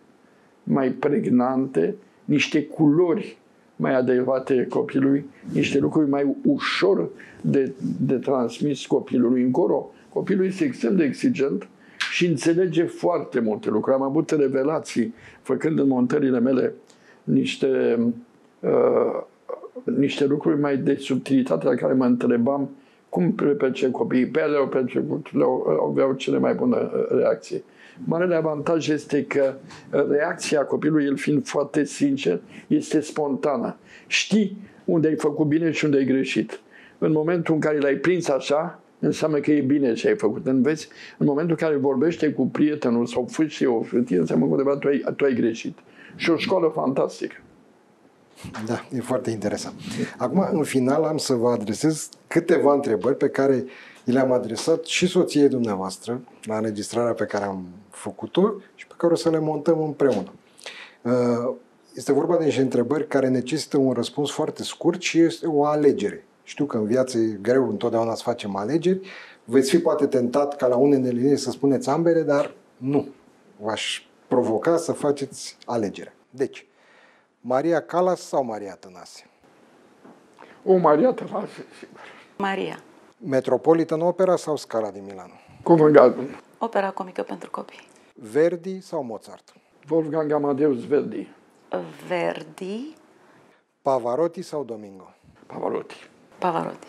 mai 0.68 0.90
pregnante, 0.90 1.94
niște 2.24 2.62
culori 2.64 3.36
mai 3.76 3.94
adecvate 3.94 4.66
copilului, 4.68 5.24
niște 5.52 5.78
lucruri 5.78 6.08
mai 6.08 6.36
ușor 6.44 7.08
de, 7.40 7.72
de 8.00 8.14
transmis 8.14 8.86
copilului 8.86 9.42
încolo. 9.42 9.90
Copilul 10.08 10.46
este 10.46 10.64
extrem 10.64 10.96
de 10.96 11.04
exigent 11.04 11.68
și 12.10 12.26
înțelege 12.26 12.84
foarte 12.84 13.40
multe 13.40 13.70
lucruri. 13.70 13.96
Am 13.96 14.02
avut 14.02 14.30
revelații 14.30 15.14
făcând 15.42 15.78
în 15.78 15.88
montările 15.88 16.40
mele 16.40 16.74
niște, 17.24 17.98
uh, 18.60 19.22
niște 19.84 20.26
lucruri 20.26 20.60
mai 20.60 20.76
de 20.76 20.94
subtilitate 20.94 21.66
la 21.66 21.74
care 21.74 21.92
mă 21.92 22.04
întrebam 22.04 22.68
cum 23.08 23.32
percep 23.32 23.90
copiii. 23.90 24.26
Pe 24.26 24.40
ele 24.40 24.56
au 24.56 24.68
perceput, 24.68 25.32
le 25.32 25.44
aveau 25.88 26.12
cele 26.12 26.38
mai 26.38 26.54
bune 26.54 26.76
uh, 26.76 27.06
reacții. 27.08 27.64
Marele 28.04 28.34
avantaj 28.34 28.88
este 28.88 29.24
că 29.24 29.54
reacția 29.90 30.64
copilului, 30.64 31.04
el 31.04 31.16
fiind 31.16 31.46
foarte 31.46 31.84
sincer, 31.84 32.40
este 32.66 33.00
spontană. 33.00 33.76
Știi 34.06 34.56
unde 34.84 35.08
ai 35.08 35.16
făcut 35.16 35.46
bine 35.46 35.70
și 35.70 35.84
unde 35.84 35.96
ai 35.96 36.04
greșit. 36.04 36.60
În 36.98 37.12
momentul 37.12 37.54
în 37.54 37.60
care 37.60 37.78
l-ai 37.78 37.94
prins 37.94 38.28
așa, 38.28 38.80
înseamnă 38.98 39.38
că 39.38 39.50
e 39.50 39.60
bine 39.60 39.92
ce 39.92 40.08
ai 40.08 40.16
făcut. 40.16 40.46
Înveți, 40.46 40.88
în 41.18 41.26
momentul 41.26 41.56
în 41.60 41.66
care 41.66 41.80
vorbește 41.80 42.32
cu 42.32 42.46
prietenul 42.46 43.06
sau 43.06 43.26
fâșie 43.30 43.66
o 43.66 43.82
frântie, 43.82 44.18
înseamnă 44.18 44.44
că 44.44 44.50
undeva 44.50 44.76
tu 44.76 44.88
ai, 44.88 45.04
tu 45.16 45.24
ai 45.24 45.34
greșit 45.34 45.78
și 46.16 46.30
o 46.30 46.36
școală 46.36 46.70
fantastică. 46.74 47.36
Da, 48.66 48.84
e 48.92 49.00
foarte 49.00 49.30
interesant. 49.30 49.74
Acum, 50.16 50.48
în 50.52 50.62
final, 50.62 51.02
am 51.02 51.16
să 51.16 51.34
vă 51.34 51.48
adresez 51.48 52.08
câteva 52.26 52.72
întrebări 52.72 53.16
pe 53.16 53.28
care 53.28 53.64
le-am 54.12 54.32
adresat 54.32 54.84
și 54.84 55.06
soției 55.06 55.48
dumneavoastră 55.48 56.20
la 56.42 56.56
înregistrarea 56.56 57.12
pe 57.12 57.24
care 57.24 57.44
am 57.44 57.66
făcut-o 57.90 58.54
și 58.74 58.86
pe 58.86 58.94
care 58.96 59.12
o 59.12 59.16
să 59.16 59.30
le 59.30 59.38
montăm 59.38 59.82
împreună. 59.82 60.32
Uh, 61.02 61.54
este 61.94 62.12
vorba 62.12 62.36
de 62.36 62.44
niște 62.44 62.60
întrebări 62.60 63.06
care 63.06 63.28
necesită 63.28 63.76
un 63.76 63.92
răspuns 63.92 64.30
foarte 64.30 64.62
scurt 64.62 65.00
și 65.00 65.18
este 65.18 65.46
o 65.46 65.64
alegere. 65.64 66.24
Știu 66.42 66.64
că 66.64 66.76
în 66.76 66.84
viață 66.84 67.18
e 67.18 67.38
greu 67.42 67.68
întotdeauna 67.68 68.14
să 68.14 68.22
facem 68.22 68.56
alegeri. 68.56 69.00
Veți 69.44 69.70
fi 69.70 69.78
poate 69.78 70.06
tentat 70.06 70.56
ca 70.56 70.66
la 70.66 70.76
unele 70.76 71.08
linii 71.08 71.36
să 71.36 71.50
spuneți 71.50 71.88
ambele, 71.88 72.22
dar 72.22 72.54
nu. 72.76 73.08
V-aș 73.60 74.02
provoca 74.28 74.76
să 74.76 74.92
faceți 74.92 75.56
alegerea. 75.64 76.14
Deci, 76.30 76.66
Maria 77.40 77.80
Calas 77.80 78.20
sau 78.20 78.44
Maria 78.44 78.74
Tănase? 78.74 79.30
O 80.64 80.76
Maria 80.76 81.12
Tănase, 81.12 81.64
sigur. 81.78 82.00
Maria. 82.36 82.82
Metropolitan 83.18 84.00
Opera 84.00 84.36
sau 84.36 84.56
Scala 84.56 84.90
din 84.90 85.04
Milano? 85.04 85.32
Covent 85.62 85.92
Garden. 85.94 86.40
Opera 86.58 86.90
comică 86.90 87.22
pentru 87.22 87.50
copii. 87.50 87.88
Verdi 88.14 88.80
sau 88.80 89.02
Mozart? 89.02 89.52
Wolfgang 89.90 90.32
Amadeus 90.32 90.86
Verdi. 90.86 91.28
Verdi. 92.08 92.94
Pavarotti 93.82 94.42
sau 94.42 94.64
Domingo? 94.64 95.14
Pavarotti. 95.46 95.94
Pavarotti. 96.38 96.86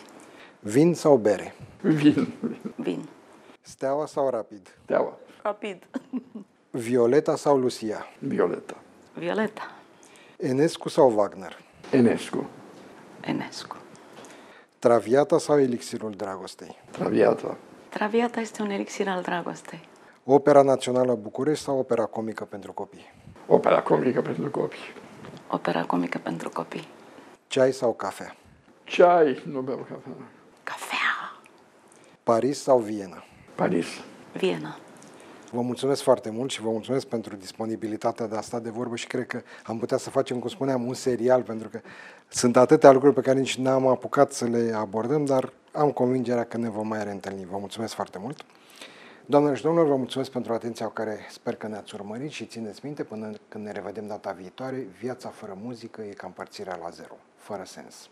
Vin 0.60 0.94
sau 0.94 1.16
bere? 1.16 1.54
Vin. 1.80 2.34
Vin. 2.76 3.08
Steaua 3.60 4.06
sau 4.06 4.28
Rapid? 4.30 4.68
Steaua. 4.84 5.18
Rapid. 5.42 5.86
Violeta 6.70 7.36
sau 7.36 7.56
Lucia? 7.56 8.06
Violeta. 8.18 8.76
Violeta. 9.14 9.62
Enescu 10.36 10.88
sau 10.88 11.10
Wagner? 11.10 11.56
Enescu. 11.90 12.46
Enescu. 13.20 13.76
Traviata 14.78 15.38
sau 15.38 15.60
Elixirul 15.60 16.10
Dragostei? 16.10 16.76
Traviata. 16.90 17.56
Traviata 17.88 18.40
este 18.40 18.62
un 18.62 18.70
elixir 18.70 19.08
al 19.08 19.22
dragostei. 19.22 19.88
Opera 20.24 20.62
Națională 20.62 21.14
București 21.14 21.64
sau 21.64 21.78
opera 21.78 22.04
comică 22.04 22.44
pentru 22.44 22.72
copii? 22.72 23.12
Opera 23.46 23.82
comică 23.82 24.20
pentru 24.20 24.50
copii. 24.50 24.94
Opera 25.48 25.84
comică 25.84 26.18
pentru 26.22 26.48
copii. 26.48 26.88
Ceai 27.46 27.72
sau 27.72 27.94
cafea? 27.94 28.36
Ceai, 28.84 29.42
nu 29.46 29.60
beau 29.60 29.76
cafea. 29.78 30.12
Cafea. 30.62 31.40
Paris 32.22 32.62
sau 32.62 32.78
Viena? 32.78 33.24
Paris. 33.54 33.86
Viena. 34.32 34.76
Vă 35.52 35.60
mulțumesc 35.60 36.02
foarte 36.02 36.30
mult 36.30 36.50
și 36.50 36.60
vă 36.60 36.70
mulțumesc 36.70 37.06
pentru 37.06 37.36
disponibilitatea 37.36 38.26
de 38.26 38.36
a 38.36 38.40
sta 38.40 38.58
de 38.58 38.70
vorbă 38.70 38.96
și 38.96 39.06
cred 39.06 39.26
că 39.26 39.40
am 39.64 39.78
putea 39.78 39.96
să 39.96 40.10
facem, 40.10 40.38
cum 40.38 40.48
spuneam, 40.48 40.86
un 40.86 40.94
serial, 40.94 41.42
pentru 41.42 41.68
că 41.68 41.80
sunt 42.28 42.56
atâtea 42.56 42.90
lucruri 42.90 43.14
pe 43.14 43.20
care 43.20 43.38
nici 43.38 43.58
n-am 43.58 43.86
apucat 43.86 44.32
să 44.32 44.44
le 44.44 44.72
abordăm, 44.74 45.24
dar 45.24 45.52
am 45.72 45.90
convingerea 45.90 46.44
că 46.44 46.56
ne 46.56 46.68
vom 46.68 46.88
mai 46.88 47.04
reîntâlni. 47.04 47.46
Vă 47.50 47.56
mulțumesc 47.58 47.94
foarte 47.94 48.18
mult! 48.20 48.44
Doamnelor 49.26 49.56
și 49.56 49.62
domnilor, 49.62 49.88
vă 49.88 49.96
mulțumesc 49.96 50.30
pentru 50.30 50.52
atenția 50.52 50.86
cu 50.86 50.92
care 50.92 51.18
sper 51.30 51.54
că 51.54 51.66
ne-ați 51.66 51.94
urmărit 51.94 52.30
și 52.30 52.44
țineți 52.46 52.80
minte 52.82 53.04
până 53.04 53.30
când 53.48 53.64
ne 53.64 53.72
revedem 53.72 54.06
data 54.06 54.30
viitoare, 54.30 54.86
viața 55.00 55.28
fără 55.28 55.58
muzică 55.62 56.02
e 56.02 56.12
ca 56.12 56.26
împărțirea 56.26 56.78
la 56.82 56.88
zero, 56.90 57.16
fără 57.36 57.62
sens. 57.64 58.08